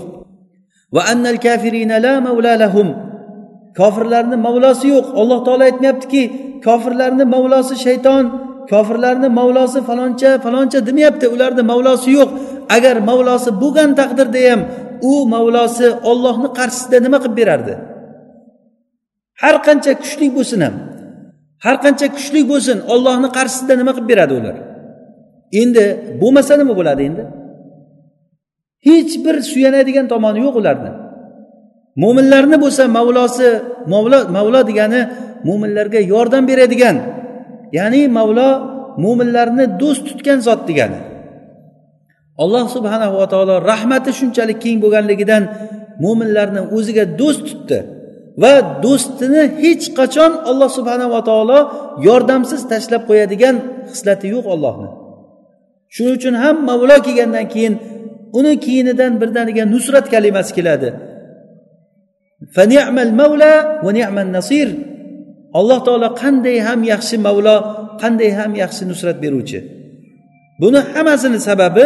Va 0.96 1.02
annal 1.12 1.38
kafirina 1.48 1.98
la 2.06 2.14
mavla 2.28 2.54
lahum. 2.64 2.90
Kofirlarni 3.80 4.38
mavlosi 4.48 4.86
yo'q. 4.94 5.08
Alloh 5.22 5.40
taolo 5.46 5.64
aytmayaptiki 5.70 6.24
kofirlarni 6.66 7.26
mavlosi 7.36 7.76
shayton 7.86 8.24
kofirlarni 8.72 9.30
mavlosi 9.40 9.80
faloncha 9.90 10.32
faloncha 10.46 10.80
demayapti 10.88 11.26
ularni 11.36 11.64
mavlosi 11.72 12.10
yo'q. 12.18 12.30
Agar 12.76 12.96
mavlosi 13.10 13.50
bo'lgan 13.62 13.90
taqdirda 14.00 14.42
ham 14.50 14.62
u 15.12 15.14
mavlosi 15.34 15.88
ollohni 16.12 16.50
qarshisida 16.60 16.98
nima 17.06 17.18
qilib 17.24 17.36
berardi? 17.42 17.74
Har 19.42 19.56
qancha 19.68 19.92
kuchli 20.02 20.28
bo'lsin 20.38 20.60
ham 20.66 20.76
har 21.66 21.76
qancha 21.84 22.08
kuchli 22.16 22.42
bo'lsin 22.52 22.78
ollohni 22.94 23.30
qarshisida 23.38 23.74
nima 23.82 23.92
qilib 23.96 24.08
beradi 24.12 24.34
ular? 24.40 24.56
Endi 25.62 25.86
bo'lmasa 26.22 26.54
nima 26.62 26.74
bo'ladi 26.80 27.02
endi? 27.10 27.24
Hech 28.88 29.14
bir 29.26 29.36
suyanadigan 29.52 30.06
tomoni 30.14 30.40
yo'q 30.46 30.56
ularni. 30.62 30.92
Mo'minlarni 32.04 32.58
bo'lsa 32.64 32.84
mavlosi 32.98 33.50
mavlo 33.94 34.20
mavlo 34.38 34.60
degani 34.70 35.02
mo'minlarga 35.48 36.00
yordam 36.14 36.44
beradigan 36.52 36.96
ya'ni 37.78 38.02
mavlo 38.18 38.50
mo'minlarni 39.04 39.66
do'st 39.82 40.04
tutgan 40.10 40.40
zot 40.48 40.62
degani. 40.70 41.00
Alloh 42.44 42.66
subhanahu 42.76 43.16
va 43.22 43.28
taolo 43.34 43.56
rahmati 43.72 44.12
shunchalik 44.20 44.58
keng 44.64 44.78
bo'lganligidan 44.84 45.44
mo'minlarni 46.04 46.62
o'ziga 46.78 47.04
do'st 47.22 47.42
tutdi 47.50 47.80
va 48.42 48.54
do'stini 48.86 49.44
hech 49.64 49.86
qachon 50.00 50.32
alloh 50.50 50.70
subhanava 50.78 51.20
taolo 51.30 51.60
yordamsiz 52.08 52.62
tashlab 52.72 53.02
qo'yadigan 53.10 53.56
xislati 53.92 54.26
yo'q 54.34 54.46
ollohni 54.54 54.90
shuning 55.94 56.16
uchun 56.20 56.36
ham 56.44 56.56
mavlo 56.70 56.96
kelgandan 57.06 57.46
keyin 57.54 57.74
uni 58.38 58.54
keyinidan 58.66 59.22
birdaniga 59.22 59.64
nusrat 59.74 60.06
kalimasi 60.14 60.52
keladi. 60.58 60.90
Nasir. 64.38 64.70
Alloh 65.60 65.80
taolo 65.88 66.08
qanday 66.22 66.58
ham 66.68 66.80
yaxshi 66.94 67.16
mavlo 67.28 67.56
qanday 68.02 68.32
ham 68.40 68.52
yaxshi 68.64 68.84
nusrat 68.92 69.18
beruvchi. 69.24 69.60
Buni 70.62 70.80
hammasini 70.94 71.40
sababi 71.48 71.86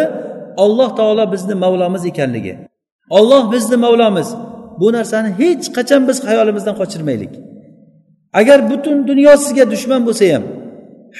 olloh 0.64 0.90
taolo 1.00 1.24
bizni 1.34 1.56
mavlomiz 1.64 2.04
ekanligi. 2.12 2.54
Olloh 3.18 3.44
bizni 3.54 3.78
mavlomiz. 3.86 4.30
Bu 4.80 4.88
narsani 4.98 5.30
hech 5.42 5.66
qachon 5.78 6.02
biz 6.10 6.18
xayolimizdan 6.28 6.76
qochirmaylik. 6.82 7.34
Agar 8.40 8.60
butun 8.70 8.98
dunyo 9.10 9.34
sizga 9.44 9.66
dushman 9.74 10.02
bo'lsa 10.08 10.26
ham 10.34 10.44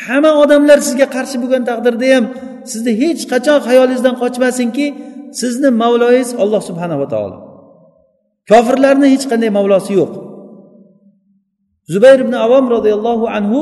hamma 0.06 0.32
odamlar 0.44 0.80
sizga 0.88 1.08
qarshi 1.16 1.38
bo'lgan 1.44 1.64
taqdirda 1.70 2.08
ham 2.16 2.26
sizni 2.72 2.92
hech 3.02 3.22
qachon 3.32 3.58
xayolingizdan 3.68 4.16
qochmasinki 4.24 4.86
sizni 5.40 5.70
mavloyingiz 5.82 6.30
olloh 6.44 6.62
subhanava 6.70 7.08
taolo. 7.14 7.38
Kofirlarni 8.52 9.08
hech 9.14 9.26
qanday 9.32 9.52
mavlosi 9.58 9.92
yo'q. 10.00 10.12
Zubayr 11.94 12.20
ibn 12.26 12.34
avom 12.46 12.66
roziyallohu 12.76 13.26
anhu 13.38 13.60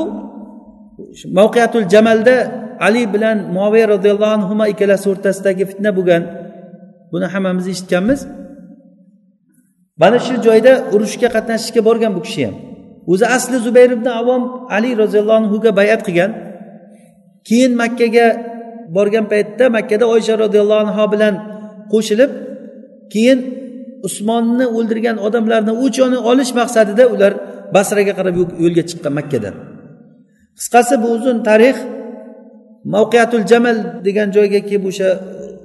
mavqiyatul 1.38 1.86
jamalda 1.92 2.36
ali 2.86 3.02
bilan 3.14 3.38
muaviya 3.56 3.86
roziyallohu 3.94 4.32
anhu 4.36 4.52
ikkalasi 4.72 5.06
o'rtasidagi 5.12 5.64
fitna 5.70 5.90
bo'lgan. 5.98 6.22
Buni 7.12 7.26
hammamiz 7.34 7.66
eshitganmiz. 7.72 8.20
Mana 10.02 10.18
shu 10.26 10.34
joyda 10.46 10.72
urushga 10.94 11.28
qatnashishga 11.36 11.80
borgan 11.88 12.12
bu 12.16 12.20
kishi 12.26 12.42
ham. 12.46 12.56
O'zi 13.12 13.26
asli 13.36 13.56
zubayr 13.66 13.90
ibn 13.96 14.08
avom 14.20 14.42
ali 14.76 14.90
roziyallohu 15.02 15.38
anhuga 15.42 15.70
bayat 15.80 16.00
qilgan. 16.06 16.30
Keyin 17.48 17.72
makkaga 17.82 18.26
borgan 18.96 19.24
paytda 19.32 19.64
makkada 19.76 20.04
oysha 20.14 20.34
roziyallohu 20.44 20.80
anhu 20.84 21.04
bilan 21.14 21.34
qo'shilib 21.92 22.30
keyin 23.12 23.38
usmonni 24.06 24.66
o'ldirgan 24.76 25.16
odamlarni 25.26 25.72
o'ch 25.84 25.98
olish 26.30 26.52
maqsadida 26.60 27.04
ular 27.14 27.32
basraga 27.74 28.12
qarab 28.18 28.34
yo'lga 28.64 28.82
chiqqan 28.90 29.12
makkadan 29.18 29.54
qisqasi 30.58 30.94
bu 31.02 31.08
uzun 31.16 31.38
tarix 31.48 31.76
mavqiyatul 32.94 33.44
jamal 33.50 33.76
degan 34.06 34.28
joyga 34.36 34.60
kelib 34.68 34.84
o'sha 34.90 35.08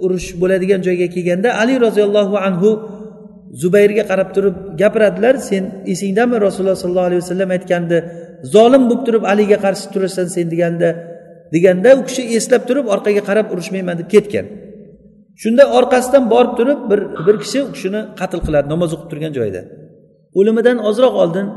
urush 0.04 0.28
bo'ladigan 0.42 0.80
joyga 0.88 1.08
kelganda 1.16 1.50
ali 1.62 1.74
roziyallohu 1.86 2.36
anhu 2.48 2.70
zubayrga 3.62 4.04
qarab 4.12 4.30
turib 4.36 4.56
gapiradilar 4.82 5.36
sen 5.50 5.64
esingdami 5.94 6.36
rasululloh 6.46 6.80
sollallohu 6.84 7.10
alayhi 7.10 7.22
vasallam 7.24 7.50
aytgandi 7.58 7.98
zolim 8.54 8.84
bo'lib 8.90 9.04
turib 9.08 9.24
aliga 9.34 9.58
qarshi 9.66 9.86
turasan 9.94 10.28
sen 10.36 10.46
deganda 10.54 10.90
deganda 11.54 11.90
u 12.00 12.02
kishi 12.08 12.22
eslab 12.38 12.62
turib 12.70 12.86
orqaga 12.96 13.22
qarab 13.30 13.48
urushmayman 13.54 13.96
deb 14.02 14.10
ketgan. 14.16 14.46
Shunda 15.42 15.64
orqasidan 15.78 16.24
borib 16.34 16.54
turib 16.60 16.80
bir 16.90 17.00
bir 17.26 17.36
kishi 17.44 17.60
u 17.68 17.70
kishini 17.76 18.02
qatl 18.20 18.40
qiladi 18.46 18.68
namoz 18.74 18.90
o'qib 18.96 19.08
turgan 19.12 19.32
joyida 19.38 19.62
o'limidan 20.40 20.78
ozroq 20.90 21.16
oldin 21.24 21.48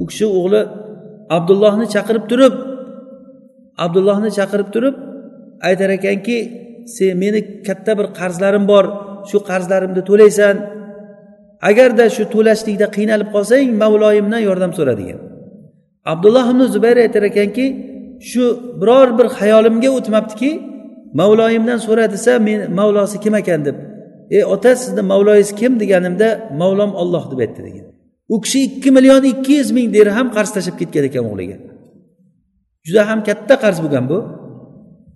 u 0.00 0.02
kishi 0.10 0.26
o'g'li 0.38 0.60
abdullohni 1.36 1.86
chaqirib 1.94 2.24
turib 2.30 2.54
abdullohni 3.84 4.30
chaqirib 4.38 4.68
turib 4.74 4.94
aytar 5.68 5.90
ekanki 5.98 6.38
sen 6.94 7.12
meni 7.22 7.40
katta 7.66 7.92
bir 7.98 8.06
qarzlarim 8.18 8.64
bor. 8.72 8.84
Shu 9.30 9.38
qarzlarimni 9.50 10.02
to'laysan. 10.10 10.56
Agarda 11.70 12.04
shu 12.16 12.24
to'lashlikda 12.34 12.86
qiynalib 12.96 13.28
qolsang 13.34 13.68
mavloyimdan 13.82 14.42
yordam 14.48 14.72
so'ra 14.78 14.94
degan 15.00 15.20
abdulloh 16.12 16.46
ibn 16.52 16.62
zubayr 16.74 16.96
aytar 17.04 17.22
ekanki 17.30 17.66
shu 18.30 18.44
biror 18.80 19.08
bir 19.18 19.26
xayolimga 19.38 19.90
o'tmabdiki 19.98 20.50
mavloyimdan 21.20 21.78
so'ra 21.86 22.06
desa 22.14 22.32
men 22.48 22.60
mavlosi 22.78 23.16
kim 23.24 23.34
ekan? 23.40 23.60
deb 23.68 23.76
ey 24.36 24.44
ota 24.54 24.70
sizni 24.82 25.02
mavloyingiz 25.12 25.50
kim 25.60 25.72
deganimda 25.82 26.28
mavlom 26.60 26.90
olloh 27.02 27.24
deb 27.30 27.38
aytdi 27.44 27.60
degan. 27.68 27.86
U 28.28 28.40
kishi 28.44 28.58
ikki 28.68 28.90
million 28.96 29.22
ikki 29.32 29.52
yuz 29.60 29.70
ming 29.76 29.88
dirham 29.96 30.28
qarz 30.36 30.50
tashlab 30.56 30.76
ketgan 30.80 31.04
ekan 31.08 31.24
o'g'liga. 31.30 31.56
Juda 32.86 33.02
ham 33.10 33.20
katta 33.28 33.54
qarz 33.64 33.78
bo'lgan 33.84 34.04
bu. 34.12 34.18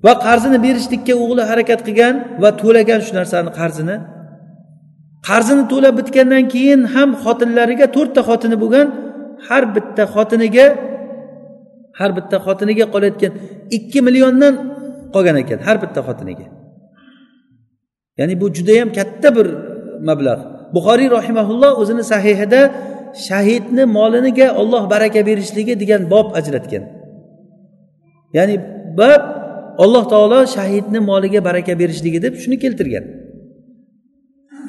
Va 0.05 0.13
qarzini 0.27 0.59
berishlikka 0.67 1.15
o'g'li 1.25 1.43
harakat 1.51 1.81
qilgan 1.87 2.15
va 2.43 2.51
to'lagan 2.61 3.01
shu 3.07 3.13
narsani 3.19 3.51
qarzini. 3.61 3.97
Qarzini 5.29 5.65
to'lab 5.73 5.95
bitgandan 6.01 6.45
keyin 6.55 6.81
ham 6.95 7.09
xotinlariga 7.25 7.87
to'rtta 7.97 8.21
xotini 8.29 8.57
bo'lgan 8.63 8.87
har 9.49 9.63
bitta 9.75 10.03
xotiniga 10.15 10.67
har 11.99 12.11
bitta 12.19 12.37
xotiniga 12.47 12.85
qolayotgan 12.95 13.33
ikki 13.77 13.99
milliondan 14.07 14.55
qolgan 15.15 15.37
ekan 15.43 15.59
har 15.67 15.77
bitta 15.83 16.01
xotiniga. 16.09 16.47
Ya'ni 18.19 18.35
bu 18.41 18.47
judayam 18.57 18.89
katta 18.99 19.29
bir 19.37 19.47
mablag' 20.09 20.43
buxoriy 20.75 21.09
rahimaulloh 21.19 21.73
o'zini 21.83 22.05
sahihida 22.13 22.61
shahidni 23.29 23.85
moliniga 23.97 24.49
olloh 24.61 24.83
baraka 24.91 25.21
berishligi 25.29 25.75
degan 25.83 26.11
bob 26.13 26.27
ajratgan. 26.39 26.85
Ya'ni 28.37 28.57
bab 28.99 29.23
alloh 29.85 30.05
taolo 30.13 30.41
shahidni 30.57 31.01
moliga 31.11 31.41
baraka 31.49 31.73
berishligi 31.79 32.19
deb 32.23 32.35
shuni 32.43 32.57
keltirgan. 32.65 33.05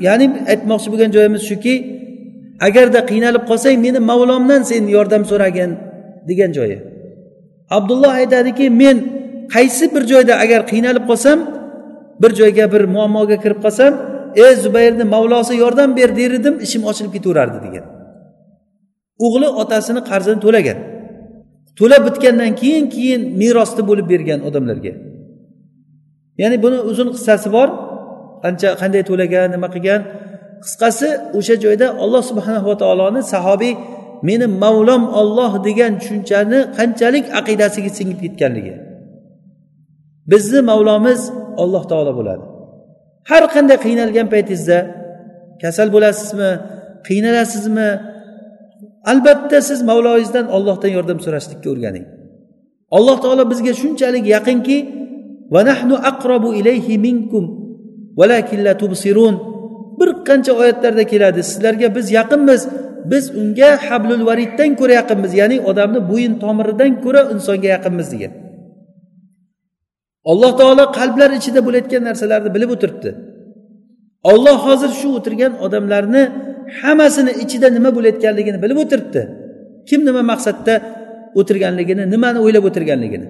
Ya'ni 0.05 0.25
aytmoqchi 0.53 0.87
bo'lgan 0.91 1.09
joyimiz 1.15 1.43
shuki 1.49 1.73
agarda 2.67 2.99
qiynalib 3.11 3.43
qolsang 3.49 3.75
meni 3.85 3.99
mavlomdan 4.11 4.61
sen 4.71 4.83
yordam 4.95 5.23
so'ragin 5.31 5.71
degan 6.29 6.51
joyi. 6.57 6.77
Abdulloh 7.77 8.11
aytadiki 8.21 8.65
men 8.81 8.97
qaysi 9.55 9.85
bir 9.95 10.03
joyda 10.11 10.33
agar 10.43 10.61
qiynalib 10.71 11.05
qolsam 11.09 11.39
bir 12.21 12.31
joyga 12.39 12.65
bir 12.73 12.83
muammoga 12.95 13.37
kirib 13.43 13.59
qolsam 13.65 13.93
ey 14.43 14.55
zubayrni 14.63 15.05
mavlosi 15.15 15.53
yordam 15.63 15.89
ber 15.97 16.09
der 16.19 16.31
edim 16.39 16.55
ishim 16.65 16.81
ochilib 16.89 17.11
ketaverardi 17.15 17.59
degan. 17.67 17.98
O'g'li 19.25 19.47
otasini 19.61 20.01
qarzini 20.09 20.39
to'lagan. 20.45 20.77
To'lab 21.79 22.01
bitgandan 22.07 22.51
keyin 22.61 22.85
keyin 22.95 23.21
merosni 23.41 23.83
bo'lib 23.89 24.07
bergan 24.13 24.39
odamlarga. 24.47 24.93
Ya'ni 26.41 26.57
buni 26.63 26.77
uzun 26.91 27.07
qissasi 27.15 27.47
bor. 27.55 27.69
Qancha 28.43 28.69
qanday 28.81 29.03
to'lagan 29.09 29.47
nima 29.55 29.67
qilgan? 29.75 30.01
Qisqasi 30.63 31.09
o'sha 31.37 31.55
joyda 31.63 31.87
olloh 32.03 32.23
subhanahu 32.29 32.65
va 32.71 32.75
taoloni 32.83 33.21
sahobiy 33.33 33.73
meni 34.29 34.47
mavlom 34.63 35.03
olloh 35.21 35.51
degan 35.67 35.91
tushunchani 35.99 36.59
qanchalik 36.77 37.25
aqidasiga 37.39 37.91
singib 37.97 38.17
ketganligi. 38.23 38.73
Bizni 40.31 40.59
mavlomiz 40.71 41.21
olloh 41.61 41.83
taolo 41.91 42.11
bo'ladi. 42.19 42.43
Har 43.29 43.43
qanday 43.55 43.77
qiynalgan 43.85 44.27
paytingizda 44.33 44.77
kasal 45.63 45.87
bo'lasizmi 45.95 46.51
qiynalasizmi 47.07 47.89
albatta 49.11 49.57
siz 49.69 49.79
mavloyingizdan 49.89 50.45
ollohdan 50.55 50.91
yordam 50.97 51.19
so'rashlikka 51.25 51.67
o'rganing. 51.73 52.05
Alloh 52.97 53.17
taolo 53.23 53.43
bizga 53.51 53.73
shunchalik 53.81 54.25
yaqinki 54.35 54.77
va 55.53 55.61
nahnu 55.69 55.95
aqrobu 56.11 56.49
ilayhi 56.59 56.95
minkum 57.07 57.45
valakin 58.19 58.59
la 58.67 58.73
tubsirun. 58.81 59.35
Bir 59.99 60.09
qancha 60.27 60.51
oyatlarda 60.61 61.03
keladi 61.11 61.41
sizlarga 61.49 61.87
biz 61.97 62.05
yaqinmiz 62.19 62.61
biz 63.11 63.25
unga 63.41 63.71
hablul 63.87 64.23
variddan 64.29 64.71
ko'ra 64.79 64.93
yaqinmiz 65.01 65.31
ya'ni 65.41 65.57
odamni 65.69 65.99
bo'yin 66.11 66.33
tomiridan 66.43 66.91
ko'ra 67.03 67.21
insonga 67.33 67.69
yaqinmiz 67.75 68.07
degan. 68.13 68.33
Alloh 70.31 70.51
taolo 70.59 70.85
qalblar 70.99 71.29
ichida 71.39 71.59
bo'layotgan 71.67 72.03
narsalarni 72.09 72.49
bilib 72.55 72.69
o'tiribdi. 72.75 73.09
Olloh 74.31 74.57
hozir 74.67 74.91
shu 74.99 75.07
o'tirgan 75.17 75.53
odamlarni 75.65 76.23
hammasini 76.81 77.31
ichida 77.43 77.67
nima 77.77 77.89
bo'layotganligini 77.97 78.57
bilib 78.63 78.77
o'tiribdi. 78.83 79.21
Kim 79.89 79.99
nima 80.07 80.21
maqsadda 80.31 80.73
o'tirganligini 81.39 82.03
nimani 82.13 82.39
o'ylab 82.45 82.63
o'tirganligini. 82.69 83.27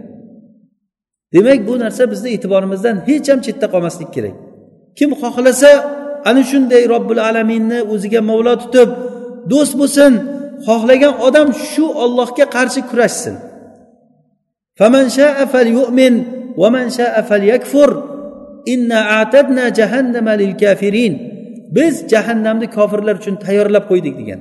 Demak 1.34 1.60
bu 1.68 1.74
narsa 1.84 2.04
bizni 2.12 2.30
e'tiborimizdan 2.36 2.96
hech 3.08 3.28
ham 3.32 3.40
chetda 3.46 3.68
qolmaslik 3.74 4.10
kerak. 4.16 4.36
Kim 4.98 5.10
xohlasa 5.22 5.72
ana 6.30 6.42
shunday 6.52 6.84
robbil 6.94 7.22
alaminni 7.30 7.80
o'ziga 7.94 8.22
mavlo 8.30 8.54
tutib 8.64 8.90
do'st 9.52 9.74
bo'lsin 9.82 10.14
xohlagan 10.68 11.14
odam 11.28 11.48
shu 11.72 11.86
ollohga 12.04 12.46
qarshi 12.56 12.82
kurashsin. 12.90 13.36
Yakfur 17.54 17.90
inna 18.74 19.00
atadna 19.22 19.66
jahannama 19.80 20.34
lil 20.42 20.54
kafirin. 20.64 21.14
Biz 21.76 21.94
jahannamni 22.12 22.68
kofirlar 22.78 23.16
uchun 23.22 23.36
tayyorlab 23.46 23.86
qo'ydik 23.92 24.16
degan. 24.22 24.40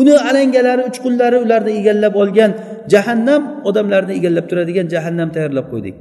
Uni 0.00 0.14
alangalari 0.28 0.82
uchqunlari 0.90 1.38
ularni 1.44 1.72
egallab 1.80 2.14
olgan 2.22 2.50
jahannam 2.92 3.42
odamlarni 3.68 4.12
egallab 4.18 4.46
turadigan 4.50 4.86
jahannam 4.94 5.28
tayyorlab 5.34 5.66
qo'ydik. 5.72 5.94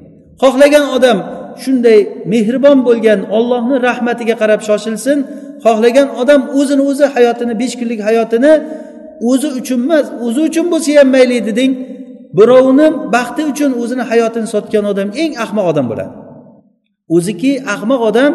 Xohlagan 0.43 0.85
odam 0.97 1.17
shunday 1.63 1.99
mehribon 2.33 2.77
bo'lgan 2.88 3.19
ollohni 3.38 3.75
rahmatiga 3.88 4.35
qarab 4.41 4.61
shoshilsin 4.67 5.17
xohlagan 5.65 6.07
odam 6.21 6.41
o'zini 6.59 6.83
o'zi 6.89 7.05
hayotini 7.15 7.53
besh 7.61 7.75
kunlik 7.79 8.01
hayotini 8.09 8.53
o'zi 9.31 9.47
uchun 9.59 9.79
emas 9.85 10.05
o'zi 10.25 10.41
uchun 10.49 10.65
bo'lsa 10.73 10.91
ham 10.99 11.07
mayli 11.15 11.38
deding. 11.49 11.71
Birovni 12.38 12.88
baxti 13.15 13.41
uchun 13.51 13.71
o'zini 13.81 14.03
hayotini 14.11 14.47
sotgan 14.53 14.85
odam 14.91 15.07
eng 15.23 15.31
ahmoq 15.43 15.65
odam 15.71 15.85
bo'ladi. 15.91 16.26
O'ziki 17.16 17.51
ahmoq 17.74 18.01
odam 18.10 18.32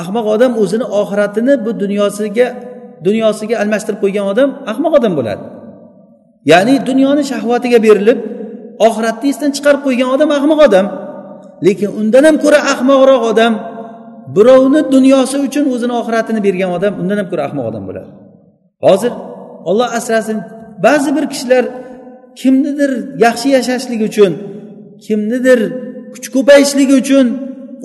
ahmoq 0.00 0.26
odam 0.34 0.52
o'zini 0.62 0.86
oxiratini 1.00 1.54
bu 1.64 1.70
dunyosiga 1.82 2.46
dunyosiga 3.06 3.54
almashtirib 3.62 4.00
qo'ygan 4.04 4.24
odam 4.32 4.48
ahmoq 4.72 4.92
odam 4.98 5.12
bo'ladi. 5.18 5.42
Ya'ni 6.50 6.74
dunyoni 6.88 7.22
shahvatiga 7.32 7.78
berilib 7.86 8.18
oxiratni 8.86 9.26
esdan 9.32 9.50
chiqarib 9.56 9.82
qo'ygan 9.86 10.08
odam 10.14 10.30
ahmoq 10.38 10.60
odam. 10.68 10.86
Lekin 11.66 11.90
undan 12.00 12.24
ham 12.28 12.36
ko'ra 12.44 12.58
ahmoqroq 12.72 13.22
odam 13.32 13.52
birovni 14.36 14.80
dunyosi 14.94 15.36
uchun 15.46 15.64
o'zini 15.74 15.94
oxiratini 16.00 16.40
bergan 16.46 16.70
odam 16.78 16.92
undan 17.02 17.16
ham 17.20 17.28
ko'ra 17.32 17.42
ahmoq 17.48 17.64
odam 17.70 17.82
bo'ladi. 17.88 18.10
Hozir 18.86 19.12
olloh 19.68 19.88
asrasin 19.98 20.38
ba'zi 20.86 21.10
bir 21.16 21.24
kishilar 21.32 21.64
kimnidir 22.40 22.90
yaxshi 23.24 23.48
yashashligi 23.56 24.04
uchun 24.10 24.32
kimnidir 25.04 25.60
kuch 26.14 26.26
ko'payishligi 26.34 26.94
uchun 27.02 27.26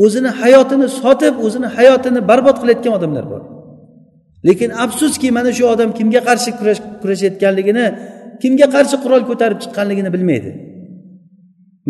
o'zini 0.04 0.32
hayotini 0.42 0.88
sotib 1.02 1.36
o'zini 1.46 1.68
hayotini 1.78 2.20
barbod 2.30 2.58
qilayotgan 2.62 2.94
odamlar 3.00 3.26
bor. 3.34 3.42
Lekin 4.48 4.70
afsuski 4.84 5.28
mana 5.38 5.52
shu 5.58 5.64
odam 5.74 5.90
kimga 5.98 6.22
qarshi 6.28 6.50
kurashayotganligini 7.02 7.86
kimga 8.42 8.68
qarshi 8.76 8.96
qurol 9.04 9.22
ko'tarib 9.30 9.60
chiqqanligini 9.64 10.10
bilmaydi. 10.16 10.52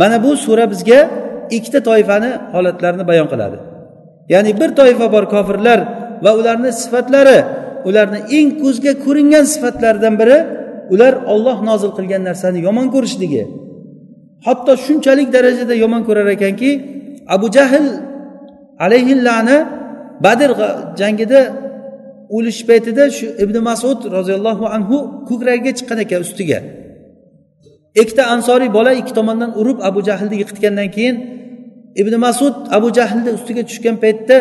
Mana 0.01 0.17
bu 0.23 0.31
sura 0.45 0.65
bizga 0.73 0.99
ikkita 1.57 1.79
toifani 1.89 2.31
holatlarini 2.53 3.05
bayon 3.09 3.27
qiladi. 3.33 3.57
Ya'ni 4.33 4.51
bir 4.59 4.69
toifa 4.79 5.07
bor 5.15 5.25
kofirlar 5.35 5.79
va 6.23 6.31
ularni 6.39 6.71
sifatlari 6.81 7.38
ularni 7.89 8.19
eng 8.38 8.49
ko'zga 8.61 8.93
ko'ringan 9.05 9.45
sifatlaridan 9.53 10.13
biri 10.21 10.38
ular 10.93 11.13
olloh 11.33 11.57
nozil 11.69 11.91
qilgan 11.97 12.21
narsani 12.29 12.59
yomon 12.67 12.88
ko'rishligi. 12.95 13.43
Hatto 14.45 14.71
shunchalik 14.85 15.29
darajada 15.35 15.75
yomon 15.83 16.01
ko'rar 16.07 16.27
ekanki 16.35 16.71
abu 17.35 17.47
jahl 17.57 17.85
alayhillani 18.85 19.57
badr 20.25 20.49
jangida 20.99 21.39
o'lish 22.35 22.61
paytida 22.69 23.03
shu 23.17 23.25
ibn 23.43 23.55
masud 23.69 23.99
roziyallohu 24.17 24.65
anhu 24.75 24.97
ko'kragiga 25.29 25.71
chiqqan 25.77 25.99
ekan 26.05 26.19
ustiga. 26.25 26.59
Ikkita 28.01 28.23
ansoriy 28.33 28.69
bola 28.77 28.91
ikki 29.01 29.13
tomondan 29.19 29.51
urib 29.61 29.79
abu 29.89 29.99
jahlni 30.09 30.35
yiqitgandan 30.41 30.89
keyin 30.95 31.15
ibn 32.01 32.13
masud 32.25 32.55
abu 32.77 32.88
jahlni 32.97 33.29
ustiga 33.38 33.63
tushgan 33.69 33.95
paytda 34.03 34.38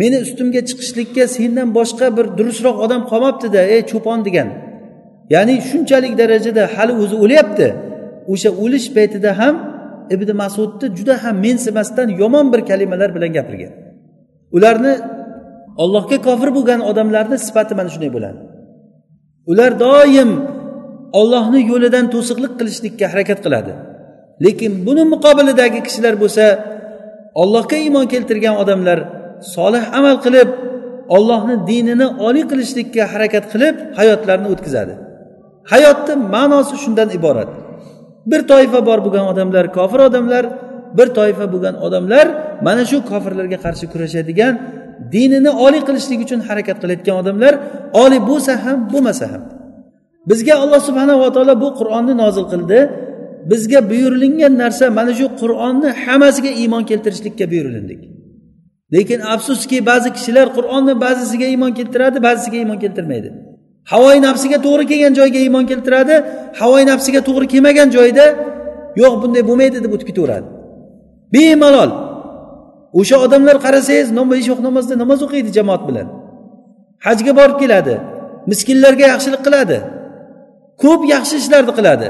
meni 0.00 0.16
ustimga 0.24 0.60
chiqishlikka 0.68 1.24
sendan 1.36 1.68
boshqa 1.78 2.06
bir 2.16 2.26
durustroq 2.38 2.76
odam 2.84 3.02
qolmabdida 3.10 3.60
ey 3.74 3.80
cho'pon 3.90 4.18
degan. 4.26 4.48
Ya'ni 5.34 5.54
shunchalik 5.70 6.12
darajada 6.20 6.62
hali 6.74 6.92
o'zi 7.02 7.16
o'lyapti. 7.24 7.68
O'sha 8.32 8.50
o'lish 8.62 8.86
paytida 8.96 9.30
ham 9.40 9.54
ibn 10.14 10.28
masudni 10.42 10.86
juda 10.98 11.14
ham 11.24 11.36
mensimasdan 11.46 12.08
yomon 12.20 12.46
bir 12.52 12.60
kalimalar 12.70 13.10
bilan 13.16 13.30
gapirgan. 13.36 13.72
Ularni 14.56 14.92
allohga 15.82 16.18
kofir 16.26 16.50
bo'lgan 16.56 16.80
odamlarni 16.90 17.36
sifati 17.46 17.72
mana 17.78 17.88
shunday 17.94 18.10
bo'ladi. 18.16 18.38
Ular 19.50 19.70
doim 19.84 20.30
ollohni 21.20 21.60
yo'lidan 21.70 22.04
to'siqlik 22.14 22.52
qilishlikka 22.58 23.06
harakat 23.12 23.38
qiladi. 23.44 23.72
Lekin 24.44 24.72
buni 24.86 25.04
muqobilidagi 25.14 25.80
kishilar 25.86 26.14
bo'lsa 26.22 26.44
ollohga 27.42 27.76
iymon 27.84 28.06
keltirgan 28.12 28.54
odamlar 28.62 28.98
solih 29.54 29.84
amal 29.98 30.16
qilib 30.24 30.48
ollohni 31.16 31.56
dinini 31.70 32.06
oliy 32.26 32.44
qilishlikka 32.50 33.04
harakat 33.12 33.44
qilib 33.52 33.76
hayotlarini 33.98 34.48
o'tkazadi. 34.54 34.94
Hayotni 35.72 36.14
ma'nosi 36.34 36.74
shundan 36.84 37.08
iborat. 37.18 37.50
Bir 38.30 38.40
toifa 38.50 38.80
bor 38.88 38.98
bo'lgan 39.04 39.24
odamlar 39.32 39.64
kofir 39.76 40.00
odamlar 40.08 40.44
bir 40.98 41.08
toifa 41.18 41.44
bo'lgan 41.52 41.74
odamlar 41.86 42.26
mana 42.66 42.82
shu 42.90 42.98
kofirlarga 43.10 43.58
qarshi 43.64 43.84
kurashadigan 43.92 44.54
dinini 45.14 45.50
oliy 45.66 45.82
qilishlik 45.88 46.20
uchun 46.26 46.40
harakat 46.48 46.76
qilayotgan 46.82 47.16
odamlar 47.22 47.52
oliy 48.04 48.20
bo'lsa 48.30 48.52
ham 48.64 48.78
bo'lmasa 48.92 49.26
ham. 49.32 49.42
Bizga 50.30 50.54
alloh 50.62 50.80
subhanava 50.88 51.28
taolo 51.34 51.54
bu 51.64 51.68
qur'onni 51.80 52.14
nozil 52.22 52.44
qildi. 52.52 52.78
Bizga 53.50 53.80
buyurilingan 53.90 54.52
narsa 54.62 54.84
mana 54.98 55.12
shu 55.18 55.26
qur'onni 55.40 55.88
hammasiga 56.04 56.50
iymon 56.62 56.82
keltirishlikka 56.90 57.44
buyurilindik 57.52 58.00
lekin 58.94 59.20
afsuski 59.34 59.78
ba'zi 59.90 60.08
kishilar 60.16 60.46
qur'onni 60.56 60.94
ba'zisiga 61.04 61.46
iymon 61.52 61.72
keltiradi 61.78 62.18
ba'zisiga 62.26 62.56
iymon 62.62 62.78
keltirmaydi. 62.84 63.28
Havoyi 63.92 64.20
nafsiga 64.28 64.58
to'g'ri 64.66 64.84
kelgan 64.90 65.12
joyga 65.18 65.38
iymon 65.46 65.64
keltiradi 65.70 66.14
havoyi 66.60 66.84
nafsiga 66.92 67.20
to'g'ri 67.28 67.46
kelmagan 67.52 67.88
joyda 67.96 68.26
yo'q 69.00 69.14
bunday 69.22 69.42
bo'lmaydi 69.48 69.78
deb 69.84 69.92
o'tib 69.94 70.08
ketaveradi. 70.10 70.46
Bemalol. 71.34 71.90
O'sha 73.00 73.16
odamlar 73.24 73.56
qarasangiz 73.64 74.08
besh 74.32 74.48
vaqt 74.52 74.62
namozda 74.68 74.94
namoz 75.02 75.20
o'qiydi 75.26 75.50
jamoat 75.58 75.82
bilan. 75.88 76.08
Hajga 77.06 77.32
borib 77.40 77.58
keladi 77.62 77.94
miskinlarga 78.50 79.06
yaxshilik 79.12 79.42
qiladi 79.46 79.78
ko'p 80.82 81.00
yaxshi 81.14 81.34
ishlarni 81.42 81.72
qiladi. 81.78 82.08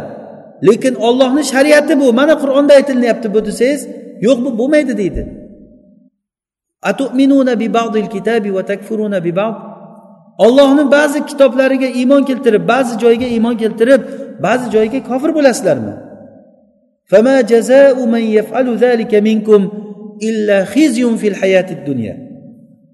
Lekin 0.68 0.94
ollohni 1.06 1.42
shariati 1.52 1.94
bu. 2.00 2.06
Mana 2.20 2.34
qur'onda 2.42 2.72
aytilyapti 2.78 3.26
bu 3.34 3.40
desangiz 3.48 3.80
yo'q 4.26 4.38
bu 4.44 4.50
bo'lmaydi 4.60 4.94
deydi. 5.02 5.22
Ollohni 10.44 10.84
ba'zi 10.96 11.18
kitoblariga 11.30 11.88
iymon 12.00 12.22
keltirib 12.28 12.62
ba'zi 12.72 12.92
joyiga 13.02 13.26
iymon 13.36 13.56
keltirib 13.62 14.02
ba'zi 14.46 14.66
joyiga 14.74 15.00
kofir 15.10 15.30
bo'lasizlarmi? 15.38 15.94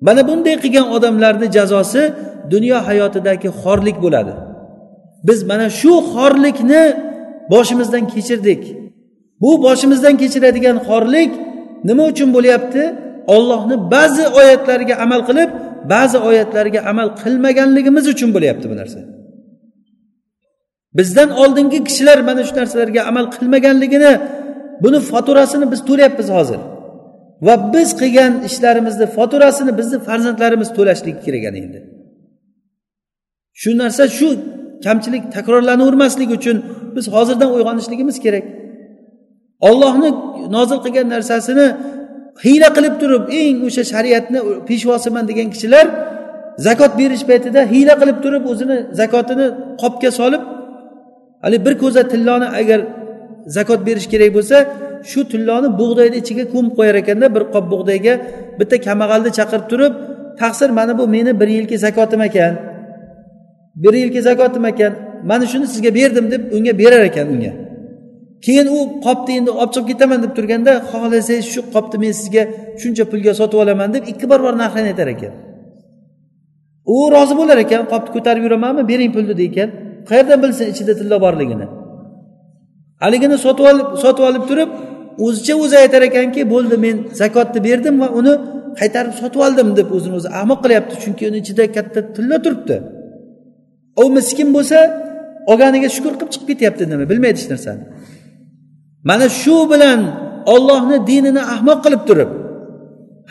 Mana 0.07 0.22
bunday 0.28 0.57
qilgan 0.64 0.86
odamlarni 0.97 1.47
jazosi 1.57 2.03
dunyo 2.53 2.78
hayotidagi 2.88 3.49
xorlik 3.62 3.97
bo'ladi. 4.05 4.32
Biz 5.28 5.38
mana 5.51 5.66
shu 5.80 5.92
xorlikni 6.12 6.82
boshimizdan 7.53 8.05
kechirdik. 8.12 8.62
Bu 9.42 9.51
boshimizdan 9.66 10.14
kechiradigan 10.22 10.76
xorlik 10.88 11.32
nima 11.88 12.05
uchun 12.12 12.28
bo'lyapti? 12.36 12.82
Ollohni 13.36 13.76
ba'zi 13.95 14.24
oyatlariga 14.38 14.95
amal 15.05 15.20
qilib 15.28 15.51
ba'zi 15.93 16.18
oyatlarga 16.28 16.80
amal 16.91 17.09
qilmaganligimiz 17.22 18.05
uchun 18.12 18.30
bo'lyapti 18.37 18.66
bu 18.72 18.76
narsa. 18.80 19.01
Bizdan 20.99 21.30
oldingi 21.43 21.78
kishilar 21.89 22.18
mana 22.28 22.43
shu 22.49 22.55
narsalarga 22.61 23.01
amal 23.11 23.26
qilmaganligini 23.35 24.12
buni 24.85 24.99
faturasini 25.11 25.66
biz 25.72 25.80
to'layapmiz 25.89 26.28
hozir. 26.37 26.61
Va 27.47 27.55
biz 27.74 27.89
qilgan 28.01 28.32
ishlarimizni 28.49 29.07
faturasini 29.16 29.72
bizni 29.78 29.99
farzandlarimiz 30.09 30.68
to'lashligi 30.76 31.20
kerak 31.26 31.45
ana 31.51 31.59
endi. 31.64 31.80
Shu 33.61 33.70
narsa 33.82 34.05
shu 34.18 34.28
kamchilik 34.85 35.24
takrorlanavermasligi 35.37 36.32
uchun 36.41 36.57
biz 36.97 37.05
hozirdan 37.14 37.51
uyg'onishligimiz 37.57 38.16
kerak. 38.24 38.45
Ollohni 39.68 40.11
nozil 40.57 40.78
qilgan 40.85 41.07
narsasini 41.14 41.66
hiyla 42.43 42.68
qilib 42.76 42.95
turib 43.03 43.22
eng 43.41 43.57
o'sha 43.68 43.82
shariatni 43.93 44.39
peshvosiman 44.68 45.24
degan 45.30 45.49
kishilar 45.55 45.87
zakot 46.66 46.93
berish 47.01 47.24
paytida 47.30 47.61
hiyla 47.72 47.95
qilib 48.01 48.18
turib 48.24 48.45
o'zini 48.53 48.78
zakotini 49.01 49.47
qopga 49.82 50.11
solib 50.20 50.43
haligi 51.45 51.64
bir 51.66 51.74
ko'za 51.82 52.03
tilloni 52.12 52.49
agar 52.61 52.80
zakot 53.57 53.80
berish 53.87 54.07
kerak 54.12 54.30
bo'lsa 54.37 54.57
shu 55.11 55.20
tilloni 55.32 55.68
bug'doyni 55.80 56.16
ichiga 56.22 56.45
ko'mib 56.55 56.72
qo'yar 56.78 56.97
ekanda 57.03 57.26
bir 57.35 57.43
qop 57.55 57.64
bug'doyga 57.72 58.14
bitta 58.59 58.76
kambag'alni 58.87 59.30
chaqirib 59.39 59.66
turib 59.72 59.93
taqsir 60.41 60.68
mana 60.78 60.93
bu 60.99 61.05
meni 61.14 61.32
bir 61.41 61.49
yilki 61.57 61.76
zakotim 61.87 62.20
ekan 62.28 62.55
bir 63.82 63.95
yilki 64.03 64.20
zakotim 64.28 64.64
ekan 64.72 64.93
mana 65.30 65.47
shuni 65.53 65.66
sizga 65.74 65.95
berdim 65.95 66.30
deb 66.32 66.43
unga 66.57 66.72
berar 66.78 67.03
ekan 67.11 67.26
unga. 67.35 67.63
Keyin 68.45 68.66
u 68.76 68.78
qopni 69.07 69.32
endi 69.38 69.51
olib 69.61 69.70
chiqib 69.74 69.86
ketaman 69.92 70.18
deb 70.24 70.32
turganda 70.38 70.72
xohlasangiz 70.90 71.47
shu 71.53 71.61
qopni 71.74 71.97
men 72.05 72.12
sizga 72.20 72.42
shuncha 72.80 73.05
pulga 73.12 73.32
sotib 73.40 73.59
olaman 73.64 73.88
deb 73.97 74.03
ikki 74.12 74.26
barobar 74.32 74.55
narxini 74.62 74.88
aytar 74.92 75.09
ekan. 75.14 75.32
U 76.95 76.97
rozi 77.14 77.34
bo'lar 77.40 77.59
ekan 77.64 77.82
qopni 77.92 78.11
ko'tarib 78.16 78.42
yuramanmi 78.47 78.82
bering 78.90 79.11
pulni 79.16 79.34
deykan. 79.42 79.68
Qayerdan 80.09 80.38
bilsin 80.45 80.66
ichida 80.72 80.92
tilla 81.01 81.16
borligini. 81.24 81.66
Haligini 83.05 83.36
sotib 83.47 83.64
olib 83.70 83.88
sotib 84.05 84.24
olib 84.30 84.45
turib 84.51 84.70
o'zicha 85.26 85.55
o'zi 85.64 85.76
aytar 85.84 86.03
ekanki 86.11 86.40
bo'ldi 86.55 86.76
men 86.84 86.97
zakotni 87.20 87.61
berdim 87.68 87.95
va 88.03 88.09
uni 88.18 88.34
qaytarib 88.80 89.14
sotib 89.20 89.40
oldim 89.47 89.68
deb 89.78 89.88
o'zini 89.97 90.14
o'zi 90.20 90.28
ahmoq 90.40 90.59
qilyapti 90.64 90.95
chunki 91.03 91.22
uni 91.30 91.38
ichida 91.45 91.64
katta 91.76 92.01
tilla 92.16 92.36
turibdi. 92.45 92.76
U 94.03 94.05
miskin 94.16 94.49
bo'lsa 94.57 94.78
olganiga 95.53 95.88
shukur 95.97 96.12
qilib 96.18 96.30
chiqib 96.34 96.47
ketyapti 96.53 96.82
nima 96.92 97.05
bilmaydi 97.11 97.38
hech 97.40 97.51
narsani. 97.55 97.84
Mana 99.09 99.26
shu 99.40 99.57
bilan 99.72 100.00
ollohni 100.55 100.96
dinini 101.11 101.42
ahmoq 101.55 101.78
qilib 101.84 102.02
turib 102.09 102.30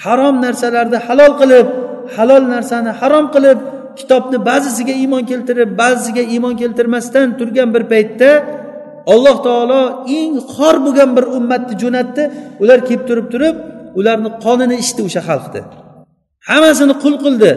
harom 0.04 0.36
narsalarni 0.46 1.00
halol 1.08 1.34
qilib 1.42 1.68
halol 2.16 2.44
narsani 2.54 2.92
harom 3.02 3.26
qilib 3.36 3.60
kitobni 4.00 4.38
ba'zisiga 4.50 4.94
iymon 5.04 5.24
keltirib 5.32 5.70
ba'zisiga 5.82 6.24
iymon 6.34 6.54
keltirmasdan 6.62 7.28
turgan 7.40 7.70
bir 7.76 7.84
paytda 7.94 8.30
alloh 9.14 9.38
taolo 9.48 9.82
eng 10.20 10.34
xor 10.54 10.76
bo'lgan 10.86 11.10
bir 11.18 11.26
ummatni 11.38 11.76
jo'natdi. 11.84 12.24
Ular 12.62 12.80
kelib 12.88 13.04
turib 13.10 13.28
turib 13.34 13.56
ularni 14.00 14.30
qonini 14.46 14.76
ichdi 14.84 15.02
o'sha 15.08 15.22
xalqni. 15.30 15.62
Hammasini 16.50 16.96
qul 17.04 17.16
qildi. 17.24 17.52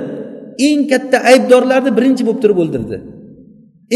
Eng 0.69 0.81
katta 0.93 1.19
aybdorlarni 1.31 1.91
birinchi 1.99 2.23
bo'lib 2.27 2.41
turib 2.45 2.59
o'ldirdi. 2.63 2.97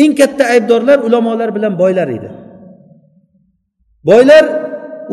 Eng 0.02 0.12
katta 0.20 0.44
aybdorlar 0.54 0.98
ulamolar 1.06 1.48
bilan 1.56 1.72
boylar 1.82 2.08
edi. 2.16 2.28
Boylar 4.08 4.44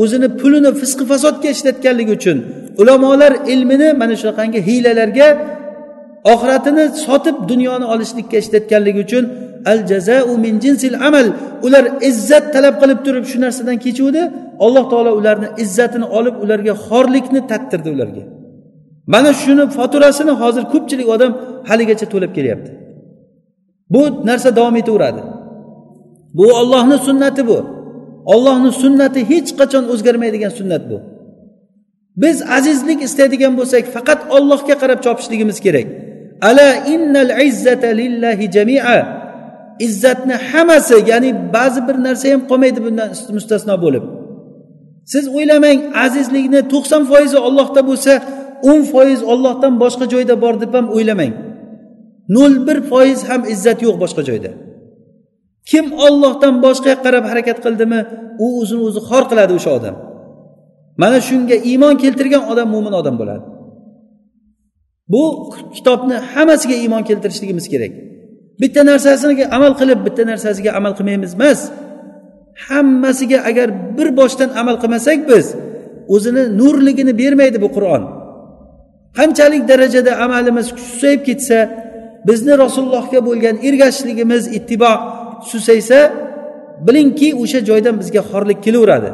o'zini 0.02 0.28
pulini 0.40 0.72
fisqi 0.82 1.06
fasodga 1.12 1.50
ishlatganligi 1.56 2.12
uchun 2.20 2.38
ulamolar 2.82 3.34
ilmini 3.54 3.88
mana 4.02 4.16
shunaqangi 4.22 4.60
hiylalarga 4.68 5.28
oxiratini 6.34 6.84
sotib 7.06 7.38
dunyoni 7.52 7.86
olishlikka 7.94 8.38
ishlatganligi 8.44 9.00
uchun 9.08 9.24
al 9.72 9.80
jazau 9.92 10.38
min 10.38 10.54
jinsil 10.64 10.96
amal. 11.08 11.28
Ular 11.66 11.84
izzat 12.10 12.46
talab 12.56 12.76
qilib 12.82 13.00
turib 13.06 13.26
shu 13.32 13.38
narsadan 13.46 13.78
kechuvdi. 13.86 14.22
Alloh 14.66 14.84
taolo 14.92 15.12
ularni 15.20 15.48
izzatini 15.64 16.08
olib 16.18 16.36
ularga 16.44 16.74
xorlikni 16.88 17.42
tattirdi 17.52 17.90
ularga. 17.96 18.24
Mana 19.14 19.32
shuni 19.42 19.64
faturasini 19.78 20.34
hozir 20.42 20.64
ko'pchilik 20.74 21.08
odam 21.16 21.32
haligacha 21.70 22.06
to'lab 22.14 22.32
kelyapti. 22.38 22.72
Bu 23.94 24.02
narsa 24.30 24.50
davom 24.58 24.76
etaveradi 24.82 25.22
bu 26.38 26.46
ollohni 26.60 26.98
sunnati 27.08 27.42
bu. 27.50 27.58
Ollohni 28.34 28.72
sunnati 28.82 29.22
hech 29.32 29.50
qachon 29.60 29.84
o'zgarmaydigan 29.94 30.54
sunnat 30.60 30.84
bu. 30.90 30.98
Biz 32.24 32.38
azizlik 32.58 33.00
istaydigan 33.08 33.54
bo'lsak 33.60 33.84
faqat 33.96 34.20
ollohga 34.38 34.76
qarab 34.82 35.00
chopishligimiz 35.06 35.58
kerak. 35.66 35.88
Ala 36.50 36.70
innal 36.94 37.32
izzata 37.48 37.90
lillahi 38.02 38.46
jamia. 38.56 38.98
Izzatni 39.88 40.36
hammasi 40.50 40.98
ya'ni 41.12 41.32
ba'zi 41.56 41.80
bir 41.88 41.96
narsa 42.06 42.26
ham 42.34 42.42
qolmaydi 42.50 42.80
bundan 42.86 43.10
mustasno 43.38 43.76
bo'lib. 43.86 44.04
Siz 45.14 45.26
o'ylamang 45.38 45.80
azizlikni 46.06 46.62
to'qson 46.74 47.04
foizi 47.12 47.38
ollohda 47.48 47.82
bo'lsa 47.90 48.14
o'n 48.70 48.82
foiz 48.92 49.20
ollohdan 49.34 49.74
boshqa 49.84 50.06
joyda 50.14 50.36
bor 50.44 50.56
deb 50.62 50.72
ham 50.78 50.88
o'ylamang. 50.96 51.34
Nol 52.36 52.54
bir 52.68 52.78
foiz 52.92 53.20
ham 53.30 53.42
izzat 53.54 53.80
yo'q 53.86 53.96
boshqa 54.04 54.22
joyda. 54.30 54.52
Kim 55.70 55.86
ollohdan 56.06 56.56
boshqaga 56.66 56.98
qarab 57.06 57.26
harakat 57.32 57.58
qildimi 57.66 58.00
u 58.46 58.48
o'zini 58.60 58.82
o'zi 58.88 59.00
xor 59.10 59.24
qiladi 59.32 59.54
o'sha 59.60 59.72
odam. 59.80 59.96
Mana 61.02 61.20
shunga 61.30 61.58
iymon 61.72 61.96
keltirgan 62.04 62.44
odam 62.52 62.68
mo'min 62.76 62.94
odam 63.02 63.16
bo'ladi. 63.22 63.44
Bu 65.14 65.24
kitobni 65.76 66.16
hammasiga 66.34 66.76
iymon 66.84 67.04
keltirishligimiz 67.10 67.66
kerak. 67.74 67.92
Bitta 68.62 68.82
narsasiga 68.92 69.46
amal 69.58 69.74
qilib 69.80 70.00
bitta 70.08 70.24
narsasiga 70.32 70.72
amal 70.80 70.94
qilmaymiz 70.98 71.32
emas. 71.38 71.60
Hammasiga 72.68 73.40
agar 73.50 73.68
bir 73.98 74.10
boshdan 74.20 74.50
amal 74.62 74.76
qilmasak 74.84 75.20
biz 75.32 75.46
o'zini 76.16 76.44
nurligini 76.60 77.14
bermaydi 77.22 77.58
bu 77.66 77.70
qur'on. 77.76 78.04
Qanchalik 79.18 79.64
darajada 79.72 80.12
amalimiz 80.26 80.68
susayib 80.88 81.22
ketsa 81.28 81.60
bizni 82.28 82.54
rasulullohga 82.64 83.20
bo'lgan 83.28 83.56
ergashishligimiz 83.68 84.44
ittibo 84.58 84.94
susaysa 85.52 86.00
bilingki 86.88 87.30
o'sha 87.42 87.60
joydan 87.70 87.96
bizga 88.02 88.22
xorlik 88.32 88.60
kelaveradi. 88.66 89.12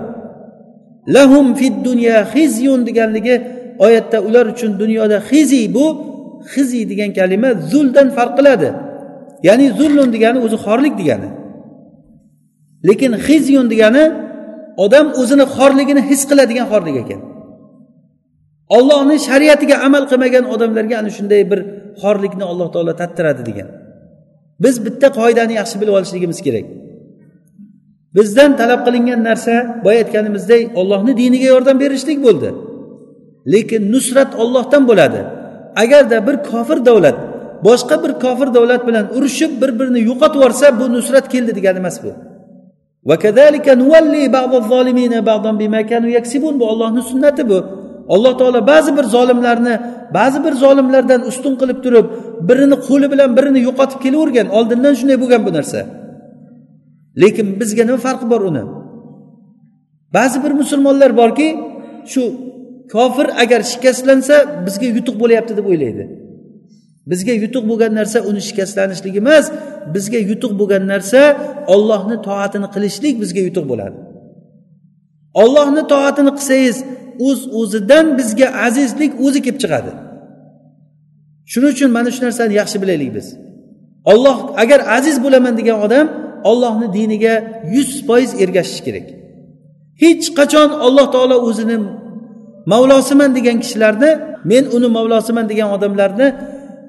Lahum 1.16 1.56
fid 1.60 1.76
dunya 1.88 2.18
xizyun 2.34 2.82
deganligi 2.88 3.36
oyatda 3.86 4.18
ular 4.28 4.46
uchun 4.54 4.72
dunyoda 4.82 5.18
xiziy 5.30 5.66
bu 5.76 5.86
hizi 6.54 6.90
degan 6.92 7.12
kalima 7.20 7.50
zuldan 7.72 8.08
farq 8.18 8.34
qiladi. 8.40 8.70
Ya'ni 9.48 9.68
zullun 9.80 10.10
degani 10.16 10.40
o'zi 10.46 10.58
xorlik 10.66 10.94
degani. 11.02 11.30
Lekin 12.88 13.14
hizyun 13.28 13.68
degani 13.74 14.04
odam 14.86 15.08
o'zini 15.22 15.46
xorligini 15.56 16.02
his 16.10 16.22
qiladigan 16.30 16.66
xorlik 16.72 16.96
ekan. 17.04 17.22
Ollohni 18.78 19.16
shariatiga 19.28 19.76
amal 19.88 20.04
qilmagan 20.12 20.44
odamlarga 20.54 20.96
ana 21.02 21.10
shunday 21.18 21.42
bir 21.52 21.60
xorlikni 22.02 22.44
alloh 22.52 22.68
taolo 22.74 22.94
tattiradi 23.02 23.42
degan. 23.50 23.70
Biz 24.60 24.86
bitta 24.86 25.08
qoidani 25.20 25.54
yaxshi 25.54 25.82
bilib 25.82 25.94
olishligimiz 25.94 26.42
kerak. 26.42 26.66
Bizdan 28.16 28.58
talab 28.58 28.82
qilingan 28.86 29.24
narsa 29.24 29.82
boya 29.84 29.98
aytganimizdek 29.98 30.78
ollohni 30.78 31.18
diniga 31.18 31.48
yordam 31.54 31.80
berishlik 31.80 32.24
bo'ldi. 32.24 32.50
Lekin 33.54 33.92
nusrat 33.92 34.36
ollohdan 34.36 34.88
bo'ladi. 34.88 35.22
Agarda 35.76 36.28
bir 36.28 36.36
kofir 36.50 36.86
davlat 36.86 37.18
boshqa 37.64 37.96
bir 38.04 38.12
kofir 38.24 38.54
davlat 38.54 38.88
bilan 38.88 39.06
urushib 39.18 39.52
bir 39.62 39.80
birini 39.80 40.02
yo'qotib 40.10 40.36
yuborsa 40.36 40.80
bu 40.80 40.86
nusrat 40.96 41.26
keldi 41.34 41.52
degani 41.58 41.80
emas 41.84 41.98
bu. 42.04 42.12
Bu 46.60 46.66
ollohni 46.72 47.02
sunnati 47.02 47.50
bu. 47.50 47.60
Alloh 48.14 48.38
taolo 48.38 48.68
ba'zi 48.68 48.98
bir 48.98 49.04
zolimlarni 49.04 49.76
ba'zi 50.14 50.44
bir 50.46 50.54
zolimlardan 50.64 51.22
ustun 51.30 51.54
qilib 51.62 51.80
turib 51.86 52.06
birini 52.50 52.78
qo'li 52.88 53.08
bilan 53.14 53.30
birini 53.38 53.60
yo'qotib 53.68 54.00
kelavergan 54.06 54.48
oldindan 54.58 54.94
shunday 55.00 55.18
bo'lgan 55.24 55.42
bu 55.48 55.52
narsa. 55.58 55.80
Lekin 57.22 57.48
bizga 57.60 57.84
nima 57.86 57.98
farqi 58.08 58.26
bor 58.34 58.42
uni? 58.50 58.64
Ba'zi 60.14 60.38
bir 60.44 60.52
musulmonlar 60.62 61.12
borki 61.22 61.48
shu 62.12 62.24
kofir 62.94 63.28
agar 63.44 63.62
shikastlansa 63.72 64.36
bizga 64.66 64.88
yutuq 64.98 65.16
bo'lyapti 65.22 65.54
deb 65.58 65.66
o'ylaydi. 65.72 66.04
Bizga 67.12 67.34
yutuq 67.44 67.64
bo'lgan 67.72 67.92
narsa 68.00 68.18
uni 68.30 68.42
shikastlanishligi 68.48 69.20
emas 69.24 69.46
bizga 69.96 70.20
yutuq 70.32 70.54
bo'lgan 70.60 70.84
narsa 70.94 71.22
ollohni 71.74 72.18
toatini 72.28 72.68
qilishlik 72.76 73.16
bizga 73.24 73.42
yutuq 73.48 73.66
bo'ladi. 73.72 73.98
Ollohni 75.42 75.84
toatini 75.92 76.32
qilsangiz 76.38 76.78
o'z 77.28 77.40
o'zidan 77.60 78.06
bizga 78.18 78.48
azizlik 78.66 79.12
o'zi 79.26 79.40
kelib 79.46 79.60
chiqadi. 79.64 79.92
Shuning 81.52 81.72
uchun 81.76 81.90
mana 81.98 82.10
shu 82.16 82.22
narsani 82.26 82.54
yaxshi 82.62 82.78
bilaylik 82.84 83.12
biz. 83.18 83.28
Olloh 84.12 84.38
agar 84.62 84.80
aziz 84.98 85.16
bo'laman 85.26 85.54
degan 85.60 85.78
odam 85.86 86.08
ollohni 86.50 86.88
diniga 86.98 87.34
yuz 87.76 87.90
foiz 88.08 88.32
ergashishi 88.44 88.82
kerak. 88.88 89.08
Hech 90.04 90.26
qachon 90.40 90.70
alloh 90.86 91.06
taolo 91.14 91.38
o'zini 91.50 91.78
mavlosiman 92.72 93.32
degan 93.38 93.58
kishilarni 93.64 94.12
men 94.52 94.64
uni 94.76 94.88
mavlosiman 94.98 95.46
degan 95.52 95.70
odamlarni 95.76 96.28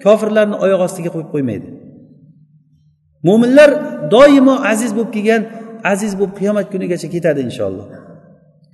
kofirlarni 0.05 0.57
oyoq 0.65 0.81
ostiga 0.87 1.11
qo'yib 1.15 1.31
qo'ymaydi. 1.35 1.69
Mo'minlar 3.29 3.71
doimo 4.15 4.55
aziz 4.73 4.91
bo'lib 4.97 5.13
kelgan 5.17 5.43
aziz 5.93 6.13
bo'lib 6.19 6.35
qiyomat 6.41 6.67
kunigacha 6.73 7.09
ketadi 7.15 7.41
inshaalloh. 7.49 7.87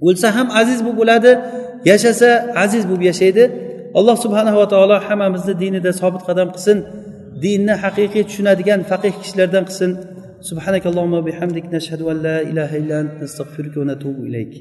o'lsa 0.06 0.28
ham 0.36 0.48
aziz 0.60 0.78
bo'lib 0.86 1.00
o'ladi 1.04 1.32
yashasa 1.90 2.28
aziz 2.64 2.82
bo'lib 2.88 3.04
yashaydi. 3.10 3.44
Alloh 3.98 4.16
subhanava 4.24 4.64
taolo 4.72 4.96
hammamizni 5.06 5.54
dinida 5.62 5.90
sobit 6.00 6.22
qadam 6.28 6.48
qilsin 6.54 6.78
dinni 7.44 7.74
haqiqiy 7.84 8.22
tushunadigan 8.28 8.80
faqih 8.90 9.12
kishilardan 9.22 9.64
qilsin. 9.68 9.90
Subhanakallohumma 10.48 11.20
bihamdik 11.28 11.66
nashhadu 11.76 12.04
an 12.12 12.16
la 12.26 12.36
ilaha 12.50 12.74
illa 12.82 12.96
ant 13.02 13.14
nastag'firuka 13.22 13.76
va 13.80 13.86
natubu 13.92 14.20
ilayk. 14.30 14.52